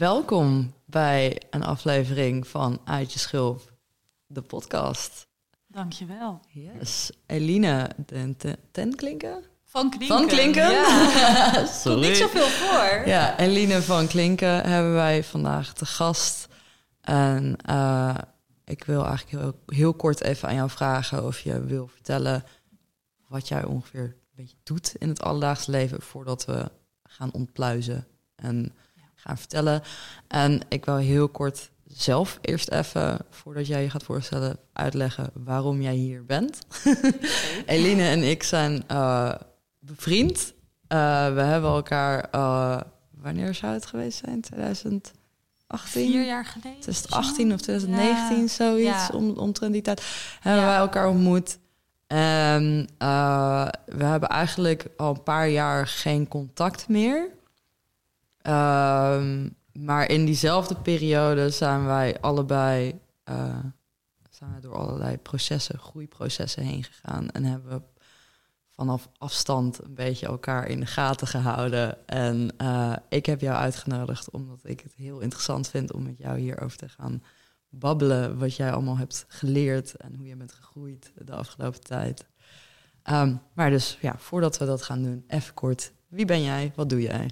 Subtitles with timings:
[0.00, 3.72] Welkom bij een aflevering van Uit je Schulp,
[4.26, 5.26] de podcast.
[5.66, 6.40] Dankjewel.
[6.48, 7.10] Yes.
[7.26, 9.44] Eline den Ten- Tenklinken?
[9.64, 10.18] Van Klinken.
[10.18, 10.70] Van Klinken?
[10.70, 11.50] Ja.
[11.54, 12.08] Komt Sorry.
[12.08, 13.02] niet zoveel voor.
[13.06, 16.48] Ja, Eline van Klinken hebben wij vandaag te gast.
[17.00, 18.14] En eh,
[18.64, 22.44] ik wil eigenlijk heel, heel kort even aan jou vragen of je wil vertellen
[23.28, 26.70] wat jij ongeveer een beetje doet in het alledaagse leven voordat we
[27.02, 28.74] gaan ontpluizen en
[29.20, 29.82] gaan vertellen.
[30.28, 35.82] En ik wil heel kort zelf eerst even, voordat jij je gaat voorstellen, uitleggen waarom
[35.82, 36.58] jij hier bent.
[37.66, 39.32] Eline en ik zijn eh,
[39.78, 40.52] bevriend.
[40.86, 40.98] Eh,
[41.34, 44.40] we hebben elkaar, eh, wanneer zou het geweest zijn?
[44.40, 45.12] 2018?
[45.84, 46.80] Vier jaar geleden.
[46.80, 48.46] 2018 of 2019, Ja.
[48.48, 49.08] zoiets, Ja.
[49.12, 50.02] om, omtrent die tijd,
[50.40, 50.68] hebben Ja.
[50.68, 51.58] wij elkaar ontmoet.
[52.06, 52.88] En
[53.86, 57.38] we hebben eigenlijk al een paar jaar geen contact meer.
[58.42, 63.58] Ehm, maar in diezelfde periode zijn wij allebei eh,
[64.30, 67.30] zijn door allerlei processen, groeiprocessen heen gegaan.
[67.30, 67.82] En hebben we
[68.70, 72.08] vanaf afstand een beetje elkaar in de gaten gehouden.
[72.08, 76.38] En eh, ik heb jou uitgenodigd omdat ik het heel interessant vind om met jou
[76.38, 77.22] hierover te gaan
[77.68, 78.38] babbelen.
[78.38, 82.26] Wat jij allemaal hebt geleerd en hoe je bent gegroeid de afgelopen tijd.
[83.02, 85.92] Ehm, maar dus ja, voordat we dat gaan doen, even kort.
[86.08, 86.72] Wie ben jij?
[86.74, 87.30] Wat doe jij?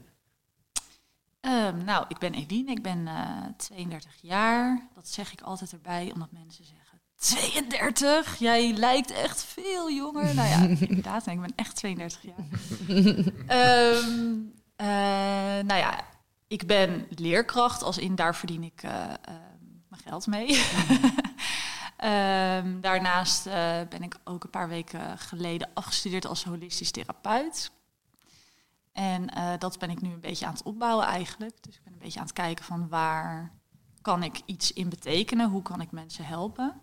[1.40, 2.70] Ehm, nou, ik ben Eline.
[2.70, 4.88] Ik ben eh 32 jaar.
[4.94, 6.86] Dat zeg ik altijd erbij, omdat mensen zeggen...
[7.18, 8.38] 32?
[8.38, 10.34] Jij lijkt echt veel jonger.
[10.34, 11.26] Nou ja, inderdaad.
[11.26, 12.36] Ik ben echt 32 jaar.
[13.46, 14.34] Ehm,
[14.76, 14.86] eh,
[15.64, 16.04] nou ja,
[16.48, 17.82] ik ben leerkracht.
[17.82, 19.14] Als in, daar verdien ik eh, eh,
[19.88, 20.46] mijn geld mee.
[21.98, 27.70] Ehm, daarnaast eh, ben ik ook een paar weken geleden afgestudeerd als holistisch therapeut.
[28.98, 31.62] En eh, dat ben ik nu een beetje aan het opbouwen eigenlijk.
[31.62, 33.52] Dus ik ben een beetje aan het kijken van waar
[34.02, 35.50] kan ik iets in betekenen?
[35.50, 36.80] Hoe kan ik mensen helpen?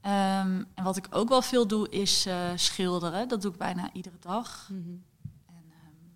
[0.00, 3.28] Ehm, en wat ik ook wel veel doe is eh, schilderen.
[3.28, 4.66] Dat doe ik bijna iedere dag.
[4.70, 5.04] En
[5.70, 6.08] ehm,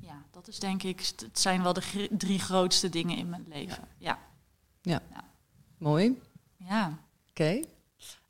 [0.00, 3.44] ja, dat is denk ik, het zijn wel de gr- drie grootste dingen in mijn
[3.48, 3.88] leven.
[3.98, 4.18] Ja,
[5.78, 6.20] Mooi.
[6.56, 6.98] ja.
[7.30, 7.60] Oké.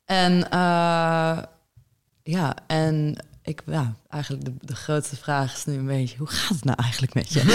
[0.05, 1.43] En eh,
[2.23, 6.49] ja, en ik, ja, eigenlijk de, de grootste vraag is nu een beetje, hoe gaat
[6.55, 7.43] het nou eigenlijk met je?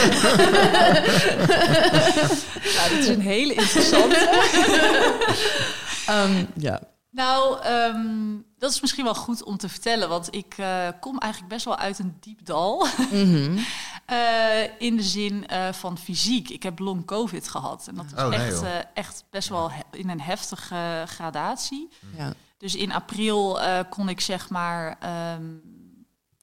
[2.77, 4.17] Nou, dat is een hele interessante.
[6.07, 6.81] Ehm, ja.
[7.11, 11.53] Nou, ehm, dat is misschien wel goed om te vertellen, want ik eh, kom eigenlijk
[11.53, 12.87] best wel uit een diep dal.
[13.13, 13.59] Mhm.
[14.09, 16.49] Eh, in de zin eh, van fysiek.
[16.49, 17.87] Ik heb long covid gehad.
[17.89, 21.89] En dat is Oh, echt, eh, echt best wel in een heftige gradatie.
[22.17, 22.33] ja.
[22.59, 25.43] Dus in april eh, kon ik zeg maar ehm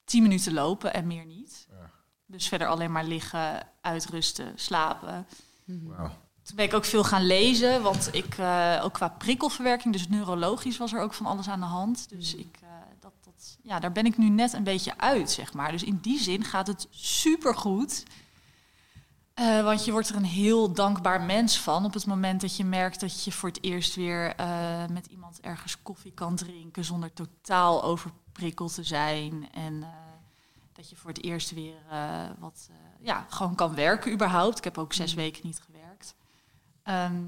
[0.06, 1.66] 10 minuten lopen en meer niet.
[1.70, 1.90] Ja.
[2.26, 5.26] Dus verder alleen maar liggen, uitrusten, slapen.
[5.64, 6.10] Wauw.
[6.42, 10.78] Toen ben ik ook veel gaan lezen, want ik, eh, ook qua prikkelverwerking, dus neurologisch
[10.78, 12.08] was er ook van alles aan de hand.
[12.08, 12.68] Dus ik, eh,
[13.00, 15.72] dat, dat, ja, daar ben ik nu net een beetje uit, zeg maar.
[15.72, 18.04] Dus in die zin gaat het supergoed.
[19.36, 22.64] Eh, want je wordt er een heel dankbaar mens van op het moment dat je
[22.64, 27.12] merkt dat je voor het eerst weer eh, met iemand ergens koffie kan drinken zonder
[27.12, 27.82] totaal
[28.36, 29.48] overprikkeld te zijn.
[29.52, 29.88] En eh,
[30.72, 34.58] dat je voor het eerst weer eh, wat, eh, ja, gewoon kan werken überhaupt.
[34.58, 36.14] Ik heb ook zes weken niet gewerkt.
[36.82, 37.24] Ehm,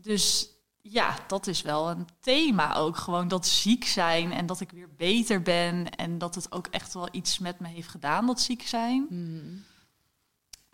[0.00, 0.50] dus
[0.82, 2.96] ja, dat is wel een thema ook.
[2.96, 5.90] Gewoon dat ziek zijn en dat ik weer beter ben.
[5.90, 9.06] En dat het ook echt wel iets met me heeft gedaan, dat ziek zijn.
[9.08, 9.56] Mhm.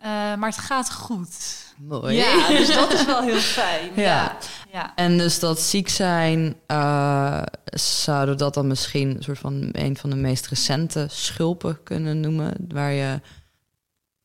[0.04, 1.64] Eh, maar het gaat goed.
[1.78, 2.16] Mooi.
[2.16, 3.90] Ja, dus dat is wel heel fijn.
[3.94, 4.02] Ja.
[4.02, 4.36] Ja.
[4.72, 4.94] ja.
[4.94, 10.10] En dus dat ziek zijn, eh, zouden dat dan misschien een soort van een van
[10.10, 13.20] de meest recente schulpen kunnen noemen, waar je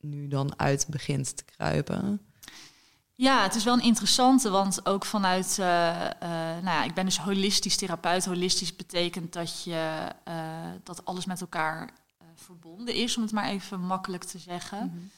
[0.00, 2.20] nu dan uit begint te kruipen?
[3.14, 5.66] Ja, het is wel een interessante, want ook vanuit, eh,
[6.62, 8.24] nou ja, ik ben dus holistisch therapeut.
[8.24, 10.08] Holistisch betekent dat je
[10.82, 11.90] dat alles met elkaar
[12.34, 15.10] verbonden is, om het maar even makkelijk te zeggen.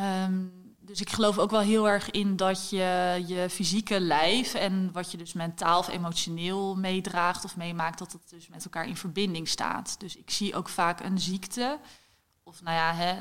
[0.00, 0.44] Ehm,
[0.78, 5.10] dus ik geloof ook wel heel erg in dat je je fysieke lijf en wat
[5.10, 9.48] je dus mentaal of emotioneel meedraagt of meemaakt, dat het dus met elkaar in verbinding
[9.48, 10.00] staat.
[10.00, 11.78] Dus ik zie ook vaak een ziekte,
[12.42, 13.16] of nou ja, hè,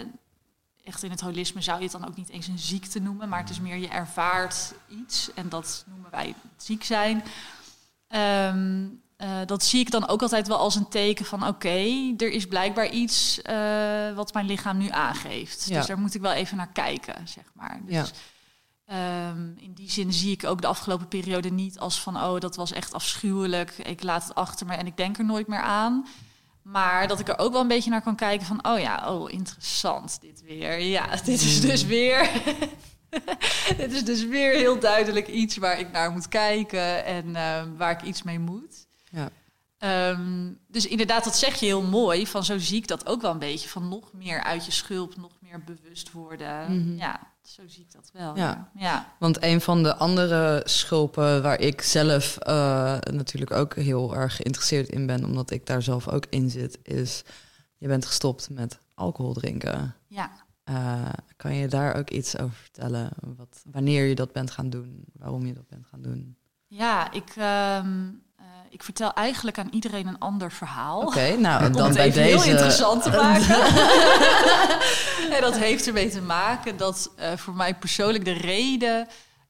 [0.84, 3.40] echt in het holisme zou je het dan ook niet eens een ziekte noemen, maar
[3.40, 7.24] het is meer je ervaart iets en dat noemen wij ziek zijn.
[8.08, 8.88] Ehm,
[9.20, 12.48] eh, dat zie ik dan ook altijd wel als een teken van oké, er is
[12.48, 15.68] blijkbaar iets uh, wat mijn lichaam nu aangeeft.
[15.68, 17.82] Dus daar moet ik wel even naar kijken, zeg maar.
[17.86, 18.12] Dus,
[18.86, 19.30] ja.
[19.30, 22.56] um, in die zin zie ik ook de afgelopen periode niet als van oh, dat
[22.56, 23.78] was echt afschuwelijk.
[23.78, 26.08] Ik laat het achter me en ik denk er nooit meer aan.
[26.62, 29.32] Maar dat ik er ook wel een beetje naar kan kijken van, oh ja, oh
[29.32, 30.80] interessant dit weer.
[30.80, 32.30] Ja, dit is dus weer,
[33.78, 37.92] dit is dus weer heel duidelijk iets waar ik naar moet kijken en uh, waar
[37.92, 38.88] ik iets mee moet.
[39.12, 39.30] Ja.
[40.10, 42.28] Um, dus inderdaad, dat zeg je heel mooi.
[42.28, 43.70] Van zo zie ik dat ook wel een beetje.
[43.70, 46.78] Van nog meer uit je schulp, nog meer bewust worden.
[46.78, 46.98] Mhm.
[46.98, 48.36] Ja, zo zie ik dat wel.
[48.36, 48.72] Ja.
[48.76, 49.14] Ja.
[49.20, 54.90] Want een van de andere schulpen waar ik zelf eh, natuurlijk ook heel erg geïnteresseerd
[54.90, 57.24] in ben, omdat ik daar zelf ook in zit, is
[57.78, 59.96] je bent gestopt met alcohol drinken.
[60.08, 60.32] ja.
[60.64, 63.10] Eh, kan je daar ook iets over vertellen?
[63.38, 66.38] Wat, wanneer je dat bent gaan doen, waarom je dat bent gaan doen?
[66.68, 68.29] Ja, ik, ehm, eh,
[68.70, 71.02] ik vertel eigenlijk aan iedereen een ander verhaal.
[71.02, 72.20] Oké, nou Om dan het bij deze.
[72.20, 73.62] heel interessant te maken.
[75.36, 79.08] en dat heeft ermee te maken dat eh, voor mij persoonlijk de reden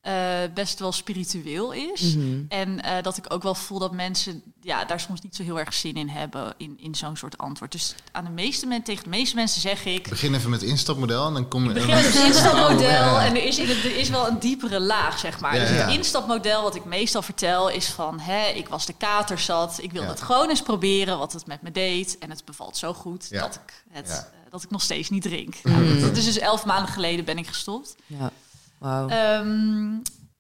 [0.10, 2.16] eh, best wel spiritueel is.
[2.16, 2.44] Mhm.
[2.50, 5.60] En eh, dat ik ook wel voel dat mensen ja, daar soms niet zo heel
[5.60, 7.72] erg zin in hebben in, in zo'n soort antwoord.
[7.72, 10.10] Dus aan de meeste mensen, tegen de meeste mensen zeg ik.
[10.10, 11.70] Begin even met het instapmodel en dan kom je...
[11.70, 14.80] Ik begin met het instapmodel en er is, in het, er is wel een diepere
[14.80, 15.54] laag, zeg maar.
[15.54, 15.88] Ja, dus het ja.
[15.88, 18.20] instapmodel wat ik meestal vertel is van...
[18.20, 20.14] Hè, ik was de kater zat, ik wilde Ja.
[20.14, 22.18] het gewoon eens proberen wat het met me deed.
[22.18, 23.42] En het bevalt zo goed Ja.
[23.42, 24.14] dat, ik het, Ja.
[24.14, 25.56] eh, dat ik nog steeds niet drink.
[25.64, 25.72] Mm.
[25.72, 27.96] Nou, dat is dus elf maanden geleden ben ik gestopt.
[28.06, 28.32] Ja,
[28.80, 29.08] wauw.
[29.08, 29.98] Ehm,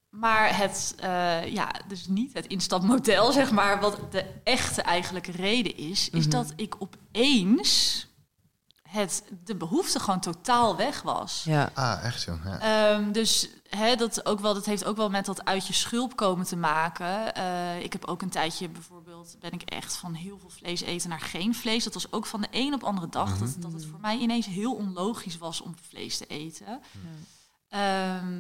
[0.09, 3.79] maar het, eh, ja, dus niet het instapmodel, zeg maar.
[3.79, 6.29] Wat de echte eigenlijke reden is, is Mhm.
[6.29, 8.07] dat ik opeens
[8.81, 11.43] het, de behoefte gewoon totaal weg was.
[11.45, 11.69] ja.
[11.73, 12.37] Ah, echt zo.
[12.43, 12.59] Ja.
[12.93, 16.15] Ehm, dus hè, dat, ook wel, dat heeft ook wel met dat uit je schulp
[16.15, 17.35] komen te maken.
[17.35, 21.09] Eh, ik heb ook een tijdje bijvoorbeeld, ben ik echt van heel veel vlees eten
[21.09, 21.83] naar geen vlees.
[21.83, 23.37] Dat was ook van de een op andere dag.
[23.37, 26.79] dat, dat het voor mij ineens heel onlogisch was om vlees te eten.
[27.69, 28.37] Ehm,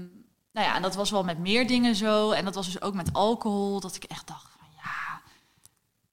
[0.51, 2.31] nou ja, en dat was wel met meer dingen zo.
[2.31, 3.79] En dat was dus ook met alcohol.
[3.79, 5.21] Dat ik echt dacht van ja,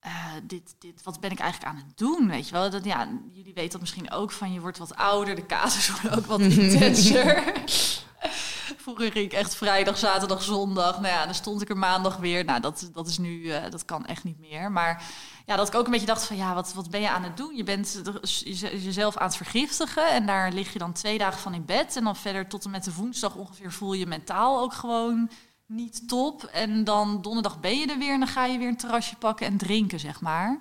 [0.01, 2.29] eh, dit, dit, wat ben ik eigenlijk aan het doen?
[2.29, 2.71] Weet je wel?
[2.71, 5.35] Dat, ja, jullie weten dat misschien ook van je wordt wat ouder.
[5.35, 7.43] De casus worden ook wat intenser.
[8.77, 11.01] Vroeger ging ik echt vrijdag, zaterdag, zondag.
[11.01, 12.45] Nou ja, dan stond ik er maandag weer.
[12.45, 14.73] Nou, dat, dat is nu, eh, dat kan echt niet meer.
[14.73, 15.03] Maar
[15.47, 17.37] ja, dat ik ook een beetje dacht van ja, wat, wat ben je aan het
[17.37, 17.57] doen?
[17.57, 20.09] Je bent jeze- jezelf aan het vergiftigen.
[20.09, 21.97] En daar lig je dan twee dagen van in bed.
[21.97, 25.31] En dan verder tot en met de woensdag ongeveer voel je mentaal ook gewoon
[25.67, 26.45] niet top.
[26.45, 29.47] En dan donderdag ben je er weer en dan ga je weer een terrasje pakken
[29.47, 30.61] en drinken, zeg maar.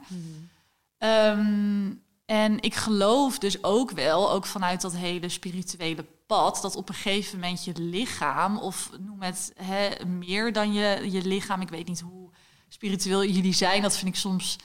[0.97, 1.91] Ehm,
[2.25, 6.95] en ik geloof dus ook wel, ook vanuit dat hele spirituele pad, dat op een
[6.95, 11.88] gegeven moment je lichaam, of noem het hè, meer dan je, je lichaam, ik weet
[11.88, 12.25] niet hoe
[12.69, 14.57] spiritueel jullie zijn, dat vind ik soms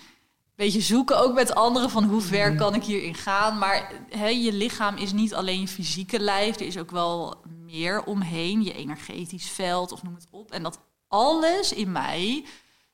[0.44, 3.58] een beetje zoeken, ook met anderen, van hoe ver kan ik hierin gaan.
[3.58, 8.04] Maar hè, je lichaam is niet alleen je fysieke lijf, er is ook wel meer
[8.04, 10.50] omheen, je energetisch veld, of noem het op.
[10.50, 12.44] En dat alles in mij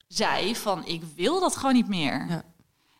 [0.08, 2.26] zei van, ik wil dat gewoon niet meer.
[2.28, 2.44] Ja.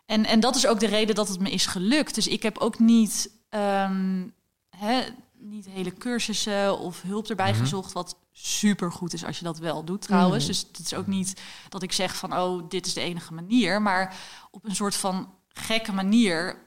[0.06, 2.14] En, en dat is ook de reden dat het me is gelukt.
[2.14, 4.28] Dus ik heb ook niet, ehm,
[4.70, 5.02] hè,
[5.48, 9.84] niet hele cursussen of hulp erbij gezocht, wat super goed is als je dat wel
[9.84, 10.44] doet trouwens.
[10.44, 10.52] Mhm.
[10.52, 13.82] Dus het is ook niet dat ik zeg van, oh, dit is de enige manier.
[13.82, 14.16] Maar
[14.50, 16.58] op een soort van gekke manier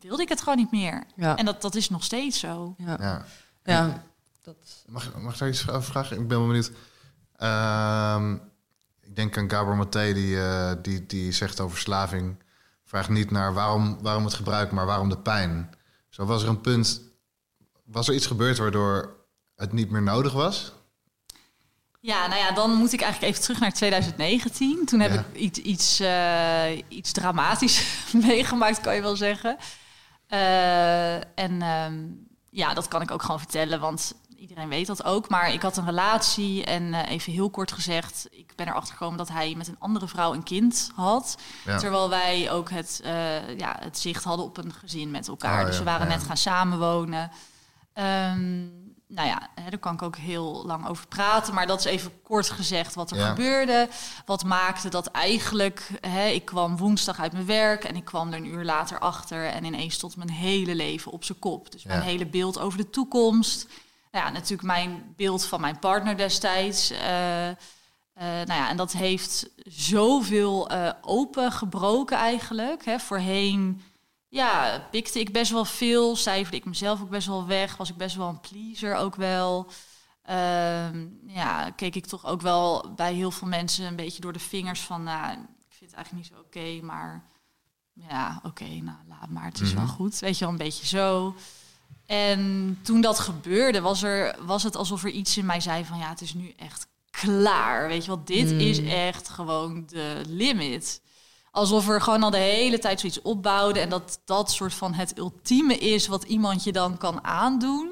[0.00, 1.06] wilde ik het gewoon niet meer.
[1.16, 1.36] Ja.
[1.36, 2.74] En dat, dat is nog steeds zo.
[2.78, 2.96] Ja.
[3.00, 3.24] Ja.
[3.64, 4.02] ja.
[4.42, 6.20] Dat, Mag, mag ik daar iets over vragen?
[6.20, 6.72] Ik ben wel benieuwd.
[7.36, 8.34] Ehm,
[9.00, 12.42] ik denk aan Gabor Maté, die, eh, die, die zegt over verslaving...
[12.84, 15.74] vraagt niet naar waarom, waarom het gebruik, maar waarom de pijn.
[16.08, 17.11] Zo was er een punt...
[17.92, 19.16] Was er iets gebeurd waardoor
[19.56, 20.72] het niet meer nodig was?
[22.00, 24.84] Ja, nou ja, dan moet ik eigenlijk even terug naar 2019.
[24.84, 25.24] Toen heb Ja.
[25.32, 27.84] ik iets, iets, eh, iets dramatisch
[28.26, 29.56] meegemaakt, kan je wel zeggen.
[30.26, 31.94] Eh, en ehm,
[32.50, 35.28] ja, dat kan ik ook gewoon vertellen, want iedereen weet dat ook.
[35.28, 38.28] Maar ik had een relatie en eh, even heel kort gezegd...
[38.30, 41.36] ik ben erachter gekomen dat hij met een andere vrouw een kind had.
[41.64, 41.78] Ja.
[41.78, 43.00] Terwijl wij ook het,
[43.56, 45.60] ja, het zicht hadden op een gezin met elkaar.
[45.60, 46.14] Oh, dus we waren ja.
[46.14, 47.30] net gaan samenwonen.
[47.92, 48.60] Ehm,
[49.06, 51.54] nou ja, hè, daar kan ik ook heel lang over praten.
[51.54, 53.28] Maar dat is even kort gezegd wat er Ja.
[53.28, 53.88] gebeurde.
[54.26, 55.88] Wat maakte dat eigenlijk...
[56.00, 59.46] Hè, ik kwam woensdag uit mijn werk en ik kwam er een uur later achter...
[59.46, 61.72] en ineens stond mijn hele leven op zijn kop.
[61.72, 63.66] Dus mijn hele beeld over de toekomst.
[64.10, 66.90] Nou ja, natuurlijk mijn beeld van mijn partner destijds...
[66.90, 67.54] eh, eh,
[68.14, 72.84] nou ja, en dat heeft zoveel eh opengebroken eigenlijk.
[72.84, 72.98] Hè.
[72.98, 73.82] Voorheen
[74.32, 77.96] ja, pikte ik best wel veel, cijferde ik mezelf ook best wel weg, was ik
[77.96, 79.70] best wel een pleaser ook wel.
[80.22, 84.38] Ehm, ja, keek ik toch ook wel bij heel veel mensen een beetje door de
[84.38, 87.24] vingers van, nou, ik vind het eigenlijk niet zo oké, maar
[87.92, 89.92] ja, oké, nou laat maar, het is wel Mhm.
[89.92, 90.18] goed.
[90.18, 91.34] Weet je wel, een beetje zo.
[92.06, 95.98] En toen dat gebeurde, was, er, was het alsof er iets in mij zei van,
[95.98, 97.88] ja, het is nu echt klaar.
[97.88, 98.58] Weet je wel, dit Mm.
[98.58, 101.00] is echt gewoon de limit.
[101.54, 105.18] Alsof er gewoon al de hele tijd zoiets opbouwde en dat dat soort van het
[105.18, 107.90] ultieme is wat iemand je dan kan aandoen.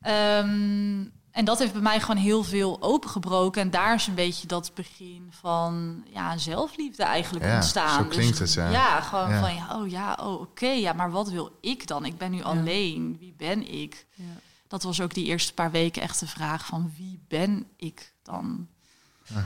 [0.00, 3.62] Ehm, en dat heeft bij mij gewoon heel veel opengebroken.
[3.62, 8.02] En daar is een beetje dat begin van ja, zelfliefde eigenlijk Ja, ontstaan.
[8.02, 8.70] zo klinkt het, ja.
[8.70, 9.40] Ja, gewoon Ja.
[9.40, 12.04] van ja, oh ja, oh oké, ja, maar wat wil ik dan?
[12.04, 13.16] Ik ben nu alleen.
[13.18, 14.06] Wie ben ik?
[14.14, 14.24] Ja.
[14.68, 18.68] Dat was ook die eerste paar weken echt de vraag van wie ben ik dan?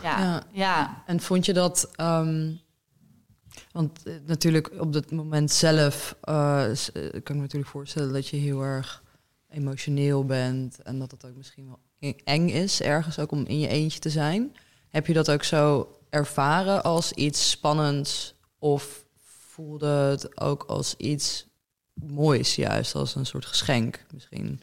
[0.02, 0.42] Ja, ja.
[0.52, 1.02] Ja.
[1.06, 1.88] En vond je dat...
[1.94, 2.52] ehm,
[3.72, 8.28] want eh, natuurlijk op dat moment zelf eh, eh, kan ik me natuurlijk voorstellen dat
[8.28, 9.02] je heel erg
[9.48, 11.78] emotioneel bent en dat het ook misschien wel
[12.24, 14.56] eng is ergens ook om in je eentje te zijn.
[14.88, 21.46] Heb je dat ook zo ervaren als iets spannends of voelde het ook als iets
[21.94, 24.60] moois juist, als een soort geschenk misschien?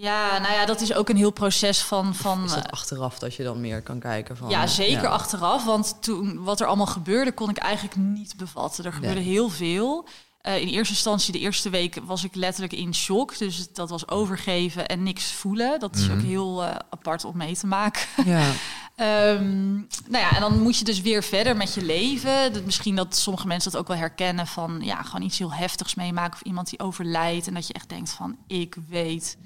[0.00, 2.14] Ja, nou ja, dat is ook een heel proces van...
[2.14, 4.48] van Is eh, dat achteraf dat je dan meer kan kijken van...
[4.50, 5.08] Ja, zeker ja.
[5.08, 5.64] achteraf.
[5.64, 8.84] Want toen wat er allemaal gebeurde, kon ik eigenlijk niet bevatten.
[8.84, 9.28] Er gebeurde Nee.
[9.28, 10.06] heel veel.
[10.40, 13.38] Eh, in eerste instantie, de eerste week, was ik letterlijk in shock.
[13.38, 15.80] Dus dat was overgeven en niks voelen.
[15.80, 16.26] Dat is ook Mhm.
[16.26, 18.02] heel eh, apart om mee te maken.
[18.24, 18.50] Ja.
[18.98, 19.72] Ehm,
[20.06, 22.52] nou ja, en dan moet je dus weer verder met je leven.
[22.52, 25.94] Dat, misschien dat sommige mensen dat ook wel herkennen van ja, gewoon iets heel heftigs
[25.94, 29.36] meemaken of iemand die overlijdt en dat je echt denkt van ik weet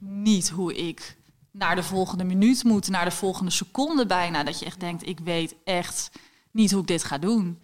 [0.00, 1.16] niet hoe ik
[1.50, 4.44] naar de volgende minuut moet, naar de volgende seconde bijna.
[4.44, 6.10] Dat je echt denkt ik weet echt
[6.50, 7.58] niet hoe ik dit ga doen.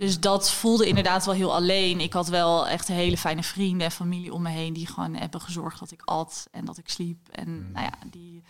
[0.00, 2.00] Dus dat voelde inderdaad wel heel alleen.
[2.00, 5.40] Ik had wel echt hele fijne vrienden en familie om me heen die gewoon hebben
[5.40, 7.28] gezorgd dat ik at en dat ik sliep.
[7.28, 8.42] En nou ja, die,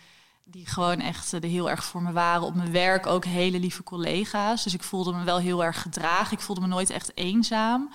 [0.43, 2.43] die gewoon echt eh, er heel erg voor me waren.
[2.43, 4.63] Op mijn werk ook hele lieve collega's.
[4.63, 6.37] Dus ik voelde me wel heel erg gedragen.
[6.37, 7.89] Ik voelde me nooit echt eenzaam.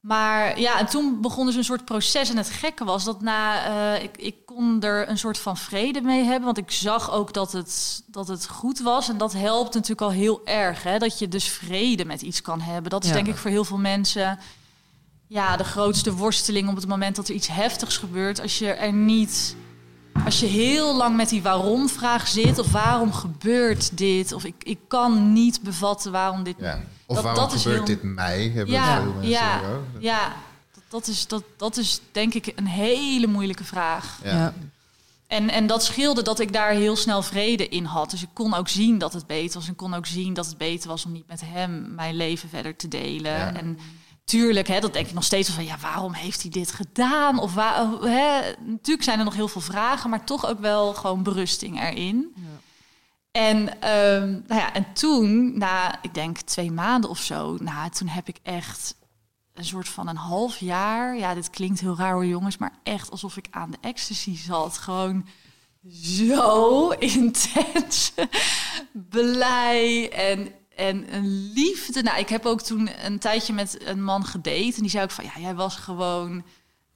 [0.00, 2.30] Maar ja, en toen begon dus een soort proces.
[2.30, 3.64] En het gekke was dat na,
[3.96, 6.44] eh, ik, ik kon er een soort van vrede mee hebben.
[6.44, 9.08] Want ik zag ook dat het, dat het goed was.
[9.08, 10.82] En dat helpt natuurlijk al heel erg.
[10.82, 10.98] Hè?
[10.98, 12.90] Dat je dus vrede met iets kan hebben.
[12.90, 13.14] Dat is Ja.
[13.14, 14.38] denk ik voor heel veel mensen
[15.26, 18.40] ja, de grootste worsteling op het moment dat er iets heftigs gebeurt.
[18.40, 19.56] Als je er niet.
[20.24, 24.78] Als je heel lang met die waarom-vraag zit, of waarom gebeurt dit, of ik, ik
[24.88, 26.54] kan niet bevatten waarom dit.
[26.58, 26.80] Ja.
[27.08, 28.50] Of Dat- waarom dat is gebeurt heel- dit mij?
[28.54, 29.84] Hebben Ja, veel mensen ja, ook.
[30.02, 30.32] Ja,
[30.74, 34.18] dat, dat, is, dat, dat is denk ik een hele moeilijke vraag.
[34.24, 34.30] Ja.
[34.30, 34.54] Ja.
[35.26, 38.10] En, en dat scheelde dat ik daar heel snel vrede in had.
[38.10, 39.68] Dus ik kon ook zien dat het beter was.
[39.68, 42.76] En kon ook zien dat het beter was om niet met hem mijn leven verder
[42.76, 43.32] te delen.
[43.32, 43.52] Ja.
[43.54, 43.78] En
[44.24, 45.64] tuurlijk, hè, dat denk ik nog steeds van...
[45.64, 47.38] ja, waarom heeft hij dit gedaan?
[47.38, 50.10] Of waar, hè, natuurlijk zijn er nog heel veel vragen...
[50.10, 52.34] maar toch ook wel gewoon berusting erin.
[53.30, 57.56] En, ehm, nou ja, en toen, na ik denk twee maanden of zo...
[57.60, 58.94] Nou, toen heb ik echt
[59.54, 61.16] een soort van een half jaar...
[61.16, 62.56] ja, dit klinkt heel raar hoor jongens...
[62.56, 64.78] maar echt alsof ik aan de ecstasy zat.
[64.78, 65.26] Gewoon
[65.92, 68.12] zo intens
[68.92, 72.02] blij en, en een liefde.
[72.02, 74.74] Nou, ik heb ook toen een tijdje met een man gedate...
[74.76, 76.44] en die zei ook van, ja, jij was gewoon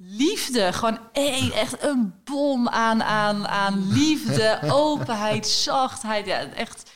[0.05, 0.73] liefde.
[0.73, 6.27] Gewoon één, echt een bom aan, aan, aan liefde, openheid, zachtheid.
[6.27, 6.91] Ja, echt.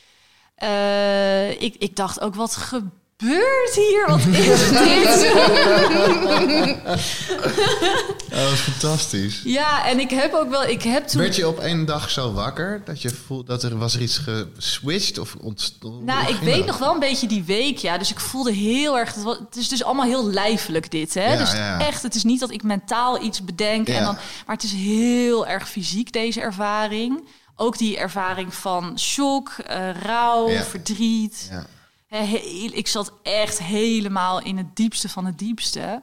[0.55, 4.05] eh, ik, ik dacht ook, wat gebeurt hier?
[4.07, 5.31] Wat is dit?
[8.27, 9.41] Oh, dat is fantastisch.
[9.43, 11.21] ja, en ik heb ook wel, ik heb toen.
[11.21, 14.17] Werd je op één dag zo wakker dat je voelt dat er was er iets
[14.17, 16.05] geswitcht of ontstond?
[16.05, 17.97] Nou, ik weet nog wel een beetje die week, ja.
[17.97, 19.15] Dus ik voelde heel erg...
[19.15, 21.33] Het, is dus allemaal heel lijfelijk, dit, hè?
[21.33, 21.79] Ja, dus ja.
[21.79, 23.87] echt, het is niet dat ik mentaal iets bedenk.
[23.87, 27.27] En dan, maar het is heel erg fysiek, deze ervaring.
[27.55, 31.47] Ook die ervaring van shock, eh, rouw, verdriet.
[31.51, 31.65] Ja.
[32.71, 36.01] Ik zat echt helemaal in het diepste van het diepste.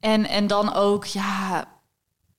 [0.00, 1.64] En, en dan ook, ja,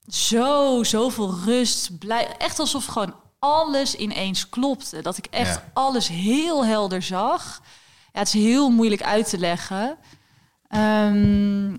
[0.08, 1.98] zo, zoveel rust.
[2.00, 5.02] Blij, echt alsof gewoon alles ineens klopte.
[5.02, 5.70] Dat ik echt Ja.
[5.74, 7.62] alles heel helder zag.
[8.14, 9.98] Ja, het is heel moeilijk uit te leggen.
[10.68, 11.76] Ehm,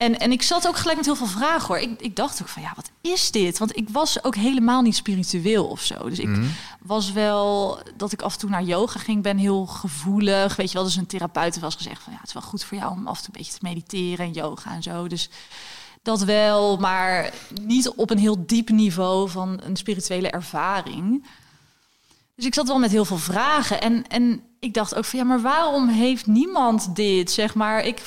[0.00, 1.78] En, en ik zat ook gelijk met heel veel vragen hoor.
[1.78, 3.58] Ik, ik dacht ook van ja, wat is dit?
[3.58, 6.08] Want ik was ook helemaal niet spiritueel of zo.
[6.08, 6.44] Dus ik Mhm.
[6.82, 10.56] was wel dat ik af en toe naar yoga ging, ben heel gevoelig.
[10.56, 12.78] Weet je wel, dus een therapeut was gezegd van ja, het is wel goed voor
[12.78, 15.06] jou om af en toe een beetje te mediteren en yoga en zo.
[15.08, 15.28] Dus
[16.02, 21.26] dat wel, maar niet op een heel diep niveau van een spirituele ervaring.
[22.36, 23.80] Dus ik zat wel met heel veel vragen.
[23.80, 27.30] En, en ik dacht ook van ja, maar waarom heeft niemand dit?
[27.30, 28.02] Zeg maar, ik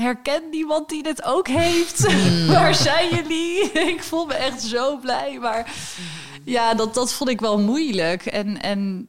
[0.00, 2.12] f- herken niemand die dit ook heeft.
[2.52, 3.72] Waar zijn jullie?
[3.94, 5.38] ik voel me echt zo blij.
[5.38, 5.72] Maar
[6.44, 8.26] ja, dat, dat vond ik wel moeilijk.
[8.26, 9.08] En, en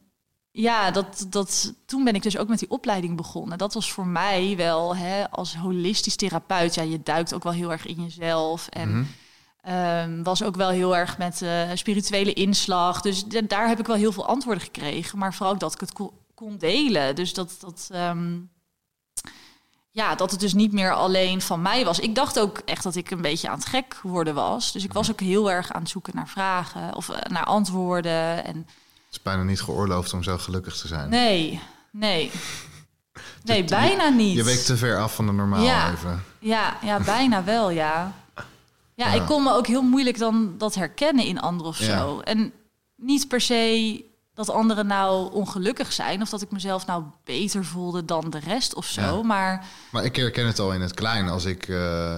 [0.50, 3.58] ja, dat, dat, toen ben ik dus ook met die opleiding begonnen.
[3.58, 6.74] Dat was voor mij wel hè, als holistisch therapeut.
[6.74, 8.66] Ja, je duikt ook wel heel erg in jezelf.
[8.68, 9.04] En Mhm.
[9.62, 13.00] Ehm, was ook wel heel erg met eh, spirituele inslag.
[13.00, 15.18] Dus daar heb ik wel heel veel antwoorden gekregen.
[15.18, 17.14] Maar vooral ook dat ik het ko- kon delen.
[17.14, 18.38] Dus dat, dat, ehm,
[19.94, 21.98] ja, dat het dus niet meer alleen van mij was.
[21.98, 24.72] Ik dacht ook echt dat ik een beetje aan het gek worden was.
[24.72, 28.44] Dus ik was ook heel erg aan het zoeken naar vragen of eh, naar antwoorden.
[28.44, 31.08] En Het is bijna niet geoorloofd om zo gelukkig te zijn.
[31.10, 32.30] nee, nee.
[33.44, 34.36] Nee, bijna niet.
[34.36, 35.90] Je weekt te ver af van de normaal Ja.
[35.92, 36.24] even.
[36.38, 38.12] Ja, ja, bijna wel, ja.
[38.34, 38.44] Ja,
[38.94, 39.12] Ja.
[39.12, 41.98] ik kon me ook heel moeilijk dan dat herkennen in anderen of Ja.
[41.98, 42.20] zo.
[42.20, 42.52] En
[42.96, 46.22] niet per se dat anderen nou ongelukkig zijn...
[46.22, 49.00] of dat ik mezelf nou beter voelde dan de rest of zo.
[49.00, 49.22] Ja.
[49.22, 51.28] Maar Maar ik herken het al in het klein.
[51.28, 52.16] Als ik eh,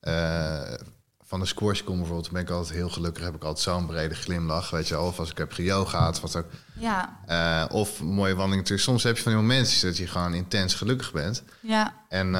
[0.00, 0.78] eh,
[1.24, 3.24] van de squash kom bijvoorbeeld, ben ik altijd heel gelukkig.
[3.24, 5.00] Heb ik altijd zo'n brede glimlach, weet je.
[5.00, 6.46] Of als ik heb geyogaat, wat ook.
[6.78, 8.80] ja, Eh, of mooie wandeling.
[8.80, 11.42] Soms heb je van die momenten dat je gewoon intens gelukkig bent.
[11.60, 12.32] ja, En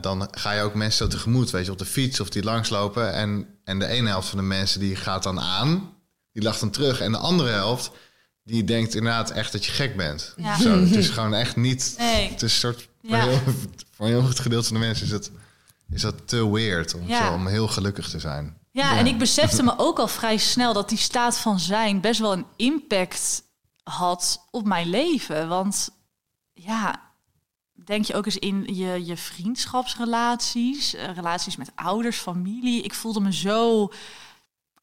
[0.00, 3.12] dan ga je ook mensen zo tegemoet, weet je, op de fiets of die langslopen.
[3.12, 5.94] En, en de ene helft van de mensen die gaat dan aan,
[6.32, 7.00] die lacht dan terug.
[7.00, 7.90] En de andere helft,
[8.44, 10.34] die denkt inderdaad echt dat je gek bent.
[10.36, 10.58] Ja.
[10.60, 11.94] Zo, het is gewoon echt niet...
[11.98, 12.30] nee.
[12.30, 12.88] Het is een soort...
[13.04, 13.24] Voor, Ja.
[13.26, 13.40] heel,
[13.90, 15.30] voor een heel goed gedeelte van de mensen is dat,
[15.90, 17.26] is dat te weird om, Ja.
[17.26, 18.56] zo, om heel gelukkig te zijn.
[18.70, 22.20] Ja, en ik besefte me ook al vrij snel dat die staat van zijn best
[22.20, 23.42] wel een impact
[23.82, 25.48] had op mijn leven.
[25.48, 25.88] Want
[26.52, 27.00] ja,
[27.84, 32.82] denk je ook eens in je, je vriendschapsrelaties, eh, relaties met ouders, familie.
[32.82, 33.92] Ik voelde me zo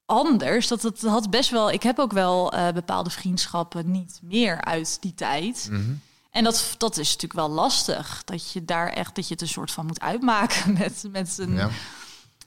[0.10, 0.68] anders.
[0.68, 1.72] Dat het had best wel.
[1.72, 5.68] Ik heb ook wel eh, bepaalde vriendschappen niet meer uit die tijd.
[5.72, 5.92] Mhm.
[6.32, 8.22] En dat, dat is natuurlijk wel lastig.
[8.26, 11.54] Dat je daar echt dat je het een soort van moet uitmaken met, met een,
[11.54, 11.70] Ja.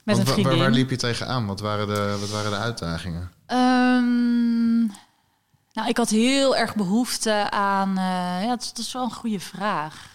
[0.05, 1.46] met Want een wa- waar, liep je tegenaan?
[1.46, 3.31] Wat waren de, wat waren de uitdagingen?
[3.46, 4.81] Ehm,
[5.72, 7.88] nou, ik had heel erg behoefte aan.
[7.88, 10.11] eh, ja, dat is wel een goede vraag.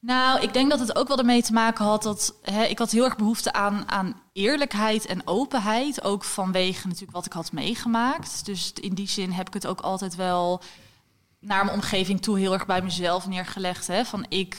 [0.00, 2.90] Nou, ik denk dat het ook wel ermee te maken had dat hè, ik had
[2.90, 6.04] heel erg behoefte aan, aan eerlijkheid en openheid.
[6.04, 8.44] Ook vanwege natuurlijk wat ik had meegemaakt.
[8.44, 10.62] Dus in die zin heb ik het ook altijd wel
[11.40, 13.86] naar mijn omgeving toe heel erg bij mezelf neergelegd.
[13.86, 14.58] Hè, van ik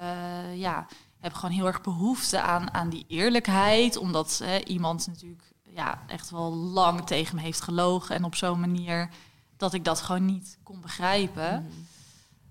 [0.00, 0.86] eh, ja,
[1.20, 3.96] heb gewoon heel erg behoefte aan, aan die eerlijkheid.
[3.96, 8.14] Omdat hè, iemand natuurlijk ja, echt wel lang tegen me heeft gelogen.
[8.14, 9.08] En op zo'n manier
[9.56, 11.70] dat ik dat gewoon niet kon begrijpen.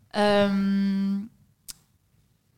[0.08, 1.18] Ehm,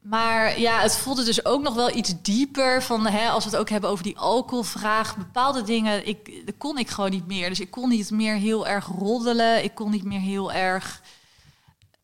[0.04, 3.60] maar ja, het voelde dus ook nog wel iets dieper van, hè, als we het
[3.60, 7.50] ook hebben over die alcoholvraag, bepaalde dingen, ik, dat kon ik gewoon niet meer.
[7.50, 11.02] Dus ik kon niet meer heel erg roddelen, ik kon niet meer heel erg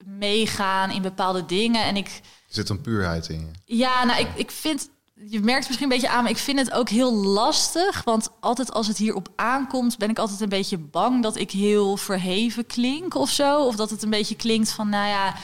[0.05, 1.83] meegaan in bepaalde dingen.
[1.83, 3.75] En ik, Er zit een puurheid in je.
[3.77, 6.71] ja, nou, ik, ik vind, je merkt misschien een beetje aan, maar ik vind het
[6.71, 8.03] ook heel lastig.
[8.03, 11.97] Want altijd als het hierop aankomt, ben ik altijd een beetje bang dat ik heel
[11.97, 13.65] verheven klink of zo.
[13.65, 15.35] Of dat het een beetje klinkt van, nou ja,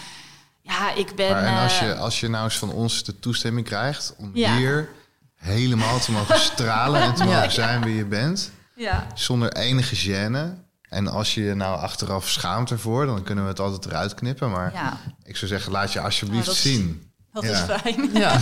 [0.66, 1.32] ja, ik ben.
[1.32, 4.32] Maar en als eh, je, als je nou eens van ons de toestemming krijgt om
[4.34, 4.56] Ja.
[4.58, 4.90] hier
[5.36, 7.30] helemaal te mogen stralen en te Ja.
[7.34, 9.08] mogen zijn wie je bent, ja.
[9.14, 10.64] zonder enige gêne.
[10.90, 14.52] En als je je nou achteraf schaamt ervoor, dan kunnen we het altijd eruit knippen.
[14.52, 17.12] Maar ik zou zeggen, laat je alsjeblieft is- zien.
[17.32, 18.10] dat is fijn.
[18.14, 18.40] Ja.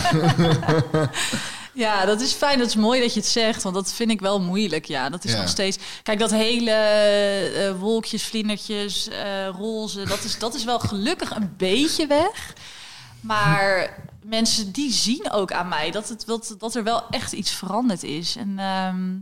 [1.74, 2.58] Ja, dat is fijn.
[2.58, 4.84] Dat is mooi dat je het zegt, want dat vind ik wel moeilijk.
[4.84, 5.40] Ja, dat is Ja.
[5.40, 5.78] nog steeds.
[6.02, 11.54] Kijk, dat hele eh, wolkjes, vlindertjes, eh, roze, dat is, dat is wel gelukkig een
[11.56, 12.52] beetje weg.
[13.20, 17.50] Maar mensen die zien ook aan mij dat, het, dat, dat er wel echt iets
[17.50, 18.36] veranderd is.
[18.36, 19.16] En ehm,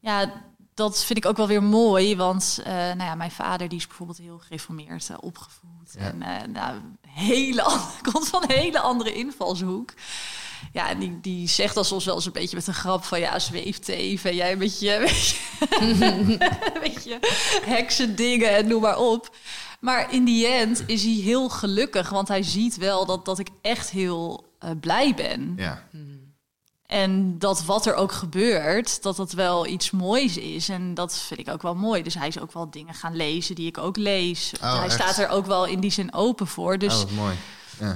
[0.00, 0.32] ja,
[0.74, 3.86] dat vind ik ook wel weer mooi, want eh, nou ja, mijn vader die is
[3.86, 5.94] bijvoorbeeld heel gereformeerd eh, opgevoed.
[5.98, 6.00] Ja.
[6.00, 7.80] En eh, nou, hele, an-
[8.12, 9.92] komt van een hele andere invalshoek.
[10.72, 13.20] Ja, en die, die zegt dan soms wel eens een beetje met een grap van...
[13.20, 15.28] ja, zweeft even, jij met je, weet
[15.98, 16.38] je,
[16.82, 17.18] weet je
[17.64, 19.36] heksendingen en noem maar op.
[19.80, 23.48] Maar in die end is hij heel gelukkig, want hij ziet wel dat, dat ik
[23.62, 25.52] echt heel eh, blij ben.
[25.56, 25.82] Ja.
[26.86, 30.68] En dat wat er ook gebeurt, dat dat wel iets moois is.
[30.68, 32.02] En dat vind ik ook wel mooi.
[32.02, 34.52] Dus hij is ook wel dingen gaan lezen die ik ook lees.
[34.60, 34.92] Oh, hij echt?
[34.92, 36.78] staat er ook wel in die zin open voor.
[36.78, 37.34] Dus oh, mooi.
[37.80, 37.94] Ja.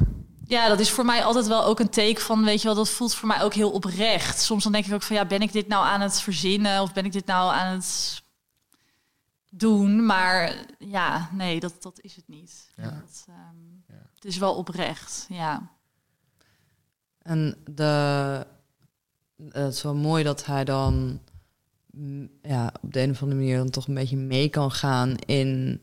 [0.48, 2.88] Ja, dat is voor mij altijd wel ook een teken van, weet je wel, dat
[2.88, 4.40] voelt voor mij ook heel oprecht.
[4.40, 6.92] Soms dan denk ik ook van, ja, ben ik dit nou aan het verzinnen of
[6.92, 8.22] ben ik dit nou aan het
[9.50, 10.06] doen?
[10.06, 12.70] Maar ja, nee, dat, dat is het niet.
[12.76, 12.82] Ja.
[12.82, 15.70] Dat, ehm, Het is wel oprecht, ja.
[17.22, 18.46] En de,
[19.48, 21.20] het is wel mooi dat hij dan
[21.90, 25.16] mm, ja, op de een of andere manier dan toch een beetje mee kan gaan
[25.16, 25.80] in,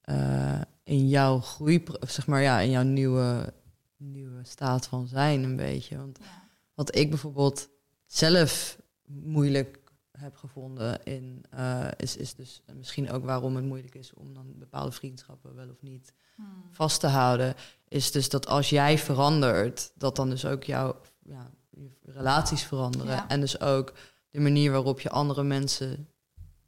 [0.00, 3.52] eh, in jouw groei, zeg maar ja, in jouw nieuwe,
[4.00, 5.96] nieuwe staat van zijn een beetje.
[5.96, 6.48] Want Ja.
[6.74, 7.68] wat ik bijvoorbeeld
[8.06, 9.78] zelf moeilijk
[10.10, 14.58] heb gevonden in, eh, is, is dus misschien ook waarom het moeilijk is om dan
[14.58, 16.64] bepaalde vriendschappen wel of niet Hmm.
[16.70, 17.54] vast te houden,
[17.88, 23.06] is dus dat als jij verandert, dat dan dus ook jouw ja, je relaties veranderen.
[23.14, 23.28] Ja.
[23.28, 23.92] En dus ook
[24.30, 26.08] de manier waarop je andere mensen,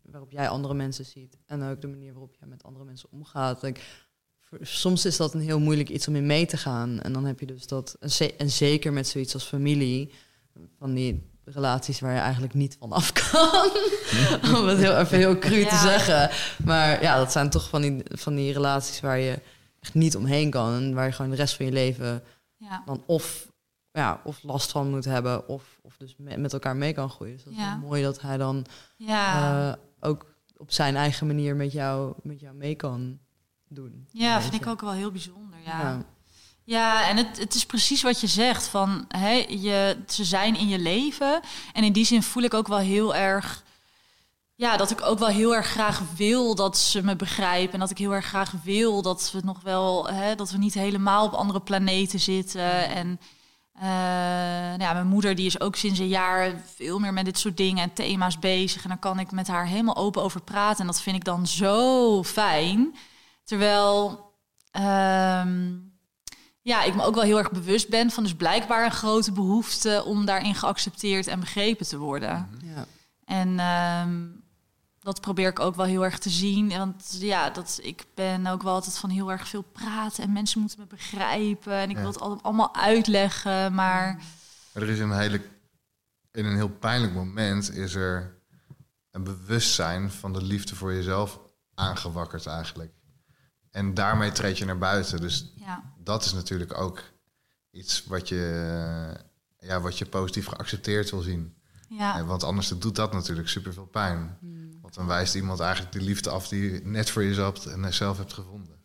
[0.02, 1.38] waarop jij andere mensen ziet.
[1.46, 3.62] En ook de manier waarop jij met andere mensen omgaat.
[3.62, 3.80] Like,
[4.60, 7.00] soms is dat een heel moeilijk iets om in mee te gaan.
[7.00, 10.12] En dan heb je dus dat, en, ze- en zeker met zoiets als familie,
[10.78, 13.70] van die relaties waar je eigenlijk niet van af kan.
[14.60, 16.30] om het heel, even heel cru te zeggen.
[16.64, 19.38] Maar ja, dat zijn toch van die, van die relaties waar je
[19.80, 20.74] echt niet omheen kan.
[20.74, 22.22] En waar je gewoon de rest van je leven
[22.56, 22.82] Ja.
[22.86, 23.48] dan of,
[23.92, 27.34] ja, of last van moet hebben, of, of dus me- met elkaar mee kan groeien.
[27.34, 27.76] Dus dat is Ja.
[27.76, 28.64] mooi dat hij dan
[28.96, 29.70] Ja.
[29.70, 33.18] eh, ook op zijn eigen manier met jou, met jou mee kan
[33.74, 34.06] doen.
[34.10, 35.80] ja, vind ik ook wel heel bijzonder, ja.
[35.80, 36.04] Ja.
[36.64, 38.66] Ja, en het, het is precies wat je zegt.
[38.66, 41.40] Van, hè, je, ze zijn in je leven.
[41.72, 43.64] En in die zin voel ik ook wel heel erg...
[44.54, 47.72] Ja, dat ik ook wel heel erg graag wil dat ze me begrijpen.
[47.72, 50.08] En dat ik heel erg graag wil dat we nog wel...
[50.08, 52.88] Hè, dat we niet helemaal op andere planeten zitten.
[52.88, 53.20] En
[53.72, 57.38] eh, nou ja, mijn moeder die is ook sinds een jaar veel meer met dit
[57.38, 58.82] soort dingen en thema's bezig.
[58.82, 60.80] En dan kan ik met haar helemaal open over praten.
[60.80, 62.94] En dat vind ik dan zo fijn.
[63.44, 64.20] Terwijl...
[64.70, 65.70] ehm,
[66.64, 70.02] ja, ik me ook wel heel erg bewust ben van dus blijkbaar een grote behoefte
[70.06, 72.48] om daarin geaccepteerd en begrepen te worden.
[72.64, 72.84] Ja.
[73.24, 74.20] En ehm,
[74.98, 76.68] dat probeer ik ook wel heel erg te zien.
[76.68, 80.60] Want ja, dat, ik ben ook wel altijd van heel erg veel praten en mensen
[80.60, 81.72] moeten me begrijpen.
[81.72, 82.02] En ik Ja.
[82.02, 84.22] wil het altijd allemaal uitleggen, maar
[84.74, 85.40] Maar er is een hele,
[86.32, 88.40] in een heel pijnlijk moment is er
[89.10, 91.38] een bewustzijn van de liefde voor jezelf
[91.74, 92.92] aangewakkerd eigenlijk.
[93.72, 95.20] En daarmee treed je naar buiten.
[95.20, 97.02] Dus ja, dat is natuurlijk ook
[97.70, 98.44] iets wat je,
[99.58, 101.54] eh, ja, wat je positief geaccepteerd wil zien.
[101.88, 104.38] ja, Eh, Want anders doet dat natuurlijk superveel pijn.
[104.80, 108.16] Want dan wijst iemand eigenlijk de liefde af die je net voor jezelf en zelf
[108.18, 108.76] hebt gevonden.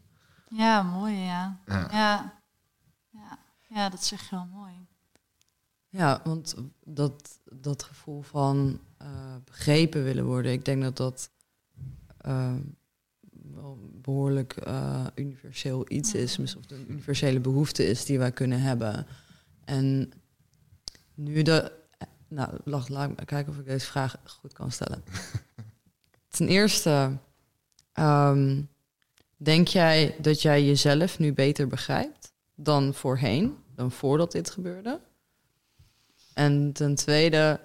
[0.49, 1.59] ja, mooi, ja.
[1.65, 1.87] Ja.
[1.91, 2.39] Ja,
[3.09, 4.87] ja, ja dat zeg je wel mooi.
[5.89, 11.29] Ja, want dat, dat gevoel van eh, begrepen willen worden, ik denk dat dat
[12.17, 12.53] eh,
[13.61, 19.07] wel behoorlijk eh, universeel iets is, of een universele behoefte is die wij kunnen hebben.
[19.65, 20.11] En
[21.13, 21.71] nu de.
[22.27, 25.03] Nou, laat, laat me kijken of ik deze vraag goed kan stellen.
[26.37, 27.17] Ten eerste,
[27.93, 28.61] ehm,
[29.37, 34.99] denk jij dat jij jezelf nu beter begrijpt dan voorheen, dan voordat dit gebeurde?
[36.33, 37.59] En ten tweede,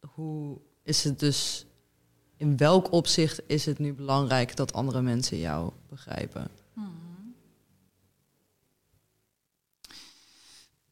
[0.00, 1.66] hoe is het dus,
[2.44, 6.48] in welk opzicht is het nu belangrijk dat andere mensen jou begrijpen?
[6.72, 6.88] Mhm.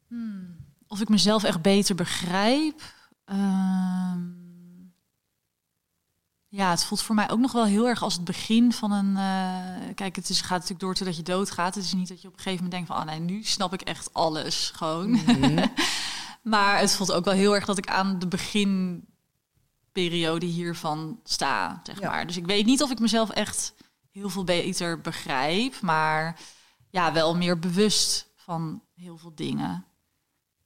[0.07, 0.55] Hmm.
[0.87, 2.81] Of ik mezelf echt beter begrijp.
[3.25, 4.19] Ehm,
[6.47, 9.17] ja, het voelt voor mij ook nog wel heel erg als het begin van een.
[9.17, 11.75] eh, kijk, het is, gaat natuurlijk door totdat je doodgaat.
[11.75, 13.73] Het is niet dat je op een gegeven moment denkt van, ah nee, nu snap
[13.73, 15.09] ik echt alles gewoon.
[15.09, 15.67] Mhm.
[16.53, 18.27] maar het voelt ook wel heel erg dat ik aan de
[19.93, 22.09] beginperiode hiervan sta, zeg Ja.
[22.09, 22.27] maar.
[22.27, 23.73] Dus ik weet niet of ik mezelf echt
[24.11, 26.39] heel veel beter begrijp, maar
[26.89, 29.85] ja, wel meer bewust van heel veel dingen.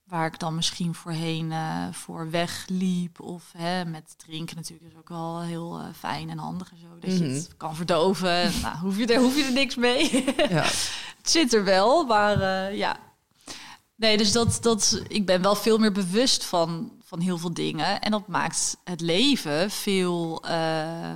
[0.04, 3.20] Waar ik dan misschien voorheen eh, voor wegliep.
[3.22, 6.88] Of hè, met drinken natuurlijk is ook wel heel eh, fijn en handig en zo.
[7.00, 7.34] Dat je Mhm.
[7.34, 8.52] het kan verdoven.
[8.62, 10.24] nou, hoef je, er, hoef je er niks mee.
[10.50, 10.64] ja.
[11.18, 12.98] Het zit er wel, maar eh, ja.
[13.98, 18.02] Nee, dus dat, dat, ik ben wel veel meer bewust van, van heel veel dingen.
[18.02, 21.14] En dat maakt het leven veel eh,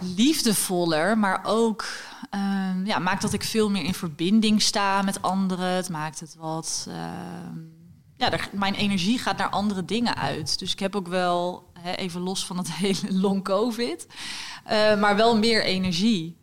[0.00, 1.86] liefdevoller, maar ook
[2.30, 5.68] ehm, ja, maakt dat ik veel meer in verbinding sta met anderen.
[5.68, 6.86] Het maakt het wat.
[6.88, 7.58] ehm,
[8.16, 10.58] ja, mijn energie gaat naar andere dingen uit.
[10.58, 14.06] Dus ik heb ook wel, hè, even los van het hele long COVID,
[14.64, 16.38] eh, maar wel meer energie.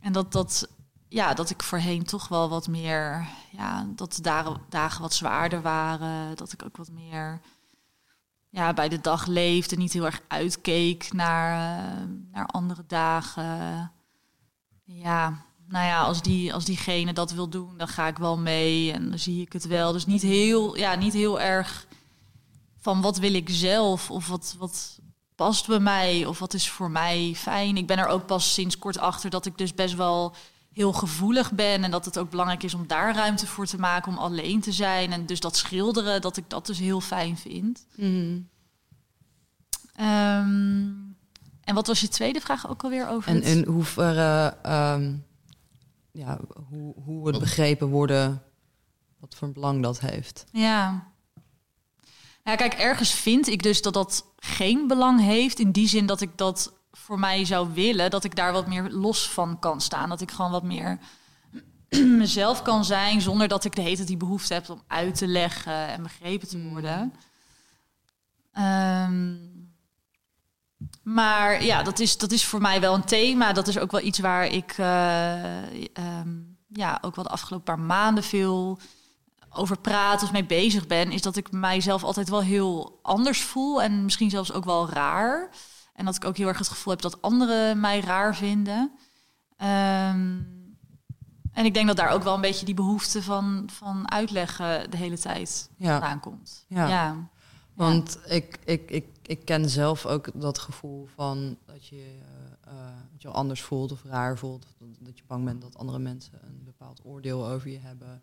[0.00, 0.68] En dat, dat,
[1.14, 4.22] ja, dat ik voorheen toch wel wat meer, ja, dat de
[4.68, 6.36] dagen, wat zwaarder waren.
[6.36, 7.40] Dat ik ook wat meer
[8.50, 13.92] ja, bij de dag leefde, niet heel erg uitkeek naar, eh, naar andere dagen.
[14.84, 18.92] Ja, nou ja, als, die, als diegene dat wil doen, dan ga ik wel mee
[18.92, 19.92] en dan zie ik het wel.
[19.92, 21.86] Dus niet heel, ja, niet heel erg
[22.78, 24.98] van wat wil ik zelf of wat, wat
[25.34, 27.76] past bij mij of wat is voor mij fijn.
[27.76, 30.34] Ik ben er ook pas sinds kort achter dat ik dus best wel
[30.74, 34.12] heel gevoelig ben en dat het ook belangrijk is om daar ruimte voor te maken
[34.12, 37.86] om alleen te zijn en dus dat schilderen dat ik dat dus heel fijn vind.
[37.96, 38.40] Mhm.
[39.94, 40.92] Ehm,
[41.60, 43.30] en wat was je tweede vraag ook alweer over?
[43.30, 45.14] En in hoeverre, ehm,
[46.12, 48.42] ja, hoe, hoe het begrepen worden,
[49.18, 50.44] wat voor belang dat heeft.
[50.52, 51.12] Ja.
[52.44, 55.58] Ja, kijk, ergens vind ik dus dat dat geen belang heeft.
[55.58, 58.10] In die zin dat ik dat voor mij zou willen.
[58.10, 60.08] Dat ik daar wat meer los van kan staan.
[60.08, 60.98] Dat ik gewoon wat meer
[62.22, 63.20] mezelf kan zijn.
[63.20, 66.48] Zonder dat ik de hele tijd die behoefte heb om uit te leggen en begrepen
[66.48, 67.14] te worden.
[68.52, 69.34] Ehm,
[71.02, 73.52] maar ja, dat is, dat is voor mij wel een thema.
[73.52, 76.30] Dat is ook wel iets waar ik eh, ehm,
[76.68, 78.78] ja, ook wel de afgelopen paar maanden veel
[79.50, 83.82] over praat of mee bezig ben, is dat ik mijzelf altijd wel heel anders voel
[83.82, 85.50] en misschien zelfs ook wel raar.
[85.94, 88.92] En dat ik ook heel erg het gevoel heb dat anderen mij raar vinden.
[89.56, 90.38] Ehm,
[91.52, 94.96] en ik denk dat daar ook wel een beetje die behoefte van, van uitleggen de
[94.96, 95.90] hele tijd Ja.
[95.90, 96.64] vandaan komt.
[96.68, 96.88] Ja.
[96.88, 97.28] ja.
[97.74, 102.18] Want ik, ik, ik, ik ken zelf ook dat gevoel van dat je
[102.66, 104.64] eh, eh, dat je anders voelt of raar voelt.
[104.64, 108.22] Of dat je bang bent dat andere mensen een bepaald oordeel over je hebben.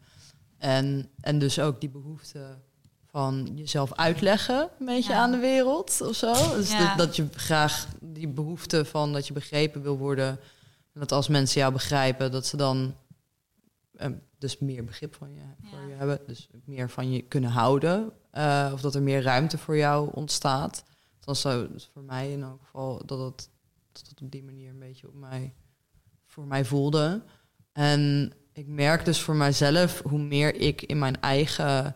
[0.57, 2.57] En, en dus ook die behoefte
[3.11, 5.19] van jezelf uitleggen een beetje Ja.
[5.19, 6.33] aan de wereld of zo.
[6.55, 6.87] Dus Ja.
[6.87, 10.27] dat, dat je graag die behoefte van dat je begrepen wil worden.
[10.93, 12.95] En dat als mensen jou begrijpen, dat ze dan
[13.95, 15.87] eh, dus meer begrip van je, voor Ja.
[15.87, 16.19] je hebben.
[16.27, 18.11] Dus meer van je kunnen houden.
[18.31, 20.83] eh, of dat er meer ruimte voor jou ontstaat.
[21.19, 23.49] Dan zo dus voor mij in elk geval dat het,
[23.91, 25.53] dat het op die manier een beetje op mij,
[26.25, 27.21] voor mij voelde.
[27.71, 31.95] En ik merk dus voor mijzelf hoe meer ik in mijn eigen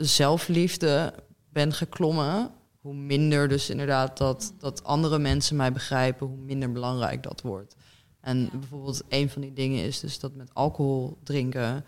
[0.00, 1.14] zelfliefde
[1.48, 7.22] ben geklommen, hoe minder dus inderdaad dat, dat andere mensen mij begrijpen, hoe minder belangrijk
[7.22, 7.76] dat wordt.
[8.20, 8.58] En Ja.
[8.58, 11.84] bijvoorbeeld een van die dingen is dus dat met alcohol drinken,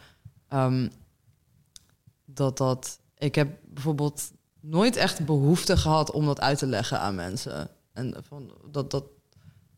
[0.49, 0.89] ehm,
[2.25, 7.15] dat dat, ik heb bijvoorbeeld nooit echt behoefte gehad om dat uit te leggen aan
[7.15, 7.69] mensen.
[7.93, 9.05] En van dat, dat,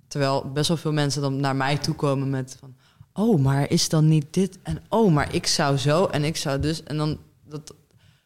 [0.08, 2.76] terwijl best wel veel mensen dan naar mij toe komen met van,
[3.12, 4.58] oh, maar is dan niet dit?
[4.62, 6.82] En oh, maar ik zou zo en ik zou dus.
[6.82, 7.74] En dan, dat,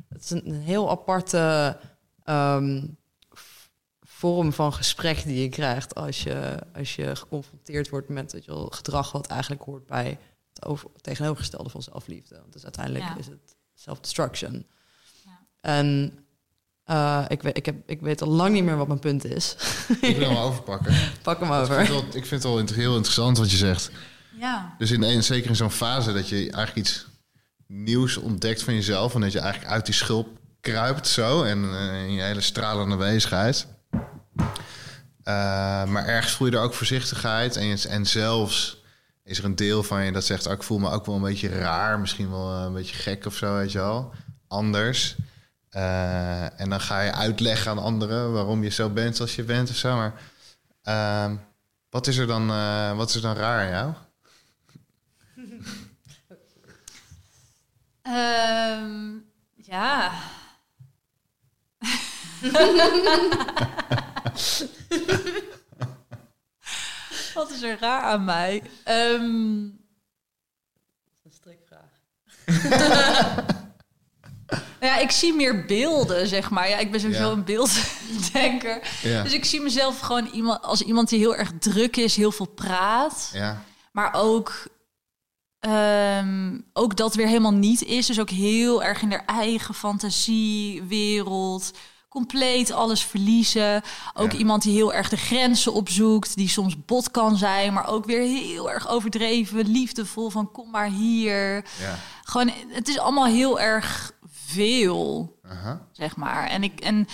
[0.08, 1.76] het is een, een heel aparte
[2.24, 2.84] ehm,
[4.00, 8.50] vorm van gesprek die je krijgt als je, als je geconfronteerd wordt met weet je
[8.50, 10.18] wel, gedrag wat eigenlijk hoort bij
[10.54, 12.34] het over, tegenovergestelde van zelfliefde.
[12.40, 13.16] Want dus uiteindelijk Ja.
[13.18, 14.66] is het self-destruction.
[15.24, 15.38] Ja.
[15.60, 16.18] En
[16.84, 19.56] eh, ik, weet, ik, heb, ik weet al lang niet meer wat mijn punt is.
[20.00, 20.94] Ik wil hem overpakken.
[21.22, 21.78] Pak hem Ik vind, over.
[21.78, 23.90] het wel, ik vind het wel int- heel interessant wat je zegt.
[24.38, 24.74] ja.
[24.78, 27.06] Dus in een, zeker in zo'n fase dat je eigenlijk iets
[27.68, 29.14] nieuws ontdekt van jezelf...
[29.14, 30.28] en dat je eigenlijk uit die schulp
[30.60, 31.42] kruipt zo...
[31.42, 33.66] en eh, in je hele stralende bezigheid.
[35.22, 37.56] Eh, maar ergens voel je er ook voorzichtigheid.
[37.56, 38.82] En, en zelfs
[39.24, 40.46] is er een deel van je dat zegt...
[40.46, 43.26] Oh, ik voel me ook wel een beetje raar, misschien wel eh, een beetje gek
[43.26, 44.12] of zo, weet je wel.
[44.48, 45.16] Anders.
[45.70, 49.76] En dan ga je uitleggen aan anderen waarom je zo bent als je bent of
[49.76, 49.96] zo.
[49.96, 50.12] Maar
[50.82, 51.36] ehm,
[51.90, 52.46] wat, is er dan,
[52.96, 53.92] wat is er dan raar aan jou?
[58.08, 59.16] Ehm,
[59.54, 60.10] ja.
[67.34, 68.62] Wat is er raar aan mij?
[68.84, 69.22] Ehm,
[71.24, 71.90] Een strikvraag.
[74.80, 76.68] nou ja, ik zie meer beelden, zeg maar.
[76.68, 77.30] Ja, ik ben sowieso Ja.
[77.30, 78.88] een beelddenker.
[79.02, 79.22] Ja.
[79.22, 82.46] Dus ik zie mezelf gewoon iemand, als iemand die heel erg druk is, heel veel
[82.46, 83.30] praat.
[83.32, 84.66] Ja, Maar ook,
[85.60, 88.06] ehm, ook dat weer helemaal niet is.
[88.06, 91.70] Dus ook heel erg in haar eigen fantasiewereld.
[92.08, 93.82] Compleet alles verliezen.
[94.14, 94.38] Ook Ja.
[94.38, 96.36] iemand die heel erg de grenzen opzoekt.
[96.36, 97.72] Die soms bot kan zijn.
[97.72, 99.70] Maar ook weer heel erg overdreven.
[99.70, 101.64] Liefdevol van kom maar hier.
[101.80, 101.98] ja.
[102.22, 105.36] Gewoon, het is allemaal heel erg veel,
[105.92, 106.46] zeg maar.
[106.48, 106.80] En ik...
[106.80, 107.06] En,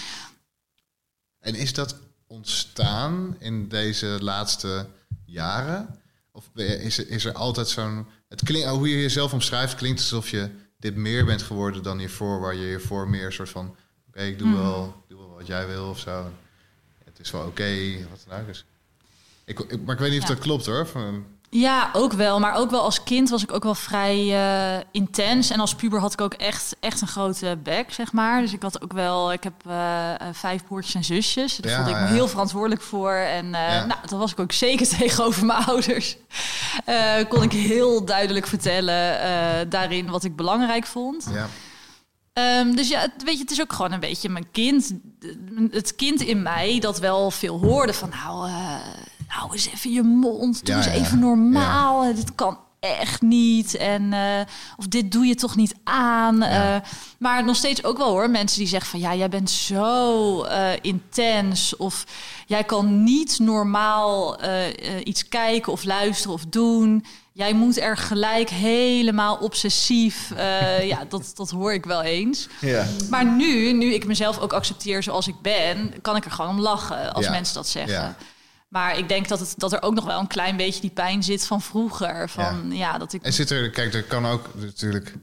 [1.41, 4.87] En is dat ontstaan in deze laatste
[5.25, 6.01] jaren?
[6.33, 8.07] Of is er, is er altijd zo'n...
[8.29, 12.41] Het klinkt, hoe je jezelf omschrijft, klinkt alsof je dit meer bent geworden dan hiervoor.
[12.41, 13.77] Waar je hiervoor meer een soort van...
[14.09, 14.57] Oké, ik doe, Mhm.
[14.57, 16.33] wel, doe wel wat jij wil of zo.
[17.05, 17.75] Het is wel oké,
[18.11, 18.47] wat dan ook.
[18.47, 18.65] Dus
[19.45, 20.87] ik, ik, maar ik weet niet of dat klopt hoor.
[20.87, 21.25] Van,
[21.57, 22.41] Ja, ook wel.
[22.41, 25.51] Maar ook wel als kind was ik ook wel vrij eh, intens.
[25.51, 28.41] En als puber had ik ook echt, echt een grote bek, zeg maar.
[28.41, 29.33] Dus ik had ook wel...
[29.33, 31.57] Ik heb eh, eh, vijf broertjes en zusjes.
[31.57, 32.13] Daar Ja, voelde ik me ja.
[32.13, 33.13] heel verantwoordelijk voor.
[33.13, 33.85] En Ja.
[33.85, 36.17] nou, dat was ik ook zeker tegenover mijn ouders.
[37.29, 41.29] kon ik heel duidelijk vertellen daarin wat ik belangrijk vond.
[41.33, 41.47] Ja.
[42.33, 44.93] Ehm, dus ja, het, weet je, het is ook gewoon een beetje mijn kind.
[45.71, 48.09] Het kind in mij dat wel veel hoorde van...
[48.09, 48.51] nou,
[49.37, 52.15] nou eens even je mond, doe Ja, eens even normaal.
[52.15, 53.75] Dit kan echt niet.
[53.77, 54.41] En, eh,
[54.77, 56.37] of dit doe je toch niet aan.
[56.37, 56.75] Ja.
[56.75, 56.81] Eh,
[57.19, 58.31] maar nog steeds ook wel hoor.
[58.31, 61.77] Mensen die zeggen van ja, jij bent zo eh, intens.
[61.77, 62.05] Of
[62.47, 64.37] jij kan niet normaal
[65.05, 67.05] iets kijken of luisteren of doen.
[67.33, 70.33] Jij moet er gelijk helemaal obsessief.
[70.83, 72.49] ja, dat, dat hoor ik wel eens.
[72.61, 72.87] Ja.
[73.11, 76.61] Maar nu, nu ik mezelf ook accepteer zoals ik ben, kan ik er gewoon om
[76.61, 77.31] lachen als Ja.
[77.31, 78.17] mensen dat zeggen.
[78.75, 81.23] Maar ik denk dat, het, dat er ook nog wel een klein beetje die pijn
[81.23, 82.29] zit van vroeger.
[82.29, 83.23] Van ja, dat ik.
[83.23, 85.15] En zit er, kijk, er kan ook natuurlijk.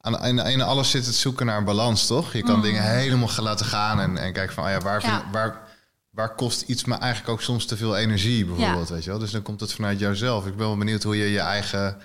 [0.00, 2.32] Aan ene alles zit het zoeken naar een balans, toch?
[2.32, 5.24] Je kan dingen helemaal gaan laten gaan en, en kijken van, oh ja, waar, vind-
[5.24, 5.32] Mm.
[5.32, 5.58] Waar,
[6.10, 9.18] waar kost iets me eigenlijk ook soms te veel energie, bijvoorbeeld, weet je wel?
[9.18, 10.46] Dus dan komt het vanuit jouzelf.
[10.46, 11.96] Ik ben wel benieuwd hoe je je eigen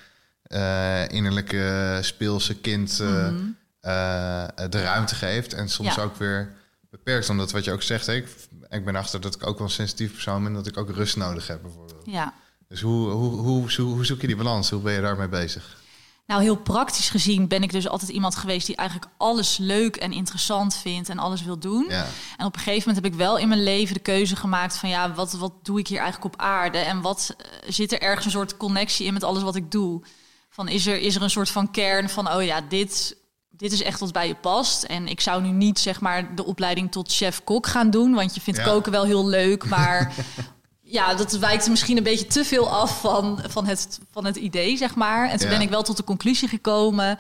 [0.44, 3.36] eh, innerlijke speelse kind eh, Mhm.
[3.80, 6.54] eh, de ruimte geeft en soms ook weer
[6.94, 7.30] beperkt.
[7.30, 8.28] Omdat wat je ook zegt, ik,
[8.70, 11.18] ik ben achter dat ik ook wel een sensitief persoon ben, dat ik ook rust
[11.18, 12.06] nodig heb, bijvoorbeeld.
[12.06, 12.34] Ja.
[12.68, 14.70] Dus hoe, hoe, hoe, hoe, hoe zoek je die balans?
[14.70, 15.82] Hoe ben je daarmee bezig?
[16.28, 20.12] Nou, heel praktisch gezien ben ik dus altijd iemand geweest die eigenlijk alles leuk en
[20.12, 21.86] interessant vindt en alles wil doen.
[21.90, 24.78] Ja, En op een gegeven moment heb ik wel in mijn leven de keuze gemaakt
[24.78, 26.78] van ja, wat, wat doe ik hier eigenlijk op aarde?
[26.78, 30.02] En wat eh, zit er ergens een soort connectie in met alles wat ik doe?
[30.50, 33.16] Van is er, is er een soort van kern van oh ja, dit,
[33.58, 34.84] dit is echt wat bij je past.
[34.84, 38.42] En ik zou nu niet zeg maar de opleiding tot chef-kok gaan doen, want je
[38.42, 38.66] vindt Ja.
[38.66, 40.14] koken wel heel leuk, maar
[40.82, 44.78] ja, dat wijkt misschien een beetje te veel af van, van, het, van het idee,
[44.78, 45.30] zeg maar.
[45.30, 45.54] En toen Ja.
[45.54, 47.18] ben ik wel tot de conclusie gekomen,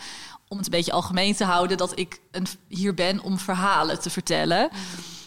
[0.47, 4.09] om het een beetje algemeen te houden, dat ik een, hier ben om verhalen te
[4.09, 4.69] vertellen.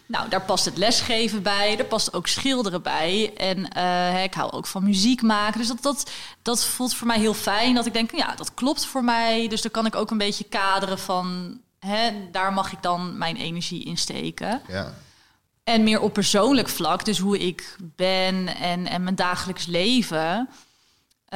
[0.06, 3.32] Nou, daar past het lesgeven bij, er past ook schilderen bij.
[3.36, 5.58] En eh, ik hou ook van muziek maken.
[5.58, 6.10] Dus dat, dat,
[6.42, 7.74] dat voelt voor mij heel fijn.
[7.74, 9.48] Dat ik denk, ja, dat klopt voor mij.
[9.48, 11.58] Dus dan kan ik ook een beetje kaderen van...
[11.78, 14.62] Hè, daar mag ik dan mijn energie in steken.
[14.68, 14.94] ja.
[15.64, 20.48] En meer op persoonlijk vlak, dus hoe ik ben en, en mijn dagelijks leven,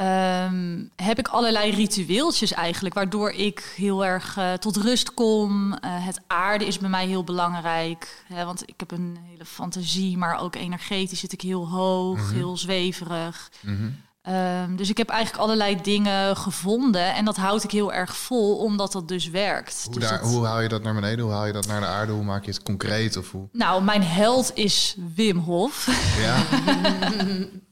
[0.05, 5.73] ehm, heb ik allerlei ritueeltjes eigenlijk, waardoor ik heel erg eh, tot rust kom.
[5.73, 10.17] Eh, het aarde is bij mij heel belangrijk, hè, want ik heb een hele fantasie,
[10.17, 13.51] maar ook energetisch zit ik heel hoog, heel zweverig.
[13.59, 13.89] Mhm.
[14.21, 18.57] Ehm, dus ik heb eigenlijk allerlei dingen gevonden en dat houd ik heel erg vol,
[18.57, 19.81] omdat dat dus werkt.
[19.85, 21.25] Hoe, Dus daar, dat- hoe haal je dat naar beneden?
[21.25, 22.11] Hoe haal je dat naar de aarde?
[22.11, 23.17] Hoe maak je het concreet?
[23.17, 23.47] Of hoe?
[23.51, 25.87] Nou, mijn held is Wim Hof.
[26.19, 26.35] Ja,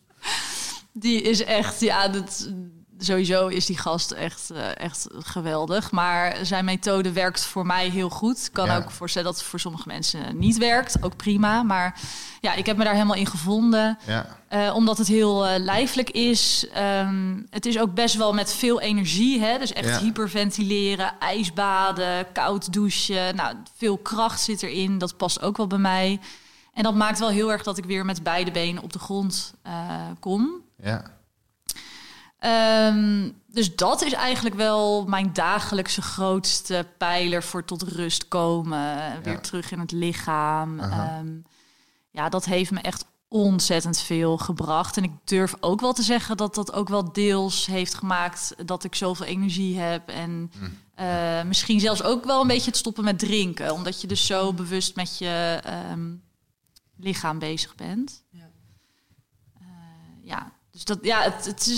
[0.99, 2.49] Die is echt, ja, dat,
[2.97, 5.91] sowieso is die gast echt, eh, echt geweldig.
[5.91, 8.49] Maar zijn methode werkt voor mij heel goed.
[8.51, 8.77] Kan Ja.
[8.77, 11.03] ook voorstellen dat het voor sommige mensen niet werkt.
[11.03, 11.63] Ook prima.
[11.63, 11.99] Maar
[12.41, 13.97] ja, ik heb me daar helemaal in gevonden.
[14.05, 16.65] ja, Eh, omdat het heel eh, lijfelijk is.
[16.73, 19.39] Ehm, het is ook best wel met veel energie.
[19.41, 19.57] Hè?
[19.57, 19.99] Dus echt Ja.
[19.99, 23.35] hyperventileren, ijsbaden, koud douchen.
[23.35, 24.97] Nou, veel kracht zit erin.
[24.97, 26.19] Dat past ook wel bij mij.
[26.73, 29.53] En dat maakt wel heel erg dat ik weer met beide benen op de grond
[30.19, 30.49] kom.
[30.81, 31.17] Ja.
[32.39, 39.21] Ehm, dus dat is eigenlijk wel mijn dagelijkse grootste pijler voor tot rust komen.
[39.23, 39.39] Weer Ja.
[39.39, 40.79] terug in het lichaam.
[40.79, 41.27] Ehm,
[42.11, 44.97] ja, dat heeft me echt ontzettend veel gebracht.
[44.97, 48.83] En ik durf ook wel te zeggen dat dat ook wel deels heeft gemaakt dat
[48.83, 50.09] ik zoveel energie heb.
[50.09, 50.65] En Hm.
[50.95, 53.73] eh, misschien zelfs ook wel een beetje het stoppen met drinken.
[53.73, 56.11] Omdat je dus zo bewust met je ehm,
[56.97, 58.23] lichaam bezig bent.
[58.29, 58.48] Ja.
[60.79, 61.77] Dus dat, ja, het, het is,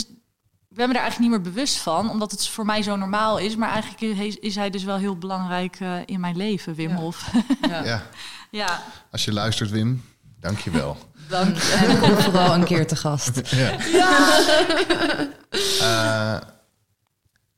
[0.69, 3.37] ik ben me daar eigenlijk niet meer bewust van, omdat het voor mij zo normaal
[3.37, 3.55] is.
[3.55, 6.95] Maar eigenlijk is, is hij dus wel heel belangrijk eh, in mijn leven, Wim Ja.
[6.95, 7.31] Hof.
[7.61, 7.83] Ja.
[7.91, 8.03] ja.
[8.51, 10.03] ja, Als je luistert, Wim,
[10.39, 10.97] dank je wel.
[11.29, 11.57] Dank.
[11.57, 13.41] En kom vooral een keer te gast.
[13.49, 13.77] ja.
[15.79, 16.47] Eh,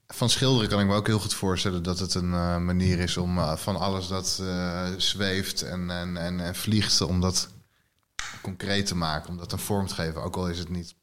[0.08, 3.17] van schilderen kan ik me ook heel goed voorstellen dat het een eh, manier is
[3.17, 7.49] om eh, van alles dat eh, zweeft en, en, en, en vliegt, om dat
[8.41, 10.23] concreet te maken, om dat een vorm te geven.
[10.23, 10.95] Ook al is het niet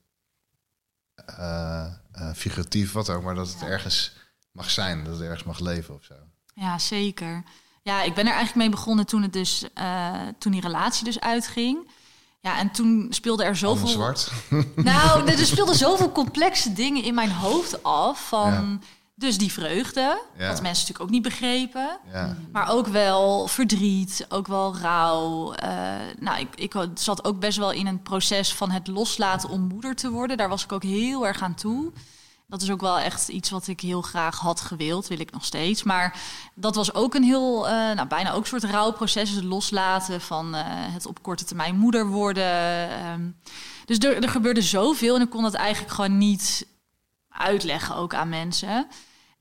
[2.35, 4.13] figuratief, wat ook, maar dat het ergens
[4.53, 6.15] mag zijn, dat het ergens mag leven of zo.
[6.55, 7.43] ja, zeker.
[7.83, 11.21] Ja, ik ben er eigenlijk mee begonnen toen, het dus, eh, toen die relatie dus
[11.21, 11.91] uitging.
[12.41, 13.87] Ja, en toen speelde er zoveel...
[13.87, 14.33] zwart.
[14.75, 18.29] Nou, er speelden zoveel complexe dingen in mijn hoofd af.
[18.29, 18.83] Van
[19.21, 20.01] dus die vreugde,
[20.39, 20.49] Ja.
[20.49, 21.99] wat mensen natuurlijk ook niet begrepen.
[22.13, 25.53] Ja, Maar ook wel verdriet, ook wel rouw.
[25.53, 25.71] Eh,
[26.19, 29.95] nou, ik, ik zat ook best wel in een proces van het loslaten om moeder
[29.95, 30.37] te worden.
[30.37, 31.93] Daar was ik ook heel erg aan toe.
[32.47, 35.45] Dat is ook wel echt iets wat ik heel graag had gewild, wil ik nog
[35.45, 35.83] steeds.
[35.83, 36.21] Maar
[36.55, 39.31] dat was ook een heel, uh, nou, bijna ook een soort rouwproces.
[39.31, 42.91] Het loslaten van uh, het op korte termijn moeder worden.
[43.07, 43.37] Um,
[43.85, 46.67] dus er, er gebeurde zoveel en ik kon dat eigenlijk gewoon niet
[47.29, 48.87] uitleggen ook aan mensen.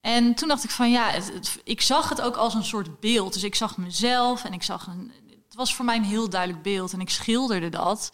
[0.02, 3.34] En toen dacht ik van ja, het, ik zag het ook als een soort beeld.
[3.34, 5.12] Dus ik zag mezelf en ik zag een.
[5.47, 8.12] Het was voor mij een heel duidelijk beeld en ik schilderde dat.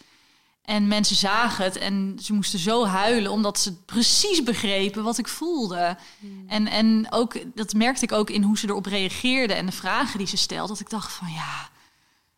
[0.66, 5.28] En mensen zagen het en ze moesten zo huilen omdat ze precies begrepen wat ik
[5.28, 5.98] voelde.
[6.20, 6.44] Hmm.
[6.48, 10.18] En, en ook dat merkte ik ook in hoe ze erop reageerden en de vragen
[10.18, 10.68] die ze stelden.
[10.68, 11.70] Dat ik dacht van ja,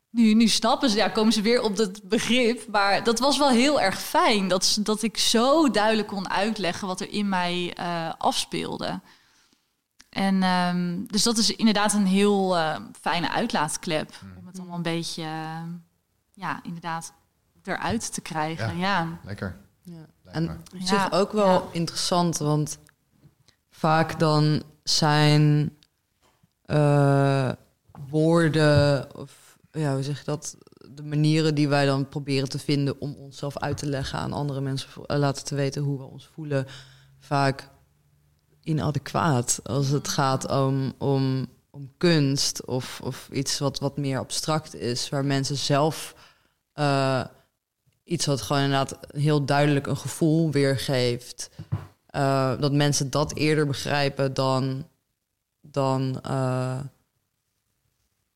[0.09, 2.67] nu, nu snappen ze, ja, komen ze weer op dat begrip.
[2.71, 7.01] Maar dat was wel heel erg fijn dat, dat ik zo duidelijk kon uitleggen wat
[7.01, 9.01] er in mij uh, afspeelde.
[10.18, 14.13] En um, dus dat is inderdaad een heel uh, fijne uitlaatklep.
[14.20, 14.38] Hmm.
[14.38, 15.61] Om het allemaal een beetje, uh,
[16.34, 17.13] ja, inderdaad
[17.63, 18.78] eruit te krijgen.
[18.78, 19.55] Ja, lekker.
[19.82, 20.05] Ja.
[20.24, 22.78] En op zich ook wel interessant, want
[23.70, 25.76] vaak dan zijn
[26.65, 27.51] uh,
[28.09, 30.57] woorden of ja, hoe zeg je dat?
[30.89, 34.61] De manieren die wij dan proberen te vinden om onszelf uit te leggen aan andere
[34.61, 36.65] mensen, uh, laten te weten hoe we ons voelen,
[37.20, 37.70] vaak
[38.68, 44.76] inadequaat als het gaat om, om, om kunst of, of iets wat, wat meer abstract
[44.76, 46.15] is, waar mensen zelf
[46.76, 47.24] uh,
[48.03, 51.49] iets wat gewoon inderdaad heel duidelijk een gevoel weergeeft.
[52.15, 54.88] Uh, dat mensen dat eerder begrijpen dan,
[55.61, 56.80] dan, uh,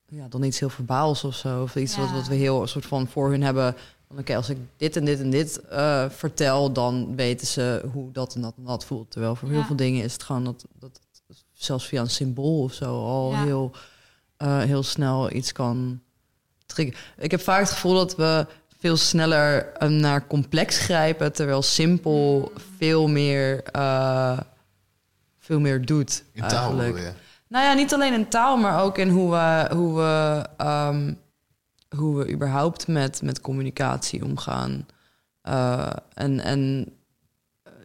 [0.08, 1.62] ja, dan iets heel verbaals of zo.
[1.62, 2.02] Of iets ja.
[2.02, 3.76] wat, wat we heel een soort van voor hun hebben.
[4.12, 8.12] Oké, okay, als ik dit en dit en dit uh, vertel, dan weten ze hoe
[8.12, 9.12] dat en dat en dat voelt.
[9.12, 9.54] Terwijl voor ja.
[9.54, 11.00] heel veel dingen is het gewoon dat, dat
[11.54, 13.44] zelfs via een symbool of zo al ja.
[13.44, 13.72] heel,
[14.44, 16.02] heel snel iets kan
[16.66, 17.02] triggeren.
[17.18, 18.46] Ik heb vaak het gevoel dat we
[18.82, 24.40] veel sneller uh, naar complex grijpen, terwijl simpel veel meer, uh,
[25.40, 26.24] veel meer doet.
[26.34, 27.16] In taal eigenlijk.
[27.48, 31.20] Nou ja, niet alleen in taal, maar ook in hoe we, hoe we, um,
[31.96, 34.86] hoe we überhaupt met, met communicatie omgaan.
[35.44, 36.94] Uh, en en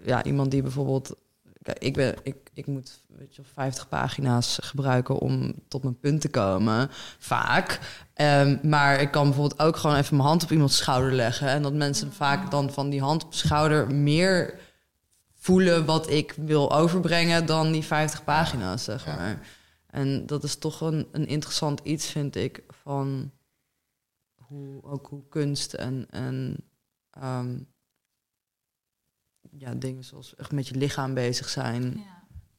[0.04, 1.16] ja, iemand die bijvoorbeeld.
[1.62, 6.20] Kijk, ik, ben, ik, ik moet weet je, 50 pagina's gebruiken om tot mijn punt
[6.20, 6.88] te komen.
[7.18, 7.80] Vaak.
[8.14, 11.48] Um, maar ik kan bijvoorbeeld ook gewoon even mijn hand op iemands schouder leggen.
[11.48, 14.58] En dat mensen vaak dan van die hand op schouder meer
[15.34, 19.40] voelen wat ik wil overbrengen dan die 50 pagina's, zeg maar.
[19.86, 23.30] En dat is toch een, een interessant iets, vind ik, van
[24.46, 26.56] hoe, ook hoe kunst en, en
[27.22, 27.74] um,
[29.50, 32.04] ja, dingen zoals echt met je lichaam bezig zijn,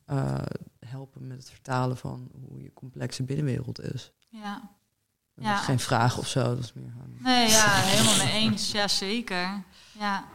[0.05, 0.15] ja.
[0.15, 0.45] uh,
[0.79, 4.11] helpen met het vertalen van hoe je complexe binnenwereld is.
[4.29, 4.75] Ja.
[5.33, 5.59] Dat ja.
[5.59, 6.43] is geen vraag of zo.
[6.43, 6.93] Dat is meer.
[7.19, 8.71] Nee, ja, helemaal mee eens.
[8.71, 9.63] Ja, zeker.
[9.99, 10.27] Ja.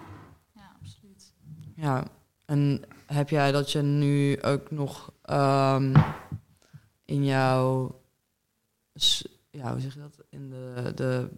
[0.53, 1.35] ja, absoluut.
[1.75, 2.05] Ja,
[2.45, 5.93] en heb jij dat je nu ook nog um,
[7.05, 8.01] in jouw...
[9.53, 10.19] Ja, hoe zeg je dat?
[10.29, 11.29] In de, de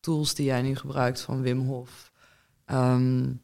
[0.00, 2.12] tools die jij nu gebruikt van Wim Hof...
[2.66, 3.40] Um,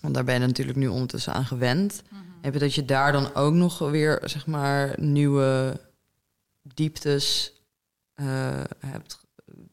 [0.00, 2.02] want daar ben je natuurlijk nu ondertussen aan gewend.
[2.10, 2.28] Mm -hmm.
[2.40, 5.80] Heb je dat je daar dan ook nog weer, zeg maar, nieuwe
[6.62, 7.52] dieptes
[8.14, 9.20] uh, hebt,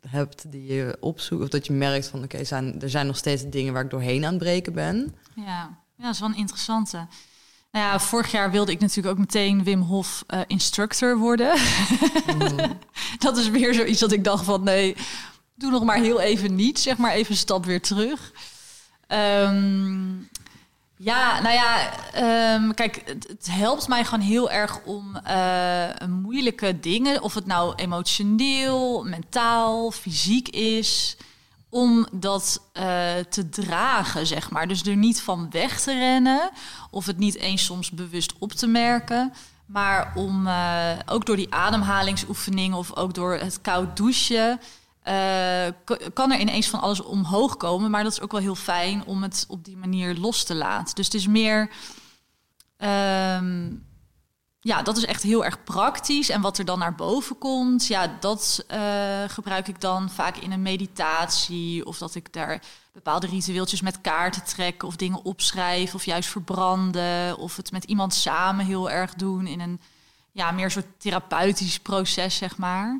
[0.09, 1.43] hebt die je opzoekt.
[1.43, 3.89] Of dat je merkt van oké, okay, zijn, er zijn nog steeds dingen waar ik
[3.89, 5.15] doorheen aan het breken ben.
[5.35, 5.43] Ja,
[5.95, 7.07] ja dat is wel een interessante.
[7.77, 11.57] Nou ja, vorig jaar wilde ik natuurlijk ook meteen Wim Hof uh, instructor worden.
[12.37, 12.57] Mm.
[13.19, 14.95] dat is weer zoiets dat ik dacht van nee,
[15.55, 16.79] doe nog maar heel even niet.
[16.79, 18.31] Zeg maar even een stap weer terug.
[19.07, 20.29] Um,
[20.95, 21.91] ja, nou ja,
[22.55, 27.45] um, kijk, het, het, helpt mij gewoon heel erg om uh, moeilijke dingen, of het
[27.45, 31.17] nou emotioneel, mentaal, fysiek is,
[31.69, 32.83] om dat uh,
[33.29, 34.67] te dragen, zeg maar.
[34.67, 36.49] Dus er niet van weg te rennen,
[36.91, 39.33] of het niet eens soms bewust op te merken.
[39.65, 44.59] Maar om uh, ook door die ademhalingsoefeningen of ook door het koud douchen
[45.07, 45.67] uh,
[46.13, 47.91] kan er ineens van alles omhoog komen.
[47.91, 50.95] Maar dat is ook wel heel fijn om het op die manier los te laten.
[50.95, 51.71] Dus het is meer.
[52.77, 53.86] Um,
[54.67, 56.29] ja, dat is echt heel erg praktisch.
[56.29, 60.51] En wat er dan naar boven komt, ja, dat uh, gebruik ik dan vaak in
[60.51, 61.85] een meditatie.
[61.85, 62.61] Of dat ik daar
[62.93, 64.83] bepaalde ritueeltjes met kaarten trek.
[64.83, 65.93] Of dingen opschrijf.
[65.93, 67.37] Of juist verbranden.
[67.37, 69.47] Of het met iemand samen heel erg doen.
[69.47, 69.79] In een
[70.31, 72.99] ja, meer soort therapeutisch proces, zeg maar.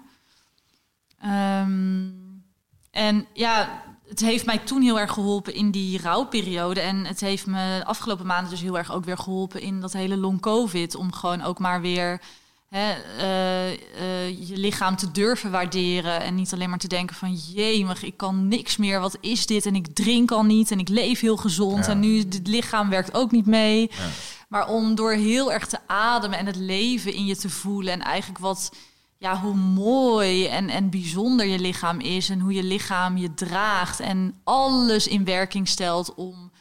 [1.26, 2.44] Um,
[2.92, 6.80] en ja, het heeft mij toen heel erg geholpen in die rouwperiode.
[6.80, 9.94] En het heeft me de afgelopen maanden dus heel erg ook weer geholpen in dat
[9.94, 10.96] hele long covid.
[10.96, 12.22] Om gewoon ook maar weer
[12.70, 16.22] hè, uh, uh, je lichaam te durven waarderen.
[16.22, 19.00] En niet alleen maar te denken van jemig, ik kan niks meer.
[19.00, 19.66] Wat is dit?
[19.66, 21.86] En ik drink al niet en ik leef heel gezond.
[21.86, 21.92] Ja.
[21.92, 23.92] En nu het lichaam werkt ook niet mee.
[23.92, 24.08] Ja.
[24.50, 27.94] Maar om door heel erg te ademen en het leven in je te voelen.
[27.94, 28.72] En eigenlijk wat,
[29.18, 32.30] ja, hoe mooi en, en bijzonder je lichaam is.
[32.30, 34.00] En hoe je lichaam je draagt.
[34.00, 36.52] En alles in werking stelt om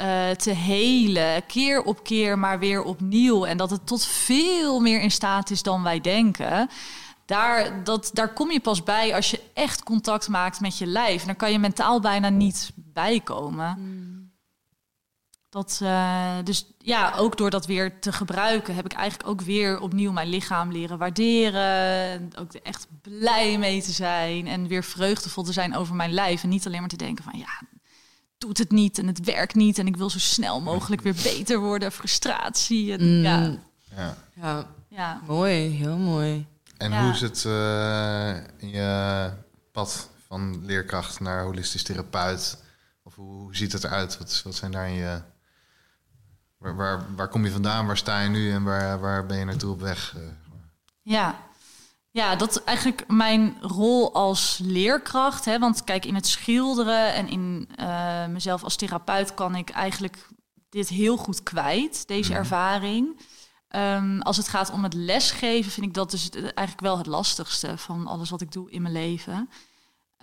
[0.00, 1.46] uh, te helen.
[1.46, 3.44] Keer op keer, maar weer opnieuw.
[3.44, 6.68] En dat het tot veel meer in staat is dan wij denken
[7.30, 11.20] daar, dat, daar kom je pas bij als je echt contact maakt met je lijf.
[11.20, 13.76] En dan kan je mentaal bijna niet bijkomen.
[13.78, 14.19] Mm.
[15.50, 19.80] Dat, uh, dus ja, ook door dat weer te gebruiken, heb ik eigenlijk ook weer
[19.80, 22.30] opnieuw mijn lichaam leren waarderen.
[22.38, 26.42] Ook er echt blij mee te zijn en weer vreugdevol te zijn over mijn lijf.
[26.42, 27.60] En niet alleen maar te denken van ja,
[28.38, 31.58] doet het niet en het werkt niet en ik wil zo snel mogelijk weer beter
[31.58, 31.92] worden.
[31.92, 32.92] Frustratie.
[32.92, 33.22] En, mm.
[33.22, 33.58] ja.
[33.96, 34.16] Ja.
[34.34, 34.66] ja.
[34.88, 36.46] ja, mooi, heel mooi.
[36.76, 39.30] En hoe is het uh, in je
[39.72, 42.62] pad van leerkracht naar holistisch therapeut?
[43.02, 44.18] Of hoe, ziet het eruit?
[44.18, 45.20] Wat, wat zijn daar in je...
[46.60, 47.86] Waar, waar, waar, kom je vandaan?
[47.86, 48.52] Waar sta je nu?
[48.52, 50.14] En waar, waar ben je naartoe op weg?
[50.16, 50.22] Uh,
[51.02, 51.38] ja.
[52.10, 55.44] Ja, dat is eigenlijk mijn rol als leerkracht.
[55.44, 55.58] Hè?
[55.58, 60.28] Want kijk, in het schilderen en in uh, mezelf als therapeut kan ik eigenlijk
[60.68, 62.38] dit heel goed kwijt, deze mhm.
[62.38, 63.20] ervaring.
[63.76, 67.78] Um, als het gaat om het lesgeven, vind ik dat dus eigenlijk wel het lastigste
[67.78, 69.50] van alles wat ik doe in mijn leven.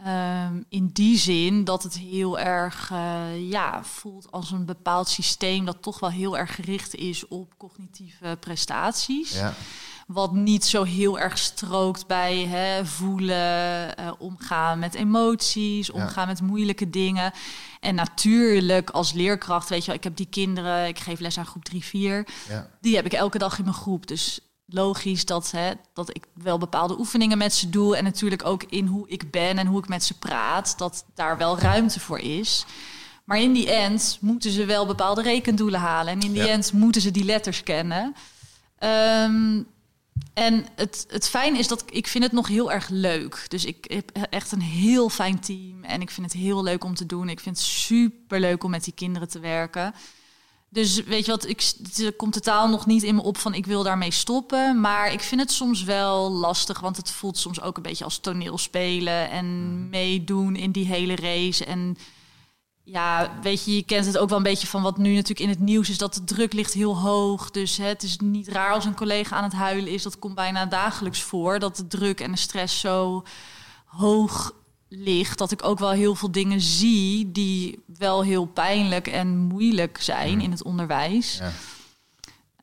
[0.05, 5.65] Um, in die zin dat het heel erg uh, ja, voelt als een bepaald systeem
[5.65, 9.33] dat toch wel heel erg gericht is op cognitieve prestaties.
[9.33, 9.53] Ja.
[10.07, 16.41] Wat niet zo heel erg strookt bij hè, voelen, uh, omgaan met emoties, omgaan met
[16.41, 17.31] moeilijke dingen.
[17.79, 21.45] En natuurlijk als leerkracht, weet je wel, ik heb die kinderen, ik geef les aan
[21.45, 22.27] groep 3, 4.
[22.49, 22.69] Ja.
[22.81, 24.07] Die heb ik elke dag in mijn groep.
[24.07, 27.95] Dus logisch dat, hè, dat ik wel bepaalde oefeningen met ze doe.
[27.95, 31.37] En natuurlijk ook in hoe ik ben en hoe ik met ze praat, dat daar
[31.37, 32.65] wel ruimte voor is.
[33.23, 36.13] Maar in die end moeten ze wel bepaalde rekendoelen halen.
[36.13, 38.15] En in die end moeten ze die letters kennen.
[38.79, 39.67] Um,
[40.33, 43.45] en het, het fijn is dat ik vind het nog heel erg leuk.
[43.47, 45.83] Dus ik heb echt een heel fijn team.
[45.83, 47.29] En ik vind het heel leuk om te doen.
[47.29, 49.93] Ik vind het super leuk om met die kinderen te werken.
[50.69, 53.65] Dus weet je wat, ik, het komt totaal nog niet in me op van ik
[53.65, 54.81] wil daarmee stoppen.
[54.81, 58.17] Maar ik vind het soms wel lastig, want het voelt soms ook een beetje als
[58.17, 59.89] toneelspelen en mm.
[59.89, 61.65] meedoen in die hele race.
[61.65, 61.97] En
[62.83, 65.49] ja, weet je, je kent het ook wel een beetje van wat nu natuurlijk in
[65.49, 67.51] het nieuws is, dat de druk ligt heel hoog.
[67.51, 70.03] Dus hè, het is niet raar als een collega aan het huilen is.
[70.03, 73.23] Dat komt bijna dagelijks voor, dat de druk en de stress zo
[73.85, 74.53] hoog
[74.89, 75.37] ligt.
[75.37, 80.33] Dat ik ook wel heel veel dingen zie die wel heel pijnlijk en moeilijk zijn
[80.33, 80.39] mm.
[80.39, 81.37] in het onderwijs.
[81.37, 81.51] Ja.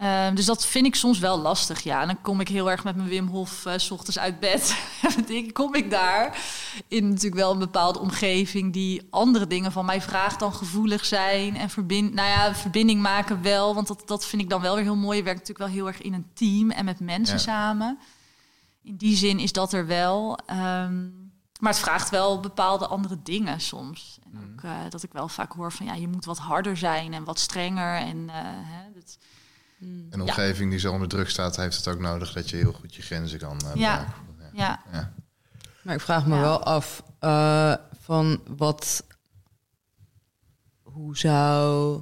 [0.04, 2.00] Ehm, dus dat vind ik soms wel lastig, ja.
[2.00, 4.76] En dan kom ik heel erg met mijn Wim Hof uh, s ochtends uit bed.
[5.28, 6.38] en kom ik daar
[6.88, 8.72] in natuurlijk wel een bepaalde omgeving...
[8.72, 13.42] die andere dingen van mij vraagt dan gevoelig zijn en verbind, nou ja, verbinding maken
[13.42, 13.74] wel.
[13.74, 15.16] Want dat, dat vind ik dan wel weer heel mooi.
[15.18, 17.98] Je werkt natuurlijk wel heel erg in een team en met mensen samen.
[18.82, 20.38] In die zin is dat er wel.
[20.46, 21.06] Ehm,
[21.64, 24.18] maar het vraagt wel bepaalde andere dingen soms.
[24.24, 27.14] En ook uh, dat ik wel vaak hoor van ja, je moet wat harder zijn
[27.14, 27.96] en wat strenger.
[27.96, 29.18] En uh, hè, dat,
[30.10, 32.94] een omgeving die zo onder druk staat, heeft het ook nodig dat je heel goed
[32.94, 34.06] je grenzen kan uh, ja.
[34.52, 34.82] ja.
[34.92, 35.12] Ja.
[35.82, 39.04] Maar ik vraag me wel af uh, van wat,
[40.82, 42.00] hoe zou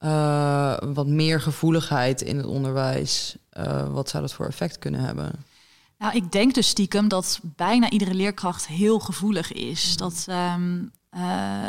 [0.00, 3.36] uh, wat meer gevoeligheid in het onderwijs,
[3.90, 5.44] wat zou dat voor effect kunnen hebben?
[6.04, 9.96] Nou, ik denk dus stiekem dat bijna iedere leerkracht heel gevoelig is.
[9.96, 11.20] Dat um, uh,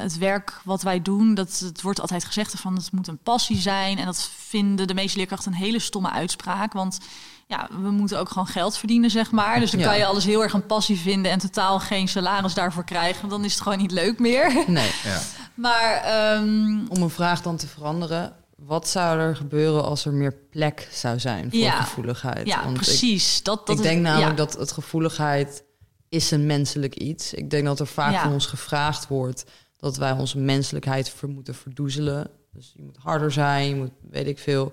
[0.02, 3.58] het werk wat wij doen, dat het wordt altijd gezegd van het moet een passie
[3.58, 3.98] zijn.
[3.98, 6.74] En dat vinden de meeste leerkrachten een hele stomme uitspraak.
[6.74, 7.00] Want
[7.48, 9.60] ja, we moeten ook gewoon geld verdienen, zeg maar.
[9.60, 12.86] Dus dan kan je alles heel erg een passie vinden en totaal geen salaris daarvoor
[12.86, 13.30] krijgen.
[13.30, 14.64] Dan is het gewoon niet leuk meer.
[14.68, 14.92] Nee.
[15.04, 15.22] Ja.
[15.54, 16.04] Maar
[16.36, 16.86] um...
[16.88, 18.36] om een vraag dan te veranderen.
[18.66, 21.82] Wat zou er gebeuren als er meer plek zou zijn voor ja.
[21.82, 22.47] gevoeligheid?
[22.47, 23.38] Ja, precies.
[23.38, 25.63] Ik, dat, dat ik denk namelijk dat het gevoeligheid
[26.09, 27.34] is een menselijk iets.
[27.34, 29.45] Ik denk dat er vaak van ons gevraagd wordt
[29.78, 32.30] dat wij onze menselijkheid ver moeten verdoezelen.
[32.51, 34.72] Dus je moet harder zijn, je moet weet ik veel.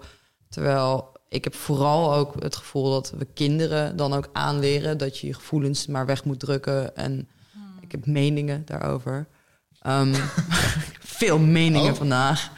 [0.48, 5.26] Terwijl ik heb vooral ook het gevoel dat we kinderen dan ook aanleren dat je
[5.26, 6.96] je gevoelens maar weg moet drukken.
[6.96, 7.78] En hmm.
[7.80, 9.26] ik heb meningen daarover.
[9.86, 10.14] Um,
[11.22, 11.98] veel meningen oh.
[11.98, 12.50] vandaag.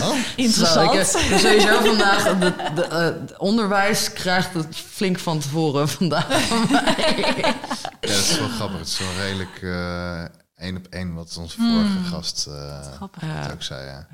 [0.00, 0.16] Oh.
[0.36, 0.94] Interessant.
[0.94, 7.34] ik, sowieso vandaag, de, de, uh, onderwijs krijgt het flink van tevoren vandaag van mij.
[7.36, 7.54] Ja,
[8.00, 8.78] dat is wel grappig.
[8.78, 10.20] Het is wel redelijk uh,
[10.56, 12.04] één op één wat onze vorige mm.
[12.04, 13.86] gast uh, ook zei.
[13.86, 14.06] Ja.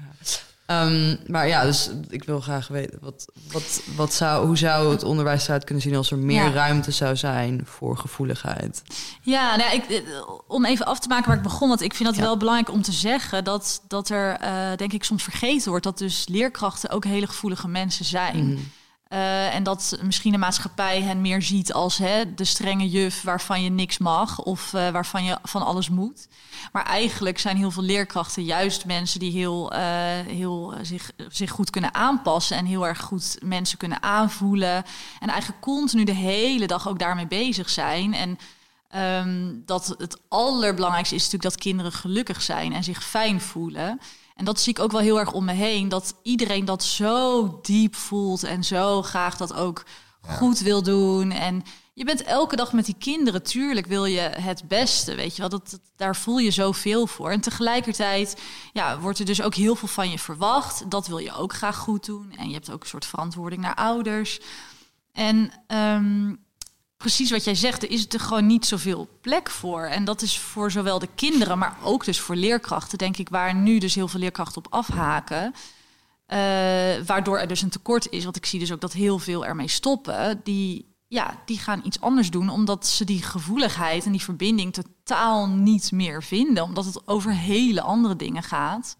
[0.66, 5.02] Ehm, maar ja, dus ik wil graag weten, wat, wat, wat zou, hoe zou het
[5.02, 6.50] onderwijs eruit kunnen zien als er meer Ja.
[6.50, 8.82] ruimte zou zijn voor gevoeligheid?
[9.22, 10.02] Ja, nou, ja, ik, eh,
[10.46, 12.22] om even af te maken waar ik begon, want ik vind het Ja.
[12.24, 15.98] wel belangrijk om te zeggen dat, dat er, eh, denk ik, soms vergeten wordt dat
[15.98, 18.48] dus leerkrachten ook hele gevoelige mensen zijn.
[18.50, 18.60] Mhm.
[19.04, 23.62] Eh, en dat misschien de maatschappij hen meer ziet als hè, de strenge juf waarvan
[23.62, 26.28] je niks mag of eh, waarvan je van alles moet.
[26.72, 29.80] Maar eigenlijk zijn heel veel leerkrachten juist mensen die heel, eh,
[30.26, 34.84] heel zich, zich goed kunnen aanpassen en heel erg goed mensen kunnen aanvoelen.
[35.20, 38.14] En eigenlijk continu de hele dag ook daarmee bezig zijn.
[38.14, 38.38] En
[38.88, 44.00] ehm, dat het allerbelangrijkste is natuurlijk dat kinderen gelukkig zijn en zich fijn voelen.
[44.34, 45.88] En dat zie ik ook wel heel erg om me heen.
[45.88, 49.84] Dat iedereen dat zo diep voelt en zo graag dat ook
[50.20, 51.30] goed wil doen.
[51.30, 51.62] En
[51.94, 53.42] je bent elke dag met die kinderen.
[53.42, 55.50] Tuurlijk wil je het beste, weet je wel.
[55.50, 57.30] Dat, dat- daar voel je zoveel voor.
[57.30, 58.40] En tegelijkertijd
[58.72, 60.90] ja, wordt er dus ook heel veel van je verwacht.
[60.90, 62.32] Dat wil je ook graag goed doen.
[62.38, 64.40] En je hebt ook een soort verantwoording naar ouders.
[65.12, 66.34] En ehm,
[66.96, 69.84] precies wat jij zegt, er is er gewoon niet zoveel plek voor.
[69.84, 73.54] En dat is voor zowel de kinderen, maar ook dus voor leerkrachten, denk ik, waar
[73.54, 75.54] nu dus heel veel leerkrachten op afhaken.
[76.26, 76.38] Eh,
[77.06, 78.24] waardoor er dus een tekort is.
[78.24, 80.40] Want ik zie dus ook dat heel veel ermee stoppen.
[80.44, 85.48] Die, ja, die gaan iets anders doen, omdat ze die gevoeligheid en die verbinding totaal
[85.48, 86.62] niet meer vinden.
[86.62, 88.96] Omdat het over hele andere dingen gaat.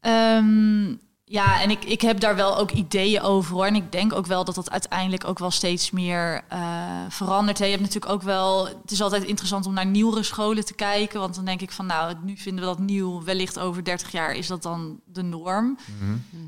[0.00, 0.94] Ehm,
[1.28, 3.66] ja, en ik, ik heb daar wel ook ideeën over hoor.
[3.66, 6.60] En ik denk ook wel dat dat uiteindelijk ook wel steeds meer eh,
[7.08, 7.58] verandert.
[7.58, 7.64] Hè.
[7.64, 8.66] Je hebt natuurlijk ook wel.
[8.66, 11.20] Het is altijd interessant om naar nieuwere scholen te kijken.
[11.20, 13.24] Want dan denk ik van nou, nu vinden we dat nieuw.
[13.24, 15.78] Wellicht over 30 jaar is dat dan de norm.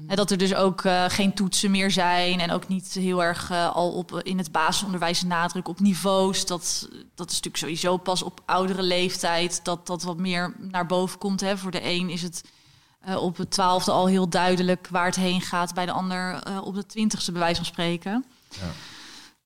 [0.07, 2.41] En dat er dus ook eh, geen toetsen meer zijn.
[2.41, 6.47] En ook niet heel erg eh, al op in het basisonderwijs nadruk op niveaus.
[6.47, 11.19] Dat, dat is natuurlijk sowieso pas op oudere leeftijd dat dat wat meer naar boven
[11.19, 11.41] komt.
[11.41, 11.57] Hè.
[11.57, 12.43] Voor de een is het
[13.01, 15.75] eh, op het twaalfde al heel duidelijk waar het heen gaat.
[15.75, 18.25] Bij de ander eh, op de twintigste bij wijze van spreken.
[18.49, 18.71] Ja.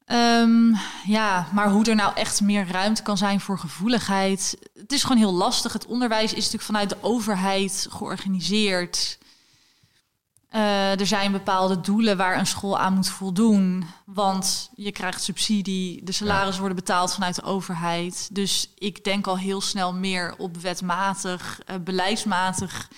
[0.04, 0.74] Ehm,
[1.06, 4.58] ja, maar hoe er nou echt meer ruimte kan zijn voor gevoeligheid.
[4.74, 5.72] Het is gewoon heel lastig.
[5.72, 9.18] Het onderwijs is natuurlijk vanuit de overheid georganiseerd.
[10.48, 13.84] Eh, er zijn bepaalde doelen waar een school aan moet voldoen.
[14.04, 18.28] Want je krijgt subsidie, de salarissen worden betaald vanuit de overheid.
[18.32, 22.88] Dus ik denk al heel snel meer op wetmatig, beleidsmatig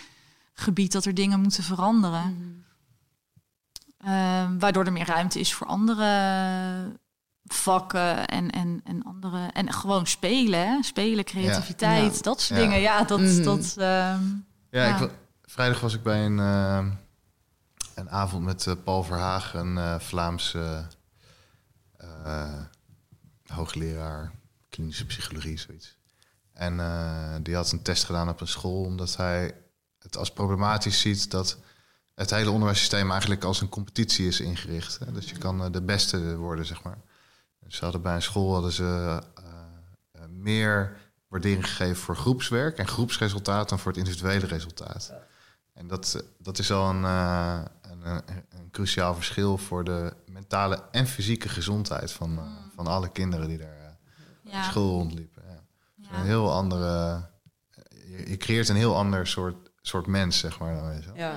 [0.55, 2.65] gebied dat er dingen moeten veranderen.
[3.99, 6.07] Eh, waardoor er meer ruimte is voor andere
[7.45, 9.47] vakken en, en, en andere.
[9.47, 10.83] En gewoon spelen, hè?
[10.83, 12.23] spelen, creativiteit, Ja.
[12.23, 12.65] dat soort Ja.
[12.67, 12.81] dingen.
[12.81, 13.21] Ja, dat.
[13.21, 13.43] Mhm.
[13.43, 14.23] dat ehm,
[14.71, 15.01] Ja.
[15.01, 15.11] Ik,
[15.43, 16.87] vrijdag was ik bij een, eh,
[17.95, 20.87] een avond met eh, Paul Verhaag, een eh Vlaamse
[21.97, 22.61] eh,
[23.47, 24.33] hoogleraar
[24.69, 25.97] klinische psychologie, zoiets.
[26.53, 26.77] En
[27.43, 29.55] die had een test gedaan op een school, omdat hij
[30.15, 31.59] het als problematisch ziet dat
[32.15, 34.99] het hele onderwijssysteem eigenlijk als een competitie is ingericht.
[34.99, 35.13] Hè?
[35.13, 36.99] Dus je kan eh, de beste worden, zeg maar.
[37.61, 39.17] Dus ze hadden bij een school hadden ze eh,
[40.13, 40.97] eh, meer
[41.29, 45.13] waardering gegeven voor groepswerk en groepsresultaat dan voor het individuele resultaat.
[45.73, 51.49] En dat, dat is al een, een, een, cruciaal verschil voor de mentale en fysieke
[51.49, 52.45] gezondheid van, eh,
[52.75, 53.97] van alle kinderen die daar
[54.45, 55.43] op school rondliepen.
[55.47, 55.63] Ja.
[55.95, 56.19] ja.
[56.19, 57.23] Een heel andere.
[57.89, 60.75] Je, je creëert een heel ander soort, soort mens, zeg maar.
[60.75, 61.17] Dan, weet je wel.
[61.17, 61.37] Ja.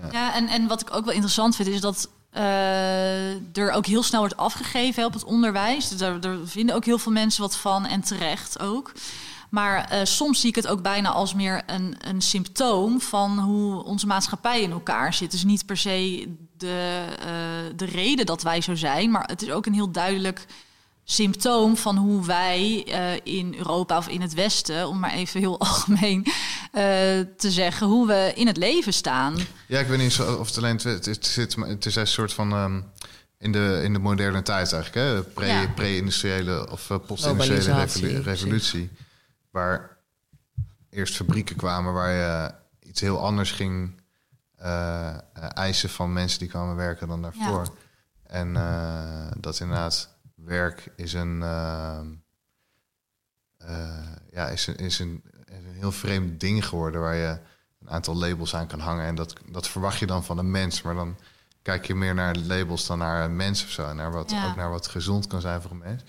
[0.00, 0.08] Ja.
[0.10, 0.34] Ja.
[0.34, 4.20] En, en wat ik ook wel interessant vind, is dat eh, er ook heel snel
[4.20, 5.88] wordt afgegeven op het onderwijs.
[5.88, 8.92] Dus daar, daar vinden ook heel veel mensen wat van en terecht ook.
[9.50, 13.84] Maar eh, soms zie ik het ook bijna als meer een, een symptoom van hoe
[13.84, 15.30] onze maatschappij in elkaar zit.
[15.30, 19.50] Dus niet per se de, eh, de reden dat wij zo zijn, maar het is
[19.50, 20.46] ook een heel duidelijk
[21.10, 25.58] symptoom van hoe wij eh, in Europa of in het Westen, om maar even heel
[25.68, 26.82] algemeen eh,
[27.36, 29.36] te zeggen, hoe we in het leven staan.
[29.66, 32.32] Ja, ik weet niet of het alleen het, het, zit, maar het is een soort
[32.32, 32.80] van ehm,
[33.38, 35.22] in, de, in de moderne tijd eigenlijk, hè?
[35.22, 35.66] Pre, Ja.
[35.74, 38.90] pre-industriële of eh, post-industriële revolu- revolutie,
[39.50, 39.96] waar
[40.90, 42.54] eerst fabrieken kwamen waar je
[42.88, 44.00] iets heel anders ging
[44.56, 47.68] eh, eh, eisen van mensen die kwamen werken dan daarvoor.
[48.26, 50.16] En eh, dat inderdaad
[50.48, 52.06] werk is een, ehm,
[53.56, 57.38] eh, ja, is een, is een, is een heel vreemd ding geworden waar je
[57.80, 59.06] een aantal labels aan kan hangen.
[59.06, 60.82] En dat, dat verwacht je dan van een mens.
[60.82, 61.16] Maar dan
[61.62, 63.88] kijk je meer naar labels dan naar een mens of zo.
[63.88, 64.48] En naar wat, Ja.
[64.50, 66.02] ook naar wat gezond kan zijn voor een mens.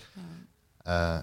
[0.82, 1.18] Eh,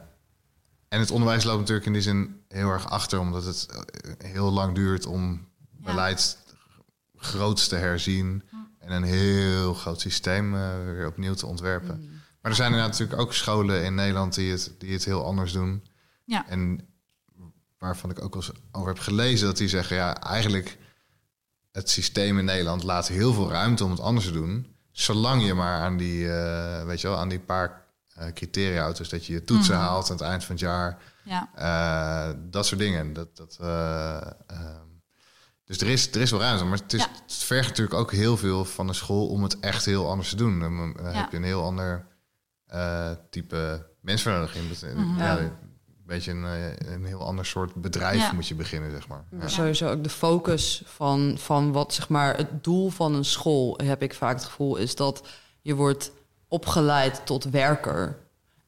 [0.87, 4.51] en het onderwijs loopt natuurlijk in die zin heel erg achter, omdat het eh, heel
[4.51, 5.47] lang duurt om
[5.79, 5.85] Ja.
[5.85, 6.37] beleid
[7.15, 8.43] groots te herzien
[8.79, 10.51] en een heel groot systeem
[10.85, 12.16] weer opnieuw te ontwerpen.
[12.41, 15.51] Maar er zijn er natuurlijk ook scholen in Nederland die het, die het heel anders
[15.51, 15.87] doen.
[16.23, 16.47] Ja.
[16.47, 16.87] En
[17.77, 20.77] waarvan ik ook eens over heb gelezen dat die zeggen, ja, eigenlijk
[21.71, 24.75] het systeem in Nederland laat heel veel ruimte om het anders te doen.
[24.91, 27.85] Zolang je maar aan die, eh, weet je wel, aan die paar
[28.15, 28.97] eh, criteria houdt.
[28.97, 29.83] Dus dat je je toetsen Mhm.
[29.83, 31.01] haalt aan het eind van het jaar.
[31.23, 31.49] Ja.
[31.55, 33.13] Eh, dat soort dingen.
[33.13, 34.17] Dat, dat, eh,
[34.47, 34.85] ehm,
[35.65, 36.63] dus er is, er is wel ruimte.
[36.65, 37.09] Maar het, is, Ja.
[37.23, 40.35] het vergt natuurlijk ook heel veel van de school om het echt heel anders te
[40.35, 40.59] doen.
[40.59, 42.05] Dan heb je een heel ander
[42.67, 44.55] eh, type mensen voor nodig.
[44.55, 44.67] in.
[44.69, 45.17] Dat- Mhm.
[45.19, 45.51] ja, een
[46.05, 48.31] beetje een, eh, een heel ander soort bedrijf Ja.
[48.33, 49.23] moet je beginnen, zeg maar.
[49.39, 49.47] Ja.
[49.47, 54.01] Sowieso ook de focus van, van wat zeg maar het doel van een school, heb
[54.01, 55.27] ik vaak het gevoel, is dat
[55.61, 56.11] je wordt
[56.47, 58.17] opgeleid tot werker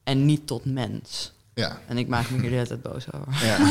[0.04, 1.32] en niet tot mens.
[1.54, 1.78] Ja.
[1.86, 3.44] En ik maak me hier de hele tijd boos over.
[3.46, 3.58] Ja.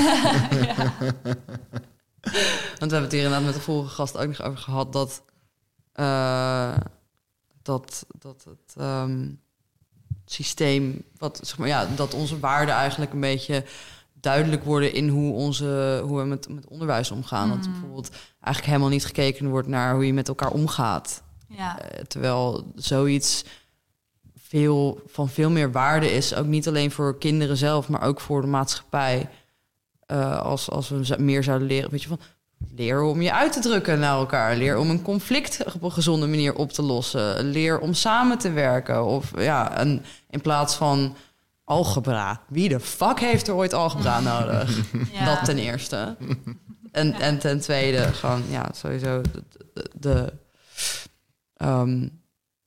[2.79, 5.21] Want we hebben het hier inderdaad met de vorige gast ook nog over gehad dat,
[5.93, 6.77] eh,
[7.61, 9.29] dat, dat het ehm,
[10.33, 13.63] systeem, wat, zeg maar, ja, dat onze waarden eigenlijk een beetje
[14.13, 17.49] duidelijk worden in hoe, onze, hoe we met, met onderwijs omgaan.
[17.49, 17.71] Dat er Mm.
[17.71, 18.09] bijvoorbeeld
[18.41, 21.21] eigenlijk helemaal niet gekeken wordt naar hoe je met elkaar omgaat.
[21.47, 21.79] Ja.
[21.79, 23.43] Eh, terwijl zoiets
[24.37, 28.41] veel, van veel meer waarde is, ook niet alleen voor kinderen zelf, maar ook voor
[28.41, 29.29] de maatschappij.
[30.05, 32.19] Eh, als, als we meer zouden leren, weet je van,
[32.75, 36.27] leer om je uit te drukken naar elkaar, leer om een conflict op een gezonde
[36.27, 39.05] manier op te lossen, leer om samen te werken.
[39.05, 41.15] Of ja, en in plaats van
[41.63, 42.41] algebra.
[42.47, 44.91] Wie de fuck heeft er ooit algebra nodig?
[45.11, 45.25] Ja.
[45.25, 46.17] Dat ten eerste.
[46.91, 49.43] En, en ten tweede, gewoon, ja, sowieso de...
[49.73, 50.33] de, de,
[51.53, 52.07] ehm,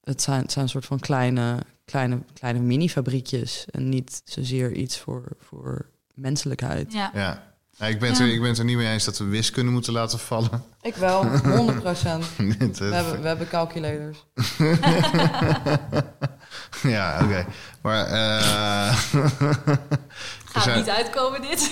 [0.01, 3.67] het, zijn, het zijn een soort van kleine, kleine, kleine mini-fabriekjes.
[3.71, 6.93] En niet zozeer iets voor, voor menselijkheid.
[6.93, 7.11] Ja.
[7.15, 7.52] ja.
[7.77, 8.15] Ja, ik, ben Ja.
[8.15, 10.65] het er, ik ben het er niet mee eens dat we wiskunde moeten laten vallen.
[10.83, 12.25] Ik wel, 100 procent.
[12.59, 14.25] Dit, We hebben, we hebben calculators.
[16.83, 17.47] ja, oké.
[17.83, 18.95] Maar eh
[20.45, 21.71] Gaat zijn- niet uitkomen dit.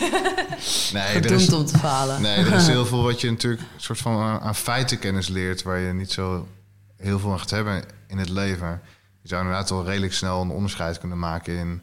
[0.93, 2.23] nee, er is, om te falen.
[2.23, 5.63] nee, er is heel veel wat je natuurlijk een soort van aan, aan feitenkennis leert,
[5.63, 6.49] waar je niet zo
[6.97, 8.81] heel veel aan gaat hebben in het leven.
[9.23, 11.83] Je zou inderdaad wel redelijk snel een onderscheid kunnen maken in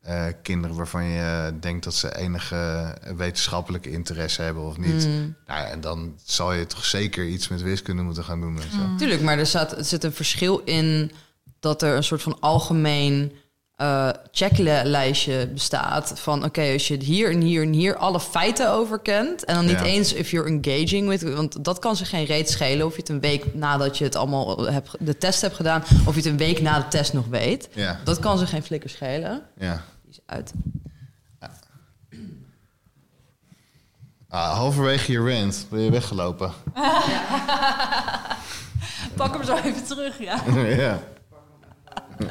[0.00, 5.06] eh, kinderen waarvan je denkt dat ze enige wetenschappelijke interesse hebben of niet.
[5.06, 5.36] Mm.
[5.46, 8.56] Nou ja, en dan zal je toch zeker iets met wiskunde moeten gaan doen.
[8.56, 8.96] En zo.
[8.98, 11.10] Tuurlijk, maar er, staat, er zit een verschil in
[11.60, 13.32] dat er een soort van algemeen
[13.78, 16.12] eh checklijstje bestaat.
[16.20, 19.44] Van oké, als je het hier en hier en hier alle feiten over kent.
[19.44, 19.84] En dan niet Ja.
[19.84, 21.22] eens if you're engaging with.
[21.34, 22.86] Want dat kan ze geen reet schelen.
[22.86, 25.82] Of je het een week nadat je het allemaal hebt, de test hebt gedaan.
[26.06, 27.68] Of je het een week na de test nog weet.
[27.72, 29.42] Ja, Dat kan ze geen flikker schelen.
[29.58, 29.82] ja.
[30.02, 30.52] Die is uit.
[34.30, 36.52] Ah, halverwege je rant ben je weggelopen.
[39.16, 40.42] Pak hem zo even terug, ja.
[40.84, 40.98] ja.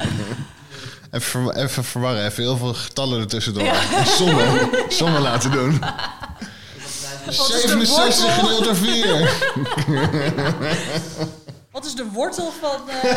[1.10, 3.66] Even, ver- even verwarren, even heel veel getallen ertussendoor.
[3.66, 5.78] En Sommen, sommen laten doen.
[7.24, 8.30] Wat is de 67 wortel?
[8.30, 9.30] gedeeld door 4.
[11.70, 12.88] Wat is de wortel van...
[12.88, 13.02] eh,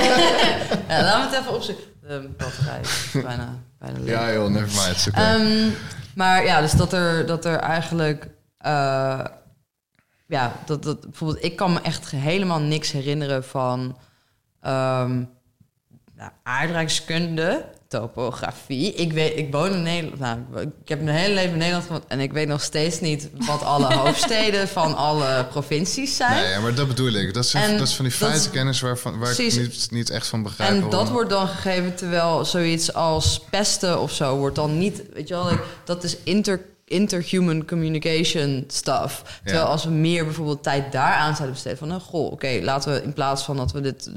[0.88, 1.84] Ja, laten we het even opzoeken.
[2.02, 4.10] De batterij is bijna, bijna leeg.
[4.10, 4.96] Ja joh, never mind.
[4.98, 5.20] is oké.
[5.20, 5.70] Ehm,
[6.16, 8.28] maar ja, dus dat er, dat er eigenlijk...
[8.58, 9.20] eh,
[10.28, 11.44] ja, dat, dat bijvoorbeeld...
[11.44, 13.98] Ik kan me echt helemaal niks herinneren van...
[14.62, 15.24] ehm
[16.16, 18.94] nou, aardrijkskunde, topografie.
[18.94, 20.20] Ik, weet, ik woon in Nederland...
[20.20, 22.04] Nou, ik heb mijn hele leven in Nederland gewoond...
[22.08, 26.34] en ik weet nog steeds niet wat alle hoofdsteden van alle provincies zijn.
[26.44, 27.34] Nee, ja, maar dat bedoel ik.
[27.34, 30.44] Dat is, En dat is van die feitenkennis waarvan, waar ik niet, niet echt van
[30.44, 30.70] begrijp.
[30.70, 35.04] En waarom- dat wordt dan gegeven terwijl zoiets als pesten of zo wordt dan niet,
[35.14, 35.50] weet je wel,
[35.86, 36.62] dat is inter,
[36.92, 39.24] interhuman communication stuff.
[39.44, 39.72] Terwijl Ja.
[39.72, 43.14] als we meer bijvoorbeeld tijd daaraan zouden besteden van, nou, goh, oké, laten we in
[43.14, 44.10] plaats van dat we dit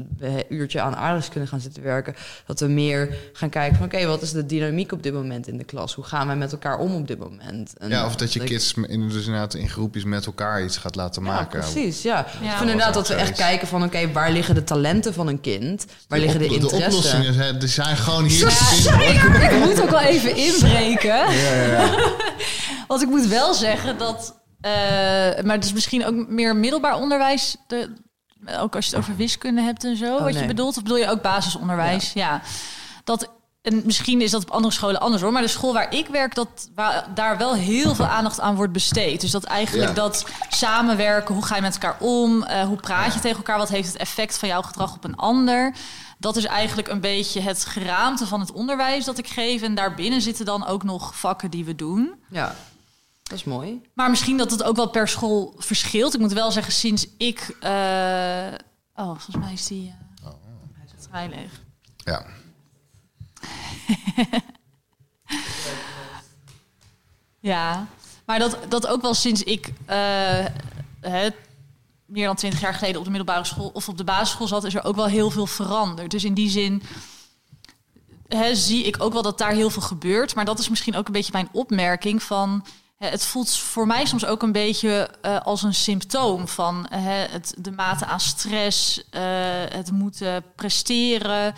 [0.48, 2.14] uurtje aan aardrijkskunde gaan zitten werken,
[2.46, 5.58] dat we meer gaan kijken van, oké, wat is de dynamiek op dit moment in
[5.58, 5.94] de klas?
[5.94, 7.72] Hoe gaan wij met elkaar om op dit moment?
[7.78, 10.94] En Ja, of dat je kids in, dus inderdaad in groepjes met elkaar iets gaat
[10.94, 11.60] laten maken.
[11.60, 12.26] Ja, precies, ja.
[12.40, 12.50] Ja.
[12.50, 13.84] Ik vind inderdaad dat we echt kijken van...
[13.84, 15.84] oké, waar liggen de talenten van een kind?
[16.08, 16.80] Waar liggen de, interesses?
[16.80, 18.38] De oplossingen zijn, die zijn gewoon hier.
[18.40, 18.92] Ja, te vinden.
[18.92, 21.08] sorry, ik moet ook wel even inbreken.
[21.16, 21.88] Ja, ja, ja.
[22.98, 24.40] Want ik moet wel zeggen dat...
[24.60, 24.70] eh,
[25.44, 27.56] maar het is misschien ook meer middelbaar onderwijs...
[27.66, 27.92] De,
[28.60, 30.76] ook als je het over wiskunde hebt en zo, wat je bedoelt.
[30.76, 32.12] Of bedoel je ook basisonderwijs?
[32.12, 32.40] Ja.
[33.04, 33.30] Dat,
[33.62, 35.32] en misschien is dat op andere scholen anders hoor.
[35.32, 38.72] Maar de school waar ik werk, dat, waar, daar wel heel veel aandacht aan wordt
[38.72, 39.20] besteed.
[39.20, 39.94] Dus dat eigenlijk Ja.
[39.94, 42.42] dat samenwerken, hoe ga je met elkaar om?
[42.42, 43.58] eh, hoe praat je tegen elkaar?
[43.58, 45.74] Wat heeft het effect van jouw gedrag op een ander?
[46.18, 49.62] Dat is eigenlijk een beetje het geraamte van het onderwijs dat ik geef.
[49.62, 52.14] En daarbinnen zitten dan ook nog vakken die we doen.
[52.30, 52.54] Ja,
[53.24, 53.80] dat is mooi.
[53.94, 56.14] Maar misschien dat het ook wel per school verschilt.
[56.14, 57.56] Ik moet wel zeggen, sinds ik...
[57.60, 58.46] eh,
[58.94, 59.94] oh, volgens mij is die...
[60.22, 60.28] eh
[60.98, 61.62] is vrij leeg.
[61.96, 62.26] Ja.
[67.40, 67.86] Ja,
[68.26, 70.44] maar dat, dat ook wel sinds ik eh,
[71.00, 71.34] het
[72.04, 74.74] meer dan twintig jaar geleden op de middelbare school of op de basisschool zat, is
[74.74, 76.10] er ook wel heel veel veranderd.
[76.10, 76.82] Dus in die zin
[78.28, 80.34] hè, zie ik ook wel dat daar heel veel gebeurt.
[80.34, 82.64] Maar dat is misschien ook een beetje mijn opmerking van.
[82.96, 87.26] Hè, Het voelt voor mij soms ook een beetje eh, als een symptoom van hè,
[87.30, 89.22] het, de mate aan stress, eh,
[89.68, 91.54] het moeten presteren,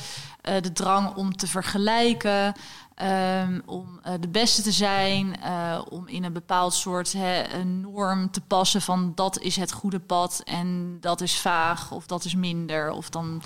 [0.46, 2.54] eh, de drang om te vergelijken,
[2.94, 7.14] ehm, om eh, de beste te zijn, eh, om in een bepaald soort
[7.52, 12.06] een norm te passen van dat is het goede pad en dat is vaag of
[12.06, 13.42] dat is minder of dan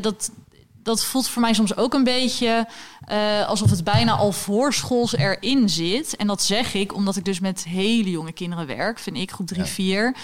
[0.00, 0.30] dat
[0.82, 2.66] dat voelt voor mij soms ook een beetje
[3.04, 6.16] eh, alsof het bijna al voorschools erin zit.
[6.16, 9.46] En dat zeg ik omdat ik dus met hele jonge kinderen werk, vind ik, groep
[9.46, 9.66] 3, Ja.
[9.66, 10.16] 4.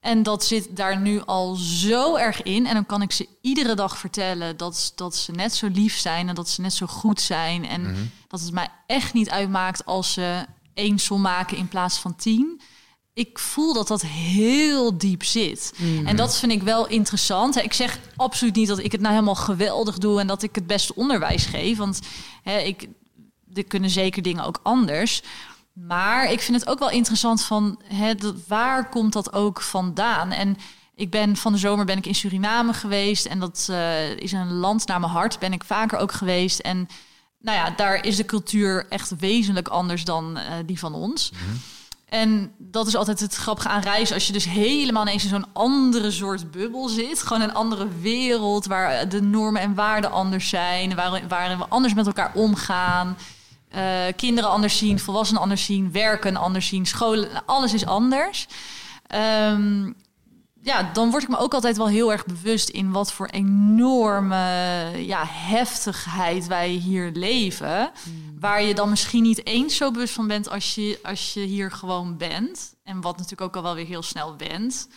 [0.00, 2.66] En dat zit daar nu al zo erg in.
[2.66, 6.28] En dan kan ik ze iedere dag vertellen dat, dat ze net zo lief zijn
[6.28, 7.66] en dat ze net zo goed zijn.
[7.68, 8.00] En Mhm.
[8.28, 12.60] dat het mij echt niet uitmaakt als ze één som maken in plaats van tien.
[13.20, 15.72] Ik voel dat dat heel diep zit.
[16.04, 17.56] En dat vind ik wel interessant.
[17.56, 20.66] Ik zeg absoluut niet dat ik het nou helemaal geweldig doe en dat ik het
[20.66, 21.78] beste onderwijs geef.
[21.78, 22.00] Want
[22.42, 22.88] hè, ik,
[23.54, 25.22] er kunnen zeker dingen ook anders.
[25.72, 30.30] Maar ik vind het ook wel interessant van hè, dat, waar komt dat ook vandaan?
[30.30, 30.56] En
[30.94, 34.52] ik ben van de zomer ben ik in Suriname geweest en dat eh, is een
[34.52, 35.38] land naar mijn hart.
[35.38, 36.88] Ben ik vaker ook geweest en
[37.38, 41.32] nou ja, daar is de cultuur echt wezenlijk anders dan eh, die van ons.
[42.10, 44.14] En dat is altijd het grappige aan reizen.
[44.14, 47.22] Als je dus helemaal ineens in zo'n andere soort bubbel zit.
[47.22, 50.94] Gewoon een andere wereld waar de normen en waarden anders zijn.
[50.94, 53.16] Waar, we anders met elkaar omgaan.
[53.68, 53.82] eh,
[54.16, 58.46] kinderen anders zien, volwassenen anders zien, werken anders zien, scholen, alles is anders.
[59.06, 59.92] Ehm,
[60.62, 64.36] ja, dan word ik me ook altijd wel heel erg bewust in wat voor enorme
[64.96, 67.90] ja, heftigheid wij hier leven.
[68.40, 71.70] Waar je dan misschien niet eens zo bewust van bent als je, als je hier
[71.70, 72.74] gewoon bent.
[72.82, 74.88] En wat natuurlijk ook al wel weer heel snel bent.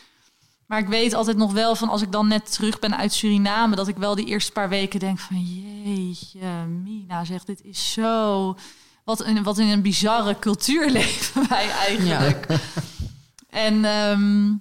[0.68, 3.76] Maar ik weet altijd nog wel van als ik dan net terug ben uit Suriname,
[3.76, 6.48] dat ik wel die eerste paar weken denk van jeetje,
[6.84, 8.56] Mina zegt, dit is zo.
[9.04, 12.46] Wat in, wat in een bizarre cultuur leven wij eigenlijk.
[13.50, 14.52] En ehm,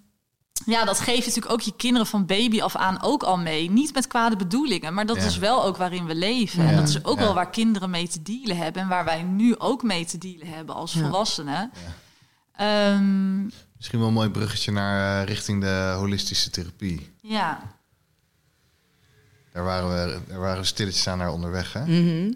[0.67, 3.71] ja, dat geef je natuurlijk ook je kinderen van baby af aan ook al mee.
[3.71, 5.23] Niet met kwade bedoelingen, maar dat Ja.
[5.23, 6.63] is wel ook waarin we leven.
[6.63, 6.69] Ja.
[6.71, 7.25] En dat is ook Ja.
[7.25, 8.83] wel waar kinderen mee te dealen hebben.
[8.83, 11.01] En waar wij nu ook mee te dealen hebben als Ja.
[11.01, 11.71] volwassenen.
[12.57, 13.43] Ehm,
[13.77, 17.13] Misschien wel een mooi bruggetje naar eh, richting de holistische therapie.
[17.21, 17.61] ja.
[19.53, 21.73] Daar waren we, daar waren we stilletjes aan naar onderweg.
[21.73, 21.81] Hè?
[21.87, 22.33] Mhm.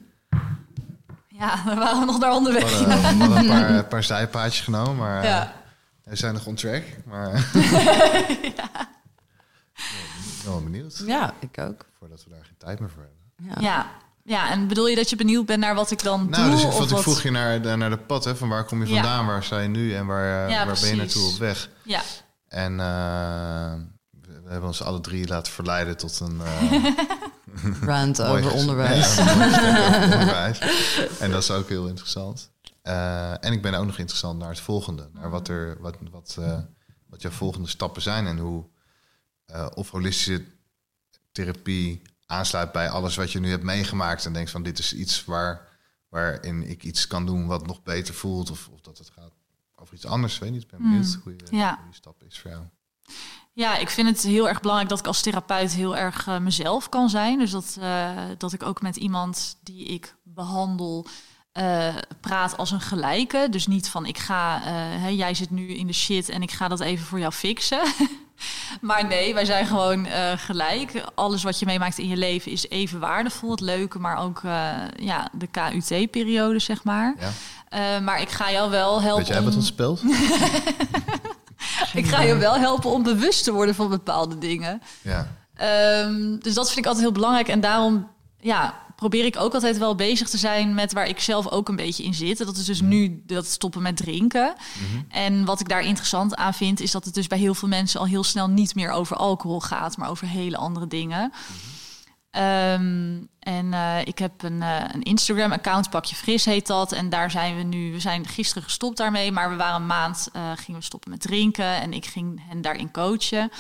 [1.29, 2.63] ja, daar waren we nog naar onderweg.
[2.85, 5.53] We hadden, we hadden een paar, een paar zijpaadjes genomen, maar eh, Ja.
[6.07, 6.83] We zijn nog on track.
[7.05, 7.35] Maar
[8.39, 8.55] ik
[10.43, 11.85] ben wel benieuwd, ja, ik ook.
[11.99, 13.63] voordat we daar geen tijd meer voor hebben.
[13.63, 13.69] Ja.
[13.71, 13.91] Ja.
[14.23, 16.51] ja, en bedoel je dat je benieuwd bent naar wat ik dan Nou, doe?
[16.53, 18.49] dus ik, of vond, ik wat- vroeg je naar de, naar de pad, hè, van
[18.49, 18.95] waar kom je Ja.
[18.95, 21.69] vandaan, waar sta je nu en waar, eh, Ja, waar ben je naartoe op weg?
[21.83, 22.01] Ja,
[22.49, 23.75] En eh,
[24.45, 26.85] we, hebben ons alle drie laten verleiden tot een eh,
[27.89, 29.15] Rant mooi over onderwijs.
[29.17, 30.59] Ja, over onderwijs.
[31.19, 32.51] En dat is ook heel interessant.
[32.87, 36.37] Eh, en ik ben ook nog interessant naar het volgende, naar wat er, wat, wat,
[36.41, 36.59] eh,
[37.07, 38.65] wat jouw volgende stappen zijn en hoe
[39.47, 40.45] eh, of holistische
[41.33, 45.25] therapie aansluit bij alles wat je nu hebt meegemaakt en denkt van dit is iets
[45.25, 45.69] waar,
[46.09, 49.33] waarin ik iets kan doen wat nog beter voelt of, of dat het gaat
[49.75, 50.39] over iets anders.
[50.39, 51.75] Weet niet, ik ben benieuwd hoe, je, Ja.
[51.75, 52.65] hoe die stap is voor jou.
[53.53, 57.09] Ja, ik vind het heel erg belangrijk dat ik als therapeut heel erg mezelf kan
[57.09, 57.39] zijn.
[57.39, 57.79] Dus dat,
[58.39, 61.07] dat ik ook met iemand die ik behandel
[61.57, 63.47] eh, praat als een gelijke.
[63.51, 66.51] Dus niet van ik ga, eh, hè, jij zit nu in de shit en ik
[66.51, 67.81] ga dat even voor jou fixen.
[68.81, 71.05] maar nee, wij zijn gewoon eh, gelijk.
[71.15, 73.51] Alles wat je meemaakt in je leven is even waardevol.
[73.51, 74.41] Het leuke, maar ook
[74.97, 77.15] ja, de KUT-periode, zeg maar.
[77.19, 78.01] Ja?
[78.01, 79.25] Maar ik ga jou wel helpen.
[79.25, 80.03] Weet jij wat ons speelt?
[82.01, 84.83] ik ga je wel helpen om bewust te worden van bepaalde dingen.
[85.03, 85.29] Ja.
[85.55, 87.49] Ehm, dus dat vind ik altijd heel belangrijk.
[87.49, 88.09] En daarom
[88.41, 91.77] ja, probeer ik ook altijd wel bezig te zijn met waar ik zelf ook een
[91.77, 92.39] beetje in zit.
[92.39, 94.55] Dat is dus nu dat stoppen met drinken.
[95.09, 98.01] En wat ik daar interessant aan vind, is dat het dus bij heel veel mensen
[98.01, 101.33] al heel snel niet meer over alcohol gaat, maar over hele andere dingen.
[102.37, 106.93] Ehm, en eh, ik heb een, eh, een Instagram-account, Pakje Fris heet dat.
[106.93, 109.33] En daar zijn we nu, we zijn gisteren gestopt daarmee.
[109.33, 111.81] Maar we waren een maand, eh, gingen we stoppen met drinken.
[111.81, 113.51] En ik ging hen daarin coachen.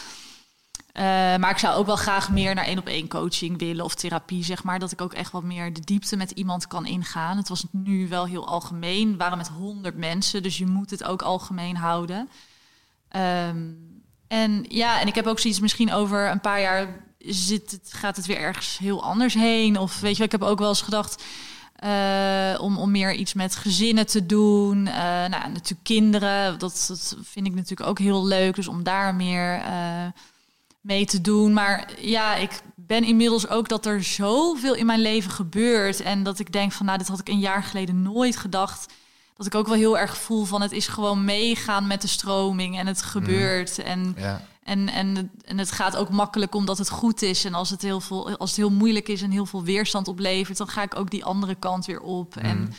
[0.97, 1.05] Eh,
[1.36, 4.44] maar ik zou ook wel graag meer naar één op één coaching willen of therapie,
[4.44, 4.78] zeg maar.
[4.78, 7.36] Dat ik ook echt wat meer de diepte met iemand kan ingaan.
[7.36, 9.11] Het was nu wel heel algemeen.
[9.11, 12.28] We waren met honderd mensen, dus je moet het ook algemeen houden.
[13.09, 13.64] Ehm,
[14.28, 18.16] en ja, en ik heb ook zoiets misschien over een paar jaar zit het, gaat
[18.16, 19.78] het weer ergens heel anders heen.
[19.78, 21.24] Of weet je, ik heb ook wel eens gedacht.
[21.76, 24.86] Eh, om, om meer iets met gezinnen te doen.
[24.86, 26.59] Eh, nou, natuurlijk kinderen.
[26.59, 28.55] Dat, vind ik natuurlijk ook heel leuk.
[28.55, 29.62] Dus om daar meer
[30.87, 31.53] mee te doen.
[31.53, 36.01] Maar ja, ik ben inmiddels ook dat er zoveel in mijn leven gebeurt.
[36.01, 38.93] En dat ik denk van, nou, dit had ik een jaar geleden nooit gedacht.
[39.37, 42.78] Dat ik ook wel heel erg voel van het is gewoon meegaan met de stroming
[42.78, 43.78] en het gebeurt.
[43.78, 44.43] En Ja.
[44.62, 47.45] en, en, en het gaat ook makkelijk omdat het goed is.
[47.45, 50.59] En als het, heel veel, als het heel moeilijk is en heel veel weerstand oplevert,
[50.59, 52.37] dan ga ik ook die andere kant weer op.
[52.37, 52.72] En,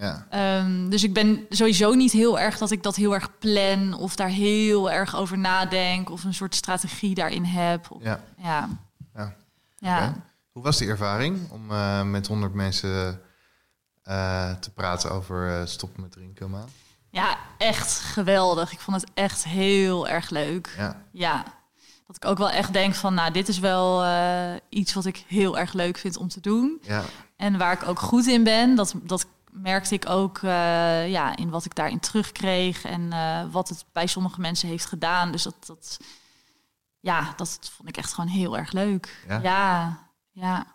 [0.00, 0.26] Ja.
[0.30, 4.16] ehm, dus ik ben sowieso niet heel erg dat ik dat heel erg plan of
[4.16, 7.90] daar heel erg over nadenk of een soort strategie daarin heb.
[7.90, 8.20] Of- Ja.
[8.42, 8.68] ja.
[9.76, 10.14] Ja.
[10.52, 13.20] Hoe was die ervaring om eh, met 100 mensen
[14.02, 16.50] eh, te praten over eh, stoppen met drinken?
[16.50, 16.68] Maan?
[17.10, 18.72] ja, echt geweldig.
[18.72, 20.74] Ik vond het echt heel erg leuk.
[20.78, 21.02] Ja.
[21.12, 21.44] Ja,
[22.06, 24.04] dat ik ook wel echt denk van, nou, dit is wel
[24.68, 26.78] iets wat ik heel erg leuk vind om te doen.
[26.82, 27.02] Ja.
[27.36, 31.50] En waar ik ook goed in ben, dat, dat merkte ik ook eh, ja, in
[31.50, 35.32] wat ik daarin terugkreeg en eh, wat het bij sommige mensen heeft gedaan.
[35.32, 35.98] Dus dat, dat,
[37.00, 39.24] ja, dat vond ik echt gewoon heel erg leuk.
[39.28, 39.40] Ja?
[39.42, 39.98] ja,
[40.32, 40.66] ja.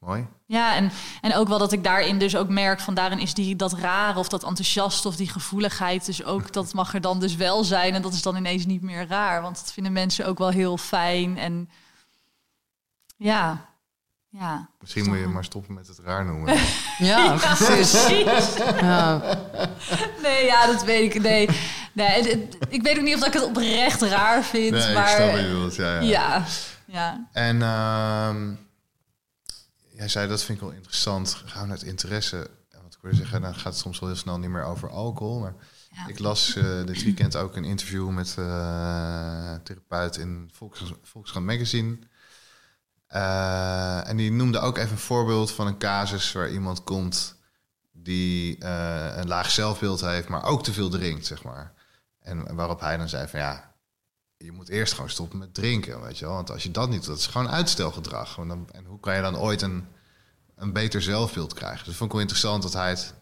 [0.00, 0.26] Mooi.
[0.46, 0.90] Ja, en,
[1.20, 4.18] en ook wel dat ik daarin dus ook merk van daarin is die dat rare
[4.18, 7.94] of dat enthousiast of die gevoeligheid dus ook dat mag er dan dus wel zijn
[7.94, 10.76] en dat is dan ineens niet meer raar, want dat vinden mensen ook wel heel
[10.76, 11.70] fijn en
[13.16, 13.68] ja,
[14.38, 14.68] ja.
[14.80, 16.58] Misschien moet je maar stoppen met het raar noemen.
[16.98, 18.56] Ja, precies.
[18.80, 19.38] Ja.
[20.22, 21.22] Nee, ja, dat weet ik.
[21.22, 21.48] Nee,
[21.92, 24.94] nee het- het- ik weet ook niet of dat ik het oprecht raar vind, nee,
[24.94, 25.74] maar ik snap wat je bedoelt.
[25.74, 26.00] Ja, ja.
[26.00, 26.44] ja,
[26.86, 27.26] ja.
[27.32, 28.54] En ehm,
[29.90, 31.42] jij zei, dat vind ik wel interessant.
[31.46, 32.50] Gaan we naar het interesse.
[32.70, 34.90] En Wat ik wilde zeggen, dan gaat het soms wel heel snel niet meer over
[34.90, 35.38] alcohol.
[35.40, 35.54] Maar
[35.90, 36.06] Ja.
[36.06, 38.44] ik las eh, dit weekend ook een interview met eh,
[39.52, 41.98] een therapeut in Volks, Volkskrant Magazine.
[43.06, 47.36] Eh, en die noemde ook even een voorbeeld van een casus waar iemand komt
[47.92, 51.72] die eh, een laag zelfbeeld heeft, maar ook te veel drinkt, zeg maar.
[52.20, 53.74] En waarop hij dan zei van ja,
[54.36, 56.34] je moet eerst gewoon stoppen met drinken, weet je wel.
[56.34, 58.36] Want als je dat niet doet, dat is gewoon uitstelgedrag.
[58.36, 59.86] Want dan, en hoe kan je dan ooit een,
[60.54, 61.78] een beter zelfbeeld krijgen?
[61.78, 63.14] Dus dat vond ik wel interessant dat hij het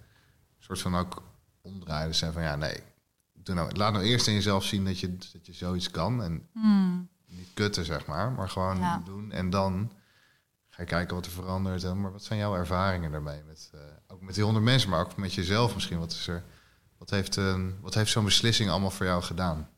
[0.58, 1.22] soort van ook
[1.62, 2.12] omdraaide.
[2.12, 2.76] Zei van ja, nee,
[3.32, 6.22] doe nou, laat nou eerst in jezelf zien dat je, dat je zoiets kan.
[6.22, 7.08] En Hmm.
[7.54, 9.02] Kutten, zeg maar, maar gewoon Ja.
[9.04, 9.32] doen.
[9.32, 9.90] En dan
[10.70, 11.84] ga je kijken wat er verandert.
[11.84, 13.42] En, maar wat zijn jouw ervaringen daarmee?
[13.46, 15.98] Met, eh, ook met die honderd mensen, maar ook met jezelf misschien.
[15.98, 16.44] Wat, is er,
[16.98, 19.68] wat heeft, een wat heeft zo'n beslissing allemaal voor jou gedaan?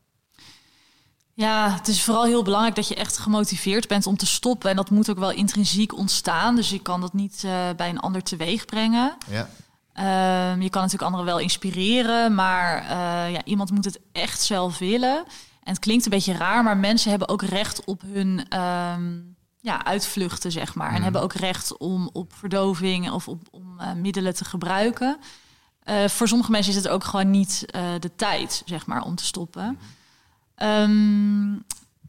[1.33, 4.69] Ja, het is vooral heel belangrijk dat je echt gemotiveerd bent om te stoppen.
[4.69, 6.55] En dat moet ook wel intrinsiek ontstaan.
[6.55, 9.17] Dus je kan dat niet eh, bij een ander teweeg brengen.
[9.27, 9.49] Ja,
[9.97, 14.77] Ehm, je kan natuurlijk anderen wel inspireren, maar eh, ja, iemand moet het echt zelf
[14.77, 15.23] willen.
[15.67, 19.19] En het klinkt een beetje raar, maar mensen hebben ook recht op hun ehm,
[19.59, 20.93] ja, uitvluchten, zeg maar.
[20.93, 25.17] En hebben ook recht om op verdoving of op, om eh, middelen te gebruiken.
[25.83, 29.15] Eh, voor sommige mensen is het ook gewoon niet eh, de tijd, zeg maar, om
[29.15, 29.79] te stoppen.
[30.55, 31.55] Ehm,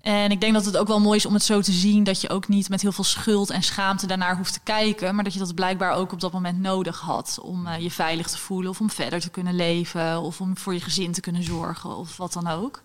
[0.01, 2.21] en ik denk dat het ook wel mooi is om het zo te zien dat
[2.21, 5.33] je ook niet met heel veel schuld en schaamte daarnaar hoeft te kijken, maar dat
[5.33, 8.81] je dat blijkbaar ook op dat moment nodig had om je veilig te voelen of
[8.81, 12.33] om verder te kunnen leven of om voor je gezin te kunnen zorgen of wat
[12.33, 12.83] dan ook.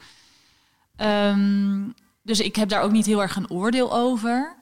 [0.96, 1.82] Ehm,
[2.24, 4.56] dus ik heb daar ook niet heel erg een oordeel over.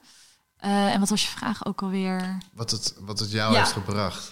[0.58, 2.38] Eh, en wat was je vraag ook alweer?
[2.54, 3.60] wat het, wat het jou Ja.
[3.60, 4.32] heeft gebracht.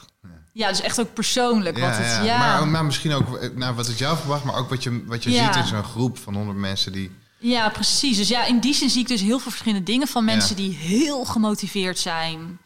[0.53, 1.77] Ja, dus echt ook persoonlijk.
[1.79, 2.37] wat het, ja.
[2.37, 5.23] Maar, maar misschien ook eh, nou, wat het jou verwacht, maar ook wat je, wat
[5.23, 5.45] je Ja.
[5.53, 7.11] ziet in zo'n groep van honderd mensen die.
[7.37, 8.17] Ja, precies.
[8.17, 10.61] Dus ja, in die zin zie ik dus heel veel verschillende dingen van mensen Ja.
[10.69, 12.59] die heel gemotiveerd zijn.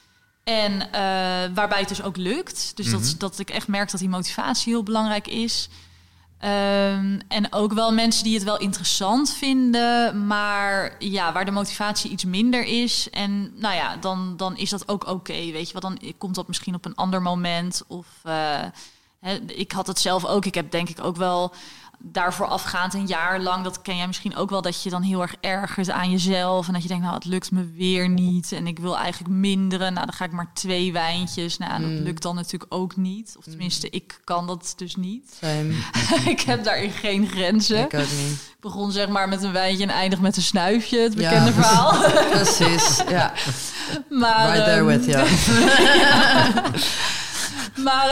[0.43, 0.99] En eh,
[1.53, 2.71] waarbij het dus ook lukt.
[2.75, 2.95] Dus Mhm.
[3.01, 5.69] dat, dat ik echt merk dat die motivatie heel belangrijk is.
[6.43, 12.11] Ehm, en ook wel mensen die het wel interessant vinden, maar ja, waar de motivatie
[12.11, 13.09] iets minder is.
[13.09, 15.33] En nou ja, dan, dan is dat ook oké.
[15.33, 17.83] weet je wel, dan komt dat misschien op een ander moment.
[17.87, 18.63] Of eh,
[19.47, 20.45] ik had het zelf ook.
[20.45, 21.53] Ik heb denk ik ook wel
[22.05, 25.21] daarvoor afgaand een jaar lang, dat ken jij misschien ook wel, dat je dan heel
[25.21, 26.67] erg ergert aan jezelf.
[26.67, 28.51] En dat je denkt, nou, het lukt me weer niet.
[28.51, 29.93] En ik wil eigenlijk minderen.
[29.93, 31.57] Nou, dan ga ik maar twee wijntjes.
[31.57, 33.35] Nou, dat lukt dan natuurlijk ook niet.
[33.37, 35.39] Of tenminste, ik kan dat dus niet.
[36.25, 37.77] Ik heb daarin geen grenzen.
[37.77, 38.31] Ik ook niet.
[38.53, 40.99] Ik begon zeg maar met een wijntje en eindig met een snuifje.
[40.99, 41.29] Het Ja.
[41.29, 42.11] bekende verhaal.
[42.31, 43.33] Precies, ja.
[44.09, 45.27] maar, Right there ehm, with you.
[47.75, 48.07] Maar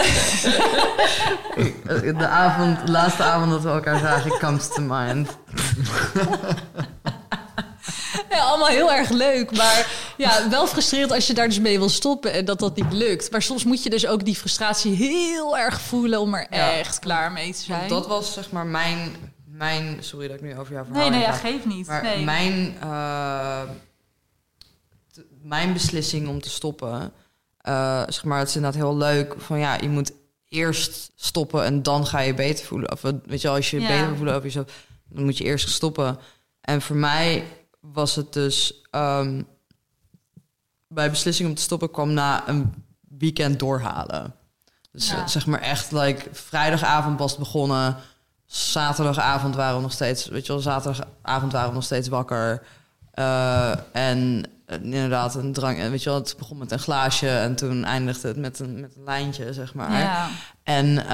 [2.18, 5.38] De, avond, de laatste avond dat we elkaar zagen, comes to mind.
[8.30, 9.58] ja, allemaal heel erg leuk.
[9.58, 9.88] Maar
[10.18, 13.32] ja, wel frustrerend als je daar dus mee wil stoppen en dat dat niet lukt.
[13.32, 16.72] Maar soms moet je dus ook die frustratie heel erg voelen om er Ja.
[16.72, 17.88] echt klaar mee te zijn.
[17.90, 19.98] Dat was zeg maar mijn, mijn...
[20.00, 21.88] Sorry dat ik nu over jouw verhaal nee, nee, ja, geef niet.
[21.88, 22.24] Maar nee.
[22.24, 23.62] mijn, eh,
[25.44, 27.14] mijn beslissing om te stoppen
[27.62, 30.12] eh, zeg maar, het is inderdaad heel leuk van ja, je moet
[30.50, 32.92] eerst stoppen en dan ga je beter voelen.
[32.92, 33.88] Of weet je, als je Ja.
[33.88, 36.18] beter voelt over jezelf, dan moet je eerst stoppen.
[36.62, 37.44] En voor mij
[37.80, 39.42] was het dus ehm,
[40.88, 42.74] bij beslissing om te stoppen kwam na een
[43.18, 44.36] weekend doorhalen.
[44.92, 45.18] Dus Ja.
[45.22, 47.96] eh, zeg maar echt, like, vrijdagavond was het begonnen.
[48.46, 52.66] Zaterdagavond waren we nog steeds, weet je wel, zaterdagavond waren we nog steeds wakker.
[53.12, 57.30] Eh, en eh, inderdaad, een drank, eh, weet je wel, het begon met een glaasje
[57.30, 60.00] en toen eindigde het met een, met een lijntje, zeg maar.
[60.00, 60.30] Ja.
[60.64, 61.08] En,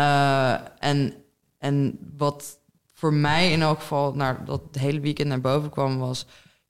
[0.79, 1.13] en,
[1.57, 2.59] en wat
[2.93, 6.25] voor mij in elk geval naar dat hele weekend naar boven kwam was...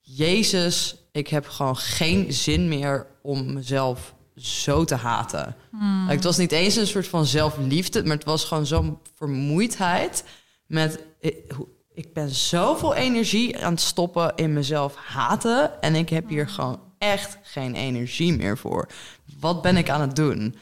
[0.09, 5.55] Jezus, ik heb gewoon geen zin meer om mezelf zo te haten.
[5.71, 10.23] Like, het was niet eens een soort van zelfliefde, maar het was gewoon zo'n vermoeidheid
[10.65, 10.99] met...
[11.97, 16.79] Ik, ben zoveel energie aan het stoppen in mezelf haten en ik heb hier gewoon
[16.97, 18.87] echt geen energie meer voor.
[19.39, 20.55] Wat ben ik aan het doen?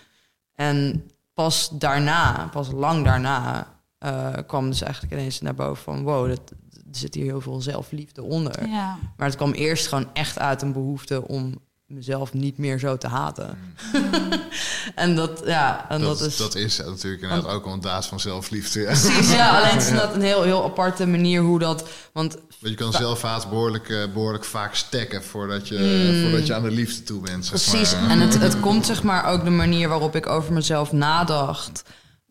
[0.53, 3.67] En pas daarna, pas lang daarna,
[3.97, 6.03] eh, kwam dus eigenlijk ineens naar boven van...
[6.03, 8.67] wow, dat, er zit hier heel veel zelfliefde onder.
[8.67, 8.97] Ja.
[9.17, 11.61] Maar het kwam eerst gewoon echt uit een behoefte om
[11.95, 13.57] mezelf niet meer zo te haten.
[14.95, 16.37] en dat, ja, en dat, Dat, is...
[16.37, 18.79] dat is natuurlijk inderdaad ook een daad van zelfliefde.
[18.79, 18.85] Ja.
[19.01, 21.87] Precies, ja, alleen is inderdaad een heel, heel aparte manier hoe dat...
[22.13, 26.21] Want Want je kan zelfhaat behoorlijk, eh, behoorlijk vaak stekken voordat je, Mm.
[26.21, 27.45] voordat je aan de liefde toe bent.
[27.45, 28.09] Zeg Precies, maar.
[28.09, 31.83] en het, het komt zeg maar ook de manier waarop ik over mezelf nadacht.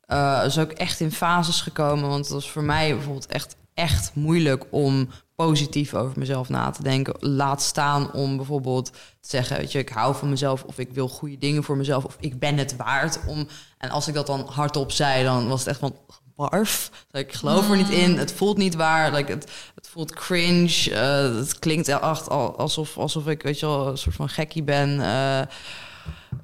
[0.07, 2.09] eh, is ook echt in fases gekomen.
[2.09, 6.83] Want het was voor mij bijvoorbeeld echt, echt moeilijk om positief over mezelf na te
[6.83, 7.15] denken.
[7.21, 11.09] Laat staan om bijvoorbeeld te zeggen, weet je, ik hou van mezelf of ik wil
[11.09, 13.47] goede dingen voor mezelf of ik ben het waard om.
[13.79, 15.97] En als ik dat dan hardop zei, dan was het echt van
[16.37, 16.91] barf.
[17.11, 18.19] Ik geloof er niet in.
[18.19, 19.13] Het voelt niet waar.
[19.13, 20.91] Like, het, het voelt cringe.
[20.93, 24.63] eh, het klinkt echt al- alsof, alsof ik, weet je wel, een soort van gekkie
[24.63, 25.01] ben.
[25.01, 25.41] eh,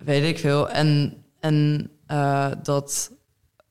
[0.05, 0.69] weet ik veel.
[0.69, 3.11] En, en eh, dat,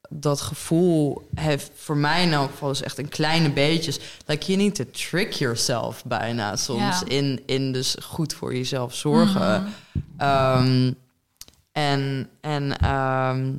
[0.09, 3.99] dat gevoel heeft voor mij in elk geval dus echt een kleine beetjes.
[4.25, 7.01] Like you need to trick yourself bijna soms Ja.
[7.07, 9.61] in, in dus goed voor jezelf zorgen.
[9.91, 10.03] Mhm.
[10.17, 10.93] Ehm,
[11.71, 13.53] en en ehm,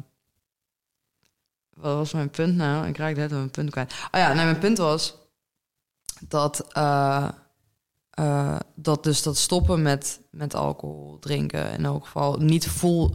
[1.75, 2.87] wat was mijn punt nou?
[2.87, 3.93] Ik raak net mijn punt kwijt.
[3.93, 5.15] Oh ja, nee, mijn punt was
[6.29, 7.29] dat, eh,
[8.11, 13.15] eh, dat dus dat stoppen met, met alcohol drinken in elk geval niet voel.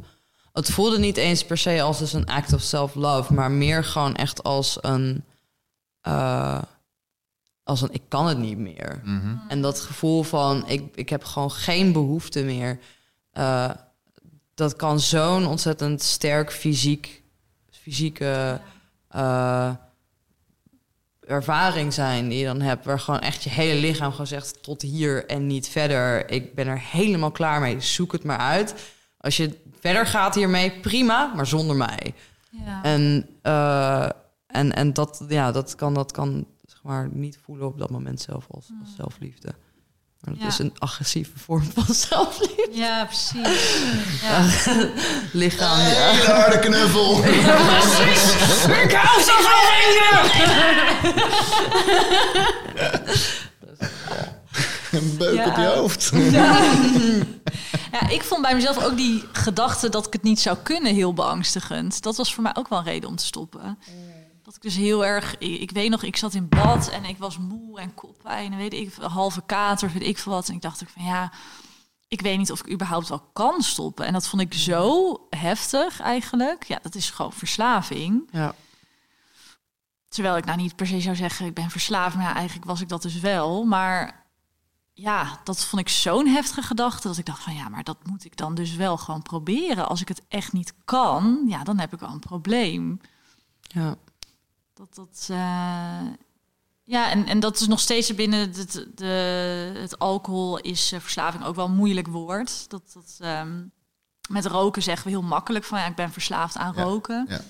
[0.56, 4.16] Het voelde niet eens per se als dus een act of self-love, maar meer gewoon
[4.16, 5.24] echt als een,
[6.01, 6.62] eh,
[7.64, 9.01] als een ik kan het niet meer.
[9.03, 9.38] Mhm.
[9.47, 12.80] En dat gevoel van ik, ik heb gewoon geen behoefte meer.
[13.32, 13.70] eh,
[14.53, 17.24] dat kan zo'n ontzettend sterk fysiek,
[17.72, 18.62] fysieke
[19.08, 19.72] eh,
[21.28, 22.86] ervaring zijn die je dan hebt.
[22.86, 26.30] Waar gewoon echt je hele lichaam gewoon zegt tot hier en niet verder.
[26.32, 27.82] Ik ben er helemaal klaar mee.
[27.82, 28.76] Zoek het maar uit.
[29.18, 32.14] Als je verder gaat hiermee, prima, maar zonder mij.
[32.50, 32.80] Ja.
[32.84, 34.10] En, eh,
[34.48, 38.22] en, en dat, ja, dat kan, dat kan zeg maar, niet voelen op dat moment
[38.22, 39.48] zelf als, als zelfliefde.
[40.22, 40.48] Maar dat Ja.
[40.48, 42.68] is een agressieve vorm van zelfliefde.
[42.72, 43.80] ja, precies.
[44.22, 44.46] Ja.
[45.42, 45.80] Lichaam.
[45.80, 45.86] Ja.
[45.86, 47.18] Hele harde knuffel.
[48.84, 49.54] Ik hou zo van
[54.92, 55.48] Een beuk Ja.
[55.48, 56.12] op je hoofd.
[58.00, 61.14] Ja, ik vond bij mezelf ook die gedachte dat ik het niet zou kunnen heel
[61.14, 62.02] beangstigend.
[62.02, 63.80] Dat was voor mij ook wel een reden om te stoppen.
[64.43, 65.38] Dat ik dus heel erg...
[65.38, 68.58] Ik, ik weet nog, ik zat in bad en ik was moe en koppijn en
[68.58, 70.48] weet ik, halve kater, weet ik veel wat.
[70.48, 71.32] En ik dacht ook van ja,
[72.08, 74.06] ik weet niet of ik überhaupt wel kan stoppen.
[74.06, 76.64] En dat vond ik zo heftig eigenlijk.
[76.64, 78.30] Ja, dat is gewoon verslaving.
[78.32, 78.56] Ja.
[80.08, 82.16] Terwijl ik nou niet per se zou zeggen, ik ben verslaafd.
[82.16, 83.64] Maar ja, eigenlijk was ik dat dus wel.
[83.64, 84.24] Maar
[84.98, 87.08] ja, dat vond ik zo'n heftige gedachte.
[87.08, 89.88] Dat ik dacht van ja, maar dat moet ik dan dus wel gewoon proberen.
[89.88, 93.02] Als ik het echt niet kan, ja, dan heb ik wel een probleem.
[93.62, 93.96] Ja.
[94.74, 95.28] Dat dat.
[95.32, 96.02] eh,
[96.84, 99.06] ja, en, en dat is nog steeds binnen het, de,
[99.78, 102.69] het alcohol is eh, verslaving ook wel een moeilijk woord.
[102.69, 103.64] Dat, dat, ehm,
[104.30, 106.84] met roken zeggen we heel makkelijk van ja, ik ben verslaafd aan Ja.
[106.84, 107.26] roken.
[107.30, 107.41] Ja,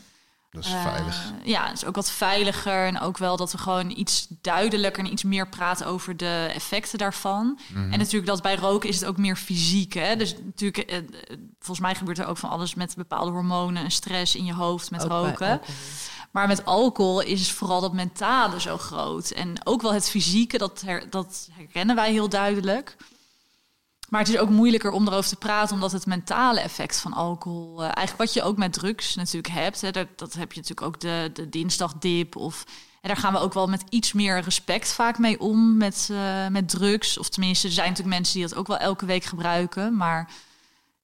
[0.55, 1.31] dat is Eh, veilig.
[1.43, 2.85] ja, het is ook wat veiliger.
[2.87, 6.97] En ook wel dat we gewoon iets duidelijker en iets meer praten over de effecten
[6.97, 7.59] daarvan.
[7.73, 7.91] Mhm.
[7.91, 9.93] En natuurlijk dat bij roken is het ook meer fysiek.
[9.93, 10.15] Hè?
[10.15, 10.97] Dus natuurlijk, eh,
[11.59, 14.91] volgens mij gebeurt er ook van alles met bepaalde hormonen en stress in je hoofd
[14.91, 15.61] met Ook roken.
[16.31, 19.29] Maar met alcohol is vooral dat mentale zo groot.
[19.29, 22.95] En ook wel het fysieke, dat, her- dat herkennen wij heel duidelijk.
[24.09, 27.77] Maar het is ook moeilijker om erover te praten, omdat het mentale effect van alcohol,
[27.77, 30.87] eh, eigenlijk wat je ook met drugs natuurlijk hebt, hè, dat, dat heb je natuurlijk
[30.87, 32.35] ook de, de dinsdagdip.
[32.35, 32.63] Of,
[33.01, 36.47] en daar gaan we ook wel met iets meer respect vaak mee om met, eh,
[36.47, 37.17] met drugs.
[37.17, 39.95] Of tenminste, er zijn natuurlijk mensen die dat ook wel elke week gebruiken.
[39.95, 40.29] Maar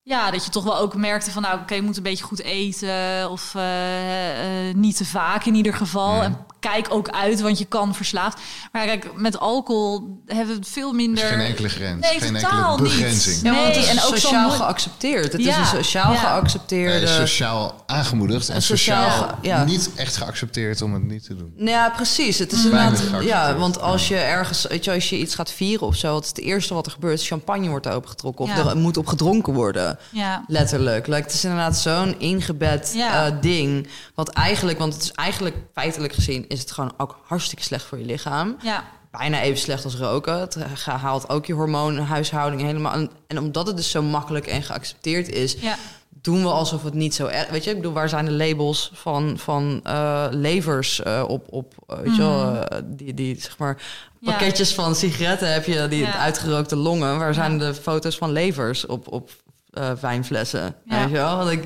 [0.04, 2.42] ja, dat je toch wel ook merkte van, nou, oké, je moet een beetje goed
[2.42, 6.22] eten of eh, eh, niet te vaak in ieder geval.
[6.24, 8.38] En kijk ook uit, want je kan verslaafd.
[8.72, 11.24] Maar kijk, met alcohol hebben we het veel minder.
[11.24, 12.98] Geen enkele grens, Nee, geen totaal enkele niet.
[12.98, 13.42] begrenzing.
[13.44, 15.32] Ja, het Nee, is en ook sociaal zo'n- geaccepteerd.
[15.32, 16.18] Het Ja, is een sociaal ja.
[16.20, 17.06] geaccepteerde...
[17.06, 21.54] Nee, sociaal aangemoedigd en sociaal, niet echt geaccepteerd om het niet te doen.
[21.56, 22.38] Nou Ja, precies.
[22.40, 23.24] Het is inderdaad, geaccepteerd.
[23.26, 26.24] ja, want als je ergens, weet je, als je iets gaat vieren of zo, wat
[26.24, 27.26] is het eerste wat er gebeurt?
[27.26, 28.70] Champagne wordt opengetrokken of Ja.
[28.70, 29.91] er moet op gedronken worden.
[30.12, 31.08] Ja, Letterlijk.
[31.08, 33.26] Like, het is inderdaad zo'n ingebed Ja.
[33.26, 33.88] eh, ding.
[34.16, 37.98] Wat eigenlijk, want het is eigenlijk feitelijk gezien, is het gewoon ook hartstikke slecht voor
[38.00, 38.56] je lichaam.
[38.62, 40.34] ja, Bijna even slecht als roken.
[40.40, 40.56] Het
[40.86, 42.94] haalt ook je hormoonhuishouding helemaal.
[42.94, 45.76] En, en omdat het dus zo makkelijk en geaccepteerd is, ja,
[46.22, 47.50] doen we alsof het niet zo erg...
[47.50, 51.74] Weet je, ik bedoel, waar zijn de labels van, van eh, levers eh, op, op
[51.88, 53.78] eh, weet je wel, eh, die, die, zeg maar...
[54.20, 54.30] Ja.
[54.32, 56.18] Pakketjes van sigaretten heb je, die Ja.
[56.18, 57.18] uitgerookte longen.
[57.20, 59.30] Waar zijn de foto's van levers op, op
[59.72, 60.76] eh, wijnflessen?
[60.86, 61.00] Ja.
[61.00, 61.38] Weet je wel?
[61.38, 61.64] Want ik,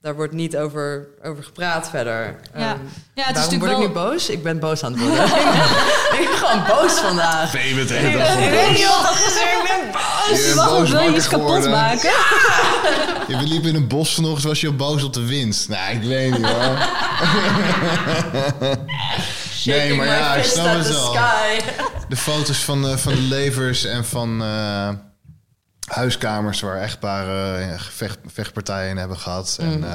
[0.00, 2.40] daar wordt niet over, over gepraat verder.
[2.54, 2.72] Ja.
[2.72, 2.78] Ehm,
[3.14, 3.80] ja, het is word wel...
[3.80, 4.28] ik nu boos?
[4.28, 5.24] Ik ben boos aan het worden.
[6.20, 7.52] ik ben gewoon boos vandaag.
[7.52, 9.16] Nee, je bent de hele dag Ik weet niet wat.
[9.16, 10.46] Ik ben boos.
[10.46, 12.12] Je boos wil je iets kapot maken?
[13.28, 15.68] Je liep in een bos vanochtend, was je boos op de winst.
[15.68, 16.78] Nou, ik weet niet hoor.
[19.64, 21.16] nee, maar ja, ik snap het wel.
[22.08, 24.88] De foto's van, eh, van de levers en van eh,
[25.84, 29.56] huiskamers waar echtparen eh, vecht, vechtpartijen in hebben gehad.
[29.60, 29.84] En, Mm.
[29.84, 29.90] eh,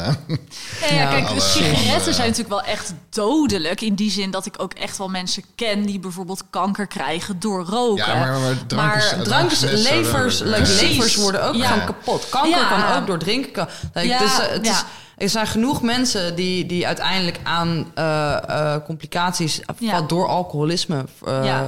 [0.82, 3.82] Ja, ja, Ja, kijk, alle- sigaretten zijn natuurlijk wel echt dodelijk.
[3.82, 7.64] In die zin dat ik ook echt wel mensen ken die bijvoorbeeld kanker krijgen door
[7.66, 8.06] roken.
[8.06, 11.56] ja, maar, maar drank is, Maar drank Drank, is net zo levers, levers worden ook
[11.56, 11.68] Ja.
[11.68, 12.30] gewoon kapot.
[12.30, 12.68] Kanker Ja.
[12.68, 13.52] kan ook door drinken.
[13.52, 14.72] Kan, like, Ja, dus, eh, het ja.
[14.72, 14.84] is,
[15.20, 18.36] er zijn genoeg mensen die, die uiteindelijk aan eh,
[18.76, 20.02] eh, complicaties Ja.
[20.02, 21.64] door alcoholisme eh Ja.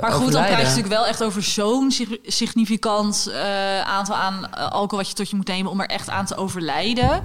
[0.00, 3.30] Maar goed, dan praat je natuurlijk wel echt over zo'n sig- significant
[3.84, 7.22] aantal aan alcohol wat je tot je moet nemen om er echt aan te overlijden.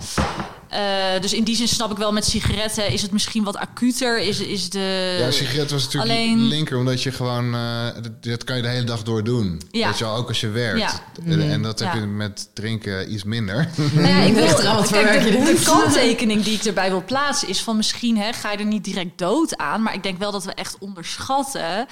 [0.71, 4.19] Eh, dus in die zin snap ik wel met sigaretten is het misschien wat acuter.
[4.19, 5.15] Is, is de.
[5.19, 7.53] Ja, sigaret was natuurlijk Alleen- linker, omdat je gewoon...
[7.55, 9.61] eh, dat, dat kan je de hele dag door doen.
[9.71, 9.87] Ja.
[9.87, 10.79] Weet je wel, ook als je werkt.
[10.79, 11.01] Ja.
[11.25, 11.99] En, en dat heb Ja.
[11.99, 13.69] je met drinken iets minder.
[13.93, 17.47] Nou ja, ik wil, kijk, werk je de, de kanttekening die ik erbij wil plaatsen
[17.47, 20.31] is van misschien hè, ga je er niet direct dood aan, maar ik denk wel
[20.31, 21.85] dat we echt onderschatten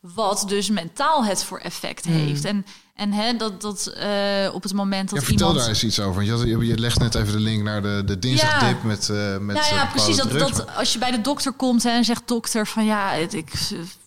[0.00, 2.14] wat dus mentaal het voor effect Hmm.
[2.14, 2.44] heeft.
[2.44, 5.64] En, en hè, dat, dat eh, op het moment dat Ja, vertel iemand...
[5.64, 6.22] daar eens iets over.
[6.22, 8.86] Je, je, legt net even de link naar de, de dinsdagdip Ja.
[8.86, 10.16] met, eh met nou ja, eh, precies.
[10.16, 13.10] Dat, drugs, dat als je bij de dokter komt hè, en zegt dokter van ja,
[13.10, 13.50] het, ik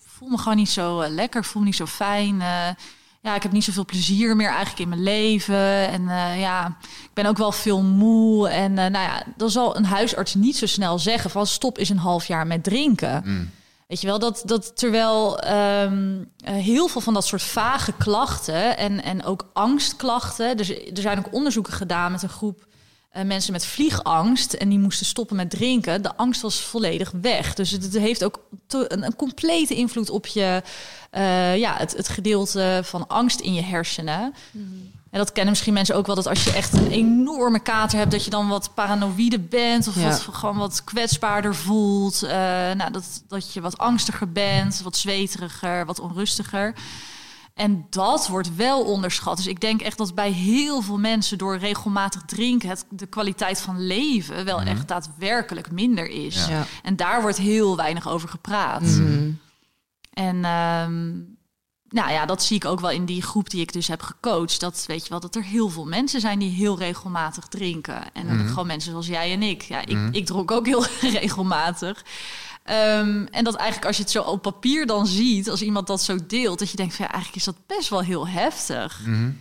[0.06, 2.38] voel me gewoon niet zo lekker, ik voel me niet zo fijn.
[3.22, 5.90] ja, ik heb niet zoveel plezier meer eigenlijk in mijn leven.
[5.90, 6.04] En
[6.40, 8.50] ja, ik ben ook wel veel moe.
[8.50, 11.98] En nou ja, dan zal een huisarts niet zo snel zeggen van stop eens een
[11.98, 13.22] half jaar met drinken.
[13.26, 13.52] Mm.
[13.88, 18.78] Weet je wel, dat, dat terwijl ehm, eh, heel veel van dat soort vage klachten
[18.78, 20.58] en, en ook angstklachten.
[20.58, 22.68] Er zijn ook onderzoeken gedaan met een groep
[23.10, 24.54] eh, mensen met vliegangst.
[24.54, 26.02] En die moesten stoppen met drinken.
[26.02, 27.54] De angst was volledig weg.
[27.54, 30.62] Dus het, heeft ook een, een complete invloed op je,
[31.10, 34.34] eh, ja, het, het gedeelte van angst in je hersenen.
[35.16, 38.12] En dat kennen misschien mensen ook wel, dat als je echt een enorme kater hebt,
[38.12, 40.10] dat je dan wat paranoïde bent of Ja.
[40.10, 42.24] wat, gewoon wat kwetsbaarder voelt.
[42.24, 42.30] Eh,
[42.72, 46.74] nou, dat, dat je wat angstiger bent, wat zweteriger, wat onrustiger.
[47.54, 49.38] En dat wordt wel onderschat.
[49.38, 53.62] Dus ik denk echt dat bij heel veel mensen door regelmatig drinken het, de kwaliteit
[53.62, 56.36] van leven wel echt daadwerkelijk minder is.
[56.36, 56.50] Ja.
[56.58, 56.66] Ja.
[56.84, 58.82] En daar wordt heel weinig over gepraat.
[58.82, 59.32] Mhm.
[60.14, 61.12] En ehm,
[61.96, 64.60] nou ja, dat zie ik ook wel in die groep die ik dus heb gecoacht.
[64.60, 68.14] Dat weet je wel, dat er heel veel mensen zijn die heel regelmatig drinken.
[68.14, 68.48] En Mhm.
[68.48, 69.62] gewoon mensen zoals jij en ik.
[69.62, 70.86] Ja, ik, ik dronk ook heel
[71.22, 72.06] regelmatig.
[72.64, 76.02] Ehm, en dat eigenlijk als je het zo op papier dan ziet, als iemand dat
[76.02, 79.00] zo deelt, dat je denkt van ja, eigenlijk is dat best wel heel heftig.
[79.06, 79.32] Mhm.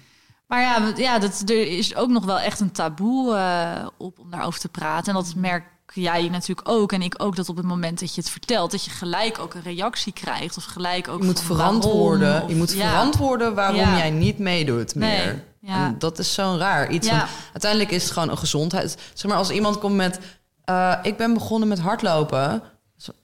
[0.46, 4.30] Maar ja, ja dat, er is ook nog wel echt een taboe eh, op om
[4.30, 5.14] daarover te praten.
[5.14, 8.20] En dat merk jij natuurlijk ook en ik ook, dat op het moment dat je
[8.20, 10.56] het vertelt, dat je gelijk ook een reactie krijgt.
[10.56, 12.42] Of gelijk ook Je moet waarom, verantwoorden.
[12.42, 12.88] of- je moet ja.
[12.90, 13.96] verantwoorden waarom Ja.
[13.96, 15.44] jij niet meedoet Nee, meer.
[15.60, 15.86] ja.
[15.86, 17.08] En dat is zo'n raar iets.
[17.08, 18.96] Van, uiteindelijk is het gewoon een gezondheid.
[19.14, 20.18] Zeg maar als iemand komt met,
[20.64, 22.62] eh, ik ben begonnen met hardlopen.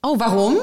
[0.01, 0.57] Oh, waarom?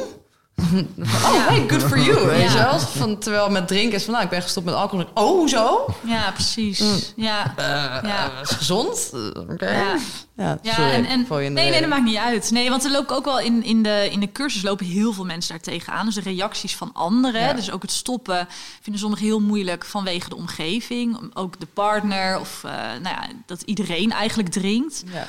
[0.59, 2.27] Oh, hey, good for you.
[2.27, 2.79] Weet je wel?
[2.79, 5.05] Van, terwijl met drinken is van, nou, ik ben gestopt met alcohol.
[5.15, 5.87] Oh, hoezo?
[6.05, 6.81] Ja, precies.
[6.81, 6.97] Mm.
[7.17, 7.55] Ja.
[7.57, 7.65] Eh,
[8.11, 8.31] Ja.
[8.33, 9.11] eh, is gezond?
[9.13, 9.71] Eh, Oké.
[9.71, 9.97] Ja.
[10.37, 12.51] Ja, Ja, sorry, en, en nee, nee, dat maakt niet uit.
[12.51, 15.25] Nee, want er lopen ook wel in, in, de, in de cursus lopen heel veel
[15.25, 16.07] mensen daar tegenaan.
[16.07, 17.41] Dus de reacties van anderen.
[17.41, 17.53] Ja.
[17.53, 18.49] Dus ook het stoppen
[18.81, 21.31] vinden sommigen heel moeilijk vanwege de omgeving.
[21.35, 25.03] Ook de partner of eh, nou ja, dat iedereen eigenlijk drinkt.
[25.13, 25.29] Ja.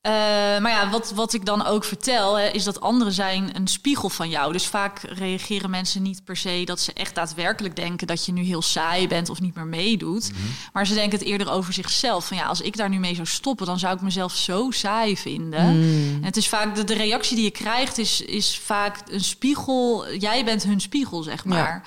[0.00, 0.12] Eh,
[0.60, 4.08] maar ja, wat, wat ik dan ook vertel, hè, is dat anderen zijn een spiegel
[4.08, 4.52] van jou.
[4.52, 8.42] Dus vaak reageren mensen niet per se dat ze echt daadwerkelijk denken dat je nu
[8.42, 10.30] heel saai bent of niet meer meedoet.
[10.72, 12.26] Maar ze denken het eerder over zichzelf.
[12.26, 15.16] Van ja, als ik daar nu mee zou stoppen, dan zou ik mezelf zo saai
[15.16, 15.60] vinden.
[15.60, 20.14] En het is vaak de, de reactie die je krijgt, is, is vaak een spiegel.
[20.14, 21.82] Jij bent hun spiegel, zeg maar.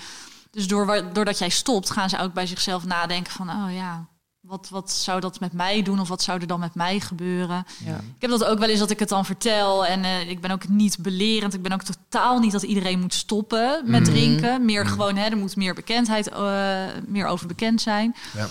[0.51, 4.07] Dus door, doordat jij stopt, gaan ze ook bij zichzelf nadenken van, oh ja,
[4.53, 7.65] wat, wat zou dat met mij doen of wat zou er dan met mij gebeuren?
[7.85, 7.95] Ja.
[7.95, 10.51] Ik heb dat ook wel eens dat ik het dan vertel en eh, ik ben
[10.51, 11.53] ook niet belerend.
[11.53, 14.65] Ik ben ook totaal niet dat iedereen moet stoppen met drinken.
[14.65, 18.15] Meer gewoon, hè, er moet meer bekendheid, eh, meer over bekend zijn.
[18.33, 18.47] Ja.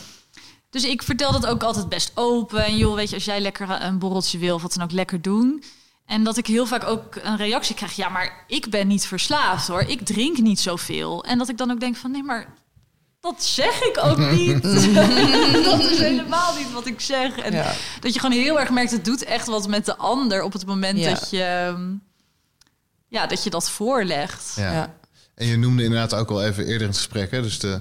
[0.70, 2.64] Dus ik vertel dat ook altijd best open.
[2.64, 5.22] En joh, weet je, als jij lekker een borreltje wil, of wat dan ook lekker
[5.22, 5.62] doen.
[6.06, 7.96] En dat ik heel vaak ook een reactie krijg.
[7.96, 9.80] Ja, maar ik ben niet verslaafd hoor.
[9.82, 11.24] Ik drink niet zoveel.
[11.24, 12.46] En dat ik dan ook denk van nee, maar
[13.22, 14.62] dat zeg ik ook niet.
[15.64, 17.38] dat is helemaal niet wat ik zeg.
[17.38, 17.72] En Ja.
[18.00, 20.66] dat je gewoon heel erg merkt, het doet echt wat met de ander op het
[20.66, 21.10] moment Ja.
[21.10, 21.90] dat je ehm,
[23.08, 24.52] ja, dat je dat voorlegt.
[24.56, 24.72] Ja.
[24.72, 24.94] Ja.
[25.34, 27.80] En je noemde inderdaad ook al even eerder in het gesprek, hè, dus de,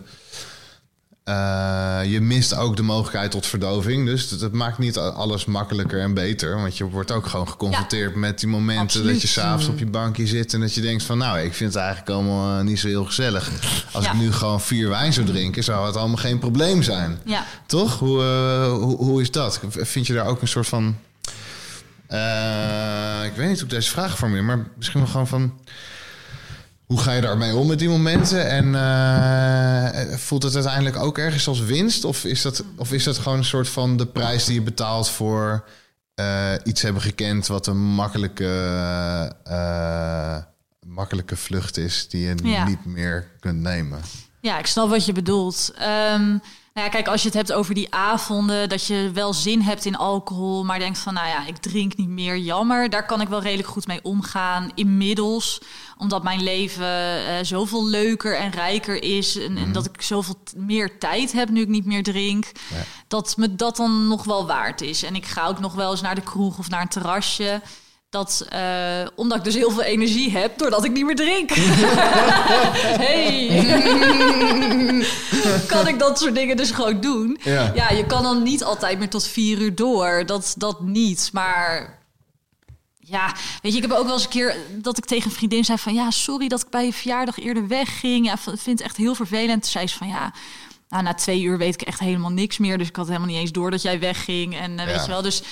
[1.24, 4.06] eh, je mist ook de mogelijkheid tot verdoving.
[4.06, 6.56] Dus het maakt niet alles makkelijker en beter.
[6.56, 9.12] Want je wordt ook gewoon geconfronteerd met die momenten Absoluut.
[9.12, 11.74] dat je s'avonds op je bankje zit en dat je denkt van nou, ik vind
[11.74, 13.52] het eigenlijk allemaal eh, niet zo heel gezellig.
[13.92, 14.12] Als Ja.
[14.12, 17.20] ik nu gewoon vier wijn zou drinken, zou het allemaal geen probleem zijn.
[17.26, 17.46] Ja.
[17.66, 18.00] Toch?
[18.00, 19.60] Hoe, eh, hoe, hoe is dat?
[19.70, 20.96] Vind je daar ook een soort van.
[22.08, 25.54] eh, ik weet niet hoe ik deze vraag formuleer, maar misschien wel gewoon van.
[26.92, 28.50] Hoe ga je daarmee om met die momenten?
[28.50, 32.04] En eh, voelt het uiteindelijk ook ergens als winst?
[32.06, 35.10] Of is, dat, of is dat gewoon een soort van de prijs die je betaalt
[35.10, 35.64] voor
[36.16, 38.46] eh, iets hebben gekend wat een makkelijke,
[39.44, 40.38] eh,
[40.88, 42.68] makkelijke vlucht is die je Ja.
[42.68, 44.00] niet meer kunt nemen?
[44.42, 45.72] Ja, ik snap wat je bedoelt.
[45.78, 46.38] Ehm,
[46.74, 49.86] nou ja, kijk, als je het hebt over die avonden, dat je wel zin hebt
[49.86, 52.90] in alcohol, maar denkt van, nou ja, ik drink niet meer, jammer.
[52.90, 54.72] Daar kan ik wel redelijk goed mee omgaan.
[54.76, 55.62] Inmiddels,
[55.98, 60.98] omdat mijn leven eh, zoveel leuker en rijker is en, en dat ik zoveel meer
[60.98, 62.84] tijd heb nu ik niet meer drink, Ja.
[63.08, 65.04] dat me dat dan nog wel waard is.
[65.04, 67.62] En ik ga ook nog wel eens naar de kroeg of naar een terrasje.
[68.12, 71.50] Dat, eh, omdat ik dus heel veel energie heb, doordat ik niet meer drink.
[73.06, 73.48] hey.
[75.68, 77.40] kan ik dat soort dingen dus gewoon doen.
[77.44, 77.72] Ja.
[77.76, 80.24] Ja, je kan dan niet altijd meer tot vier uur door.
[80.26, 81.30] Dat, dat niet.
[81.34, 82.00] Maar
[83.00, 85.66] ja, weet je, ik heb ook wel eens een keer dat ik tegen een vriendin
[85.66, 85.94] zei van...
[85.94, 88.26] ja, sorry dat ik bij je verjaardag eerder wegging.
[88.26, 89.62] Ja, vind het echt heel vervelend.
[89.62, 90.34] Toen zei ze van ja...
[90.90, 92.78] Nou, na twee uur weet ik echt helemaal niks meer.
[92.78, 94.58] Dus ik had helemaal niet eens door dat jij wegging.
[94.60, 95.02] En eh, weet Ja.
[95.02, 95.44] je wel, dus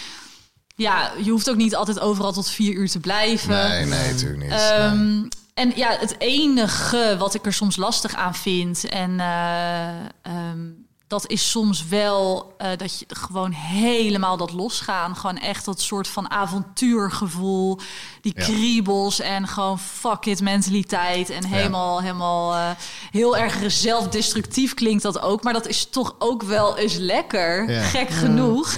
[0.80, 3.50] ja, je hoeft ook niet altijd overal tot vier uur te blijven.
[3.70, 4.50] Nee, nee, natuurlijk niet.
[4.50, 4.60] Nee.
[4.60, 5.24] Ehm,
[5.54, 9.90] En ja, het enige wat ik er soms lastig aan vind, en eh,
[10.22, 10.60] ehm,
[11.08, 15.16] dat is soms wel eh, dat je gewoon helemaal dat losgaan.
[15.16, 17.80] Gewoon echt dat soort van avontuurgevoel,
[18.22, 18.44] die Ja.
[18.44, 21.30] kriebels en gewoon fuck it mentaliteit.
[21.30, 22.70] En helemaal, helemaal eh,
[23.12, 25.44] heel erg zelfdestructief klinkt dat ook.
[25.44, 27.82] Maar dat is toch ook wel eens lekker, Ja.
[27.82, 28.76] gek genoeg.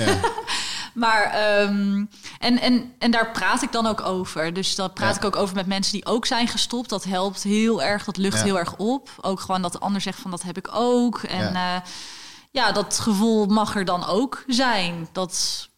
[0.94, 2.06] Maar ehm,
[2.40, 4.54] en, en, en daar praat ik dan ook over.
[4.54, 5.20] Dus daar praat Ja.
[5.20, 6.90] ik ook over met mensen die ook zijn gestopt.
[6.90, 8.04] Dat helpt heel erg.
[8.06, 8.44] Dat lucht Ja.
[8.44, 9.10] heel erg op.
[9.22, 11.18] Ook gewoon dat de ander zegt van dat heb ik ook.
[11.24, 11.74] En Ja.
[11.74, 11.84] ja,
[12.52, 15.08] ja dat gevoel mag er dan ook zijn.
[15.12, 15.70] Dat,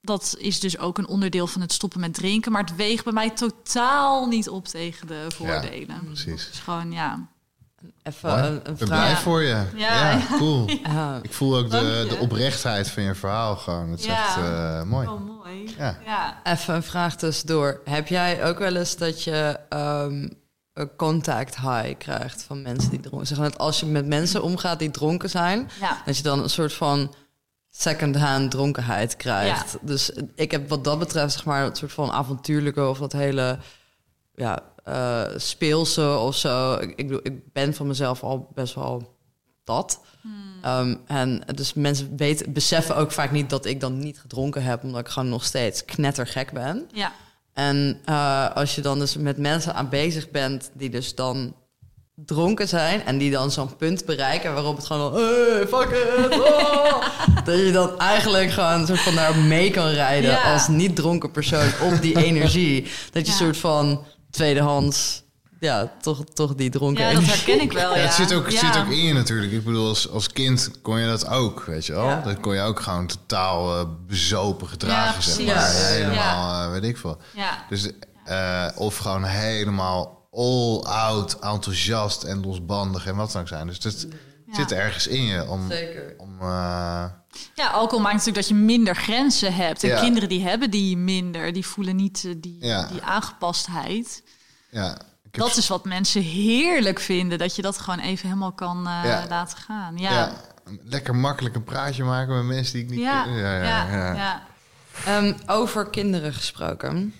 [0.00, 2.52] dat is dus ook een onderdeel van het stoppen met drinken.
[2.52, 6.04] Maar het weegt bij mij totaal niet op tegen de voordelen.
[6.04, 6.50] precies.
[6.50, 7.28] Is gewoon ja.
[8.06, 8.88] Even een, een vraag.
[8.88, 9.62] blij voor je.
[9.74, 10.10] Ja.
[10.10, 10.68] Ja, cool.
[10.82, 11.18] Ja.
[11.22, 13.90] Ik voel ook de, de oprechtheid van je verhaal gewoon.
[13.90, 14.24] Het is Ja.
[14.24, 15.08] echt eh, mooi.
[15.08, 15.74] Oh, mooi.
[15.78, 15.98] Ja.
[16.04, 16.40] ja.
[16.44, 17.80] Even een vraag tussendoor.
[17.84, 20.28] Heb jij ook wel eens dat je ehm,
[20.72, 23.40] een contact high krijgt van mensen die dronken zijn?
[23.40, 26.02] Dat als je met mensen omgaat die dronken zijn, ja.
[26.04, 27.14] dat je dan een soort van
[27.70, 29.76] second-hand dronkenheid krijgt.
[29.80, 33.58] Dus ik heb wat dat betreft, zeg maar, het soort van avontuurlijke of dat hele
[34.36, 36.74] ja, eh, speelse of zo.
[36.74, 39.14] Ik, ik, ben van mezelf al best wel
[39.64, 40.00] dat.
[40.62, 44.82] Ehm, en dus mensen weten, beseffen ook vaak niet dat ik dan niet gedronken heb,
[44.82, 46.88] omdat ik gewoon nog steeds knettergek ben.
[46.92, 47.12] ja.
[47.52, 51.54] En eh, als je dan dus met mensen aan bezig bent die dus dan
[52.14, 57.02] dronken zijn en die dan zo'n punt bereiken waarop het gewoon hey, fuck it, oh,
[57.44, 60.52] dat je dan eigenlijk gewoon soort van daar mee kan rijden Ja.
[60.52, 62.82] als niet dronken persoon op die energie.
[63.12, 63.38] Dat je Ja.
[63.38, 64.04] soort van
[64.36, 65.22] tweedehands,
[65.60, 67.90] ja, toch, toch die dronken ja, dat herken ik wel.
[67.90, 69.52] Ja, Ja, het zit ook, zit ook in je natuurlijk.
[69.52, 72.08] Ik bedoel, als, als kind kon je dat ook, weet je wel.
[72.08, 72.20] Ja.
[72.20, 75.54] Dan kon je ook gewoon totaal eh, bezopen gedragen, Ja, zeg maar.
[75.54, 75.86] Ja.
[75.86, 77.18] Helemaal, eh, weet ik veel.
[77.34, 77.64] Ja.
[77.68, 77.90] Dus,
[78.24, 83.66] eh, of gewoon helemaal all out, enthousiast en losbandig en wat dan ook zijn.
[83.66, 84.06] Dus dat,
[84.56, 85.70] zit ergens in je om...
[85.70, 86.14] Zeker.
[86.18, 87.04] om uh...
[87.54, 89.82] Ja, alcohol maakt natuurlijk dat je minder grenzen hebt.
[89.82, 90.00] En Ja.
[90.00, 92.86] kinderen die hebben die minder, die voelen niet eh, die, Ja.
[92.86, 94.22] die aangepastheid.
[94.70, 94.88] ja,
[95.22, 99.00] heb Dat is wat mensen heerlijk vinden, dat je dat gewoon even helemaal kan eh,
[99.04, 99.24] Ja.
[99.28, 99.96] laten gaan.
[99.98, 100.10] ja.
[100.12, 100.32] Ja,
[100.82, 103.32] lekker makkelijk een praatje maken met mensen die ik niet ja, ken.
[103.32, 104.14] ja, ja, ja.
[104.14, 104.42] ja.
[105.06, 107.14] Ehm, over kinderen gesproken.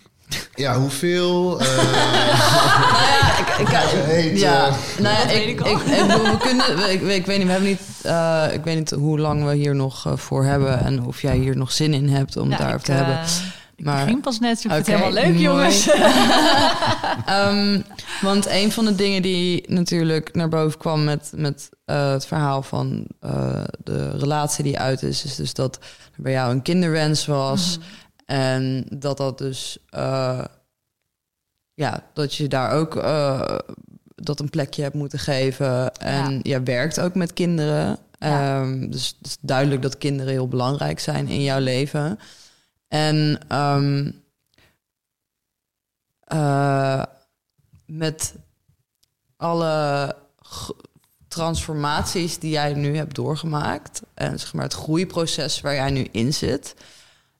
[0.55, 1.61] Ja, hoeveel?
[1.61, 1.67] eh,
[3.41, 5.71] ik, ik, ja, nou ja, ik, weet ik ik, al.
[5.71, 8.77] ik bedoel, we kunnen, we- ik, ik weet niet, we hebben niet, eh, ik weet
[8.77, 11.95] niet hoe lang we hier nog eh, voor hebben en of jij hier nog zin
[11.95, 13.21] in hebt om het Ja, daarover ik, te hebben.
[13.77, 15.39] Ik Maar- begin pas net, ik vind Oké, het helemaal leuk, mooi.
[15.43, 15.89] jongens.
[17.27, 17.81] Ehm,
[18.21, 22.63] want een van de dingen die natuurlijk naar boven kwam met, met eh, het verhaal
[22.63, 25.75] van eh, de relatie die uit is, is dus dat
[26.17, 27.79] er bij jou een kinderwens was.
[27.79, 27.87] Mhm.
[28.27, 30.45] En dat dat dus, eh,
[31.75, 33.59] ja, dat je daar ook eh,
[34.15, 35.95] dat een plekje hebt moeten geven.
[35.95, 36.63] En Ja.
[36.63, 37.99] werkt ook met kinderen.
[38.19, 38.61] Ja.
[38.61, 42.19] Ehm, dus het is duidelijk dat kinderen heel belangrijk zijn in jouw leven.
[42.89, 44.11] En ehm,
[46.21, 47.03] eh,
[47.87, 48.35] met
[49.37, 50.17] alle
[51.29, 56.35] transformaties die jij nu hebt doorgemaakt en zeg maar het groeiproces waar jij nu in
[56.35, 56.75] zit.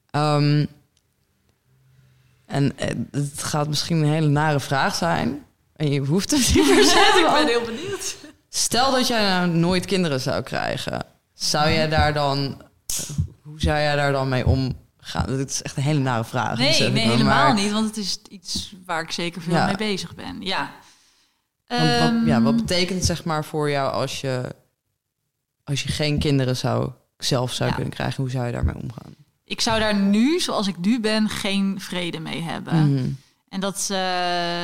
[0.09, 0.65] Ehm,
[2.47, 5.45] en eh, het gaat misschien een hele nare vraag zijn.
[5.75, 8.15] En je hoeft het niet per se te ik ben heel benieuwd.
[8.49, 11.05] Stel dat jij nou nooit kinderen zou krijgen.
[11.33, 12.61] Zou jij daar dan...
[13.41, 15.25] Hoe zou jij daar dan mee omgaan?
[15.25, 16.57] Dit is echt een hele nare vraag.
[16.57, 19.65] Nee, ik nee helemaal niet, want het is iets waar ik zeker veel Ja.
[19.65, 20.41] mee bezig ben.
[20.41, 20.71] Ja.
[21.67, 24.55] Want wat, Ehm, ja, wat betekent het zeg maar voor jou als je,
[25.63, 27.75] als je geen kinderen zou, zelf zou Ja.
[27.75, 28.23] kunnen krijgen?
[28.23, 29.15] Hoe zou je daarmee omgaan?
[29.47, 32.93] Ik zou daar nu, zoals ik nu ben, geen vrede mee hebben.
[32.93, 33.09] Mhm.
[33.49, 33.99] En dat eh,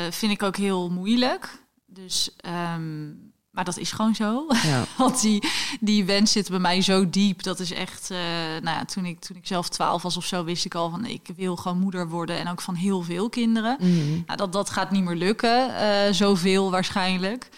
[0.09, 1.49] vind ik ook heel moeilijk.
[1.85, 3.05] Dus, ehm,
[3.51, 4.45] maar dat is gewoon zo.
[4.63, 4.83] Ja.
[4.97, 5.43] Want die,
[5.79, 7.43] die wens zit bij mij zo diep.
[7.43, 8.17] Dat is echt, eh,
[8.61, 11.05] nou ja, toen ik, toen ik zelf twaalf was of zo, wist ik al van
[11.05, 12.37] ik wil gewoon moeder worden.
[12.37, 13.77] En ook van heel veel kinderen.
[13.79, 14.21] Mhm.
[14.25, 17.49] Nou, dat, dat gaat niet meer lukken, eh, zoveel waarschijnlijk.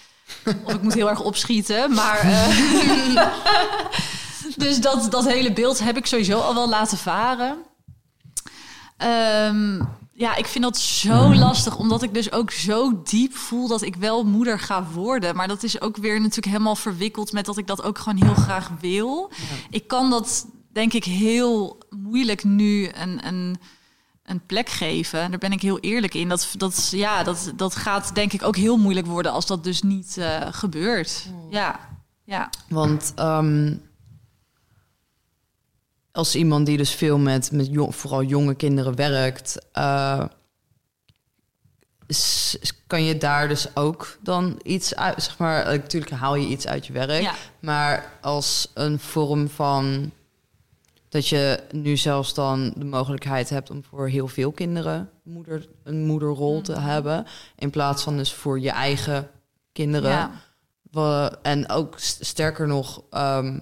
[0.65, 2.25] Of ik moet heel erg opschieten, maar...
[4.57, 7.57] dus dat, dat hele beeld heb ik sowieso al wel laten varen.
[8.97, 9.81] Ehm,
[10.13, 13.95] ja, ik vind dat zo lastig, omdat ik dus ook zo diep voel dat ik
[13.95, 15.35] wel moeder ga worden.
[15.35, 18.35] Maar dat is ook weer natuurlijk helemaal verwikkeld met dat ik dat ook gewoon heel
[18.35, 19.31] graag wil.
[19.69, 23.27] Ik kan dat, denk ik, heel moeilijk nu een...
[23.27, 23.57] een
[24.25, 25.19] een plek geven.
[25.19, 26.29] En daar ben ik heel eerlijk in.
[26.29, 29.81] Dat, dat, ja, dat, dat gaat denk ik ook heel moeilijk worden als dat dus
[29.81, 31.29] niet eh, gebeurt.
[31.49, 31.79] Ja,
[32.23, 32.49] ja.
[32.69, 33.73] Want ehm,
[36.15, 40.25] als iemand die dus veel met, met jong, vooral jonge kinderen werkt, eh,
[42.87, 46.67] kan je daar dus ook dan iets uit, zeg maar, eh, natuurlijk haal je iets
[46.67, 47.33] uit je werk, Ja.
[47.59, 50.11] maar als een vorm van
[51.09, 56.05] dat je nu zelfs dan de mogelijkheid hebt om voor heel veel kinderen moeder, een
[56.05, 56.81] moederrol te Mhm.
[56.81, 57.25] hebben,
[57.55, 59.29] in plaats van dus voor je eigen
[59.71, 60.09] kinderen.
[60.11, 60.31] ja.
[60.91, 63.59] We, en ook st- sterker nog, ehm,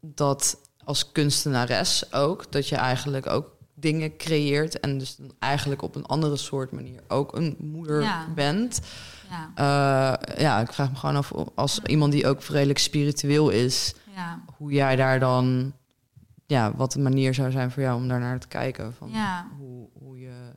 [0.00, 6.06] dat als kunstenares ook, dat je eigenlijk ook dingen creëert en dus eigenlijk op een
[6.06, 8.26] andere soort manier ook een moeder Ja.
[8.34, 8.80] bent.
[9.28, 13.94] ja, Eh, ja, ik vraag me gewoon af, als iemand die ook redelijk spiritueel is,
[14.14, 14.40] ja.
[14.56, 15.72] hoe jij daar dan,
[16.46, 18.94] ja, wat de manier zou zijn voor jou om daarnaar te kijken.
[18.94, 19.46] Van Ja.
[19.58, 20.49] Hoe, hoe je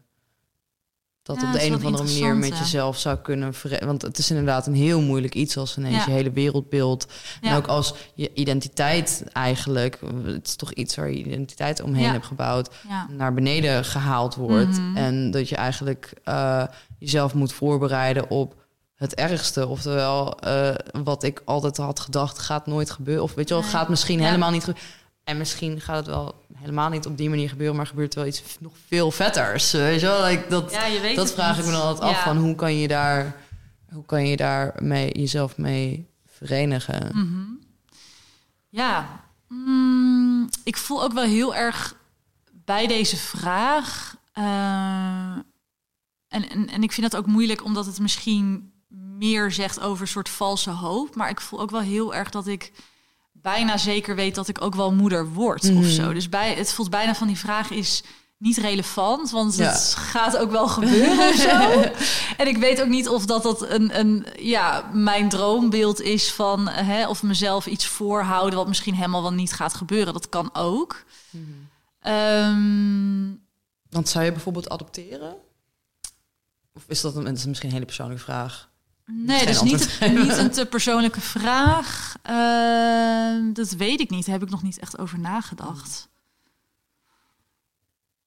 [1.24, 4.18] dat Ja, op de een of andere manier met jezelf zou kunnen verre- Want het
[4.18, 6.06] is inderdaad een heel moeilijk iets als ineens Ja.
[6.06, 7.08] je hele wereldbeeld.
[7.42, 12.26] En ook als je identiteit eigenlijk, het is toch iets waar je identiteit omheen hebt
[12.26, 12.70] gebouwd,
[13.10, 14.78] naar beneden gehaald wordt.
[14.80, 14.98] Mhm.
[14.98, 16.64] En dat je eigenlijk eh,
[17.00, 18.56] jezelf moet voorbereiden op
[18.96, 19.68] het ergste.
[19.68, 20.70] Oftewel, eh,
[21.04, 23.24] wat ik altijd had gedacht, gaat nooit gebeuren.
[23.24, 24.90] Of weet je wel, gaat misschien helemaal niet gebeuren.
[25.24, 28.44] En misschien gaat het wel helemaal niet op die manier gebeuren, maar gebeurt wel iets
[28.60, 29.72] nog veel vetters.
[29.72, 32.24] Weet je wel, like, dat, Ja, je weet dat vraag ik me dan altijd af.
[32.24, 33.36] Van hoe kan je daar,
[33.92, 37.10] hoe kan je daar mee, jezelf mee verenigen?
[37.14, 37.46] Mhm.
[38.70, 41.96] Ja, Mm, ik voel ook wel heel erg
[42.52, 44.16] bij deze vraag.
[44.34, 44.44] eh,
[46.28, 48.72] en, en, en ik vind dat ook moeilijk omdat het misschien
[49.18, 51.16] meer zegt over een soort valse hoop.
[51.16, 52.72] Maar ik voel ook wel heel erg dat ik
[53.44, 55.78] bijna zeker weet dat ik ook wel moeder word Mhm.
[55.78, 56.14] of zo.
[56.14, 58.04] Dus bij, het voelt bijna van die vraag is
[58.38, 59.72] niet relevant, want Ja.
[59.72, 61.82] het gaat ook wel gebeuren of zo.
[62.42, 66.68] En ik weet ook niet of dat, dat een, een, ja, mijn droombeeld is van...
[66.68, 70.14] Hè, of mezelf iets voorhouden wat misschien helemaal wel niet gaat gebeuren.
[70.14, 71.04] Dat kan ook.
[72.00, 73.32] Ehm,
[73.90, 75.36] Want zou je bijvoorbeeld adopteren?
[76.74, 78.70] Of is dat een, is misschien een hele persoonlijke vraag?
[79.06, 82.16] Nee, Geen dus antwoord niet, niet een te persoonlijke vraag.
[82.22, 84.26] Ehm, dat weet ik niet.
[84.26, 86.12] Daar heb ik nog niet echt over nagedacht.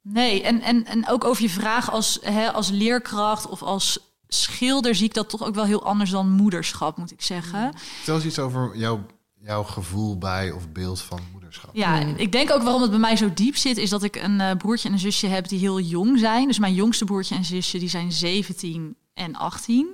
[0.03, 3.99] Nee, en, en, en ook over je vraag als, hè, als leerkracht of als
[4.29, 7.73] schilder zie ik dat toch ook wel heel anders dan moederschap, moet ik zeggen.
[7.77, 9.07] Vertel eens iets over jouw,
[9.41, 11.71] jouw gevoel bij of beeld van moederschap.
[11.73, 12.15] Ja, Hmm.
[12.17, 14.57] ik denk ook waarom het bij mij zo diep zit, is dat ik een eh,
[14.57, 16.47] broertje en een zusje heb die heel jong zijn.
[16.47, 19.87] Dus mijn jongste broertje en zusje die zijn 17 en 18.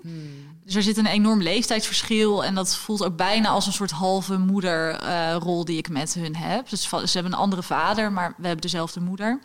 [0.64, 4.38] Dus er zit een enorm leeftijdsverschil en dat voelt ook bijna als een soort halve
[4.38, 6.68] moederrol die ik met hun heb.
[6.68, 9.40] Dus ze hebben een andere vader, maar we hebben dezelfde moeder.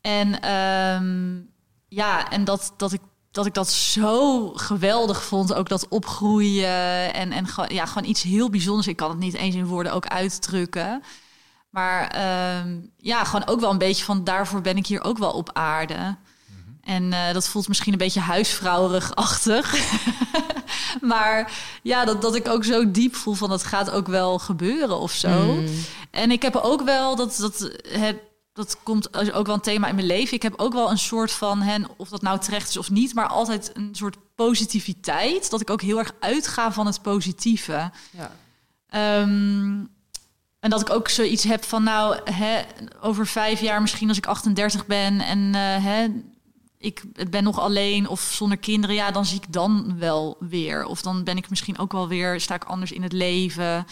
[0.00, 1.40] En ehm,
[1.88, 3.00] ja, en dat, dat, ik,
[3.30, 8.50] dat ik dat zo geweldig vond, ook dat opgroeien en, en ja, gewoon iets heel
[8.50, 8.86] bijzonders.
[8.86, 11.02] Ik kan het niet eens in woorden ook uitdrukken.
[11.70, 15.32] Maar ehm, ja, gewoon ook wel een beetje van daarvoor ben ik hier ook wel
[15.32, 16.16] op aarde.
[16.84, 19.74] En eh, dat voelt misschien een beetje huisvrouwerig-achtig.
[21.00, 21.52] maar
[21.82, 25.12] ja, dat, dat ik ook zo diep voel van dat gaat ook wel gebeuren of
[25.12, 25.62] zo.
[26.10, 28.16] En ik heb ook wel, dat, dat, het,
[28.52, 30.34] dat komt ook wel een thema in mijn leven.
[30.34, 33.14] Ik heb ook wel een soort van, hen, of dat nou terecht is of niet,
[33.14, 35.50] maar altijd een soort positiviteit.
[35.50, 37.90] Dat ik ook heel erg uitga van het positieve.
[38.10, 38.30] Ja.
[38.88, 39.84] Ehm,
[40.60, 42.62] en dat ik ook zoiets heb van, nou, hè,
[43.00, 46.06] over vijf jaar, misschien als ik 38 ben en eh, hè,
[46.84, 50.84] ik ben nog alleen of zonder kinderen, ja, dan zie ik dan wel weer.
[50.84, 53.86] Of dan ben ik misschien ook wel weer, sta ik anders in het leven.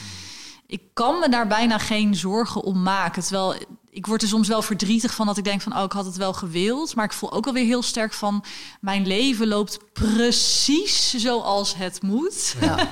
[0.66, 3.22] Ik kan me daar bijna geen zorgen om maken.
[3.22, 3.54] Terwijl
[3.90, 6.16] ik word er soms wel verdrietig van dat ik denk van, oh, ik had het
[6.16, 6.94] wel gewild.
[6.94, 8.44] Maar ik voel ook wel weer heel sterk van,
[8.80, 12.56] mijn leven loopt precies zoals het moet.
[12.60, 12.76] Ja.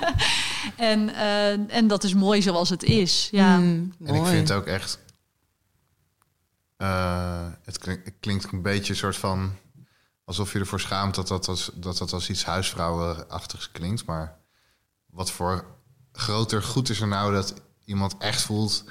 [0.76, 3.28] En, eh, en dat is mooi zoals het is.
[3.30, 3.56] Ja.
[3.58, 4.98] Mm, En ik vind het ook echt.
[6.76, 9.52] eh, het, klink- het klinkt een beetje een soort van.
[10.30, 14.04] Alsof je ervoor schaamt dat dat als, dat dat als iets huisvrouwenachtigs klinkt.
[14.04, 14.36] Maar
[15.06, 15.64] wat voor
[16.12, 17.54] groter goed is er nou dat
[17.84, 18.84] iemand echt voelt.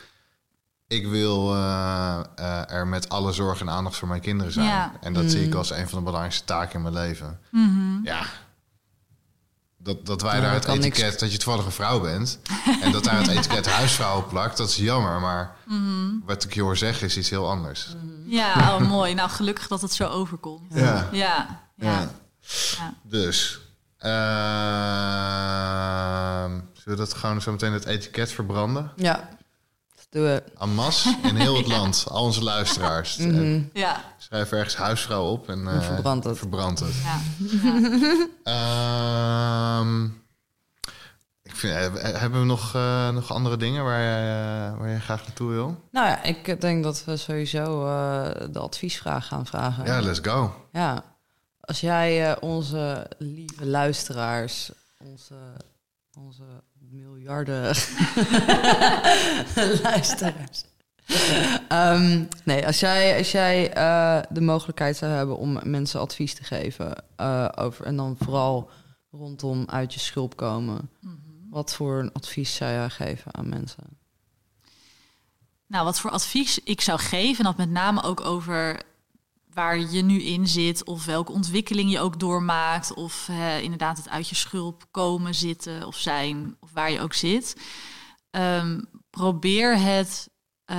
[0.87, 4.65] Ik wil eh, eh, er met alle zorg en aandacht voor mijn kinderen zijn.
[4.65, 4.93] Ja.
[5.01, 5.57] En dat zie ik Mm.
[5.57, 7.39] als een van de belangrijkste taken in mijn leven.
[7.51, 8.03] Mhm.
[8.03, 8.21] Ja.
[9.77, 12.39] Dat, dat wij Ja, daar het niks- etiket, dat je toevallig een vrouw bent.
[12.81, 15.19] en dat daar het etiket huisvrouw plakt, dat is jammer.
[15.19, 16.11] Maar Mhm.
[16.25, 17.95] wat ik je hoor zeggen is iets heel anders.
[18.29, 19.13] Ja, oh, mooi.
[19.13, 20.73] Nou, gelukkig dat het zo overkomt.
[20.73, 20.83] Ja.
[20.83, 21.47] Ja, ja.
[21.75, 22.09] Ja.
[22.77, 22.93] Ja.
[23.03, 23.59] Dus,
[25.19, 28.91] ehm, zullen we dat gewoon zo meteen het etiket verbranden?
[28.95, 29.29] Ja,
[29.95, 30.43] dat doen we.
[30.57, 33.17] Amas in heel het land, al onze luisteraars.
[33.17, 33.61] En Mhm.
[33.73, 34.03] ja.
[34.17, 36.37] Schrijf ergens huisvrouw op en, eh, verbrand het.
[36.37, 36.93] verbrand het.
[37.03, 37.19] ja.
[39.79, 40.07] Ehm,
[41.59, 45.25] vind, eh, hebben we nog, eh, nog andere dingen waar jij, eh, waar jij graag
[45.25, 45.83] naartoe wil?
[45.91, 49.85] Nou ja, ik denk dat we sowieso eh, de adviesvraag gaan vragen.
[49.85, 50.53] Ja, let's go.
[50.71, 51.03] Ja.
[51.59, 55.35] Als jij eh, onze lieve luisteraars, onze,
[56.13, 56.43] onze
[56.79, 57.61] miljarden
[59.83, 60.63] luisteraars.
[61.67, 66.43] Ehm, nee, als jij, als jij eh, de mogelijkheid zou hebben om mensen advies te
[66.43, 68.69] geven eh, over en dan vooral
[69.11, 70.89] rondom uit je schulp komen,
[71.49, 73.97] wat voor een advies zou jij geven aan mensen?
[75.67, 78.81] Nou, wat voor advies ik zou geven, en dat met name ook over
[79.53, 83.29] waar je nu in zit, of welke ontwikkeling je ook doormaakt, of
[83.61, 87.55] inderdaad het uit je schulp komen, zitten of zijn, of waar je ook zit.
[88.31, 90.29] Ehm, probeer het
[90.65, 90.77] eh,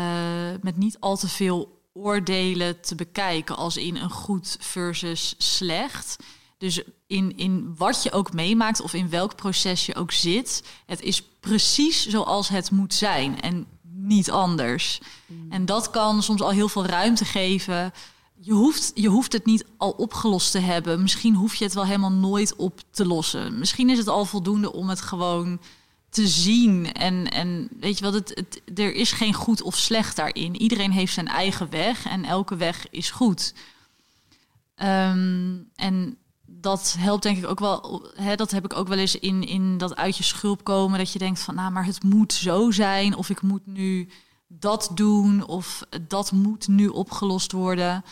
[0.60, 6.16] met niet al te veel oordelen te bekijken, als in een goed versus slecht.
[6.60, 11.00] Dus in, in wat je ook meemaakt of in welk proces je ook zit, het
[11.00, 15.00] is precies zoals het moet zijn en niet anders.
[15.48, 17.92] En dat kan soms al heel veel ruimte geven.
[18.40, 21.02] Je hoeft, je hoeft het niet al opgelost te hebben.
[21.02, 23.58] Misschien hoef je het wel helemaal nooit op te lossen.
[23.58, 25.60] Misschien is het al voldoende om het gewoon
[26.10, 26.92] te zien.
[26.92, 30.56] En, en weet je wat, het, het, er is geen goed of slecht daarin.
[30.56, 33.54] Iedereen heeft zijn eigen weg en elke weg is goed.
[34.74, 36.16] Ehm, en
[36.60, 38.06] dat helpt denk ik ook wel.
[38.14, 40.98] Hè, dat heb ik ook wel eens in, in dat uit je schulp komen.
[40.98, 43.16] Dat je denkt van, nou, maar het moet zo zijn.
[43.16, 44.08] Of ik moet nu
[44.46, 45.46] dat doen.
[45.46, 48.04] Of dat moet nu opgelost worden.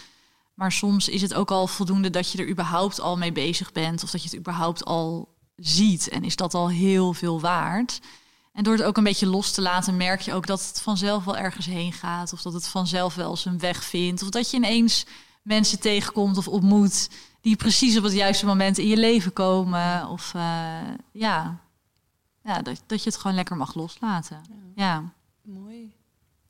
[0.54, 4.02] Maar soms is het ook al voldoende dat je er überhaupt al mee bezig bent.
[4.02, 6.08] Of dat je het überhaupt al ziet.
[6.08, 8.00] En is dat al heel veel waard.
[8.52, 11.24] En door het ook een beetje los te laten, merk je ook dat het vanzelf
[11.24, 12.32] wel ergens heen gaat.
[12.32, 14.22] Of dat het vanzelf wel zijn weg vindt.
[14.22, 15.06] Of dat je ineens
[15.42, 17.08] mensen tegenkomt of ontmoet
[17.40, 20.08] die precies op het juiste moment in je leven komen.
[20.08, 20.42] Of uh,
[21.12, 21.58] ja,
[22.42, 24.40] ja dat, dat je het gewoon lekker mag loslaten.
[24.74, 25.12] Ja.
[25.42, 25.92] Mooi.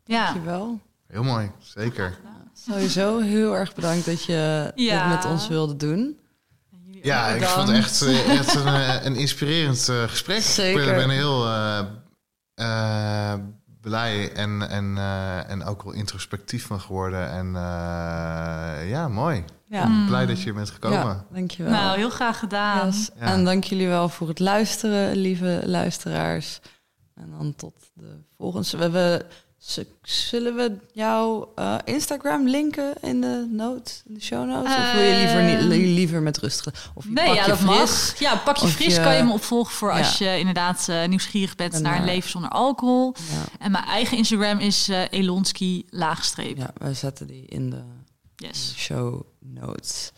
[0.04, 0.24] Ja.
[0.24, 0.80] Dankjewel.
[1.06, 2.18] Heel mooi, zeker.
[2.52, 5.08] Sowieso heel erg bedankt dat je Ja.
[5.08, 6.18] dit met ons wilde doen.
[7.02, 10.42] Ja, ik vond het echt, eh, echt een, eh, een inspirerend eh, gesprek.
[10.42, 10.80] Zeker.
[10.80, 11.78] Ik ben, ben heel, eh,
[12.54, 13.38] eh,
[13.80, 17.30] blij en, en, eh, en ook wel introspectief van geworden.
[17.30, 19.44] En eh, ja, mooi.
[19.66, 20.06] Ja, Mm.
[20.06, 20.98] Blij dat je hier bent gekomen.
[20.98, 21.72] ja dankjewel.
[21.72, 22.86] Nou, heel graag gedaan.
[22.86, 23.10] Yes.
[23.18, 23.26] Ja.
[23.26, 26.60] En dank jullie wel voor het luisteren, lieve luisteraars.
[27.14, 28.68] En dan tot de volgende.
[28.70, 29.22] We hebben,
[30.02, 34.76] zullen we jouw eh, Instagram linken in de notes, in de show notes?
[34.76, 36.66] of wil je liever, niet, li- liever met rust?
[36.94, 37.68] Of je Nee, pak ja, je dat fris?
[37.68, 38.18] mag.
[38.18, 39.98] Ja, pak je fris je- kan je me opvolgen voor Ja.
[39.98, 43.14] als je inderdaad eh, nieuwsgierig bent En naar een naar- leven zonder alcohol.
[43.30, 46.56] Ja, En mijn eigen Instagram is eh Elonski laagstreep.
[46.56, 47.82] ja, we zetten die in de
[48.36, 48.72] Yes.
[48.76, 50.12] show notes.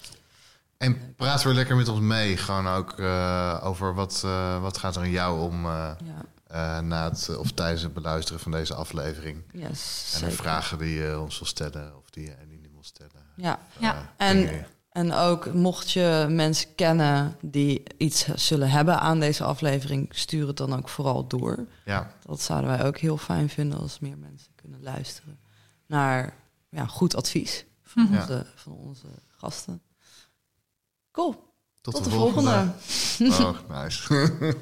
[0.78, 2.36] En praat weer lekker met ons mee.
[2.36, 5.70] Gewoon ook eh, over wat, eh, wat gaat er in jou om eh,
[6.04, 9.43] Ja, eh, na het of tijdens het beluisteren van deze aflevering.
[9.52, 13.22] yes, En de vragen die je ons wil stellen of die je niet wil stellen.
[13.36, 14.12] Ja, Ja.
[14.16, 14.66] Eh, En- dingen.
[14.90, 20.56] En ook mocht je mensen kennen die iets zullen hebben aan deze aflevering, stuur het
[20.56, 21.66] dan ook vooral door.
[21.85, 25.40] ja, Dat zouden wij ook heel fijn vinden als meer mensen kunnen luisteren
[25.86, 26.35] naar
[26.70, 28.09] ja, goed advies van.
[28.10, 28.20] Ja.
[28.20, 29.82] onze, van onze gasten.
[31.12, 31.55] Cool.
[31.81, 32.72] tot, Tot, de volgende.
[33.40, 34.32] Oh, nice.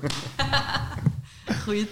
[1.49, 1.91] 可以这。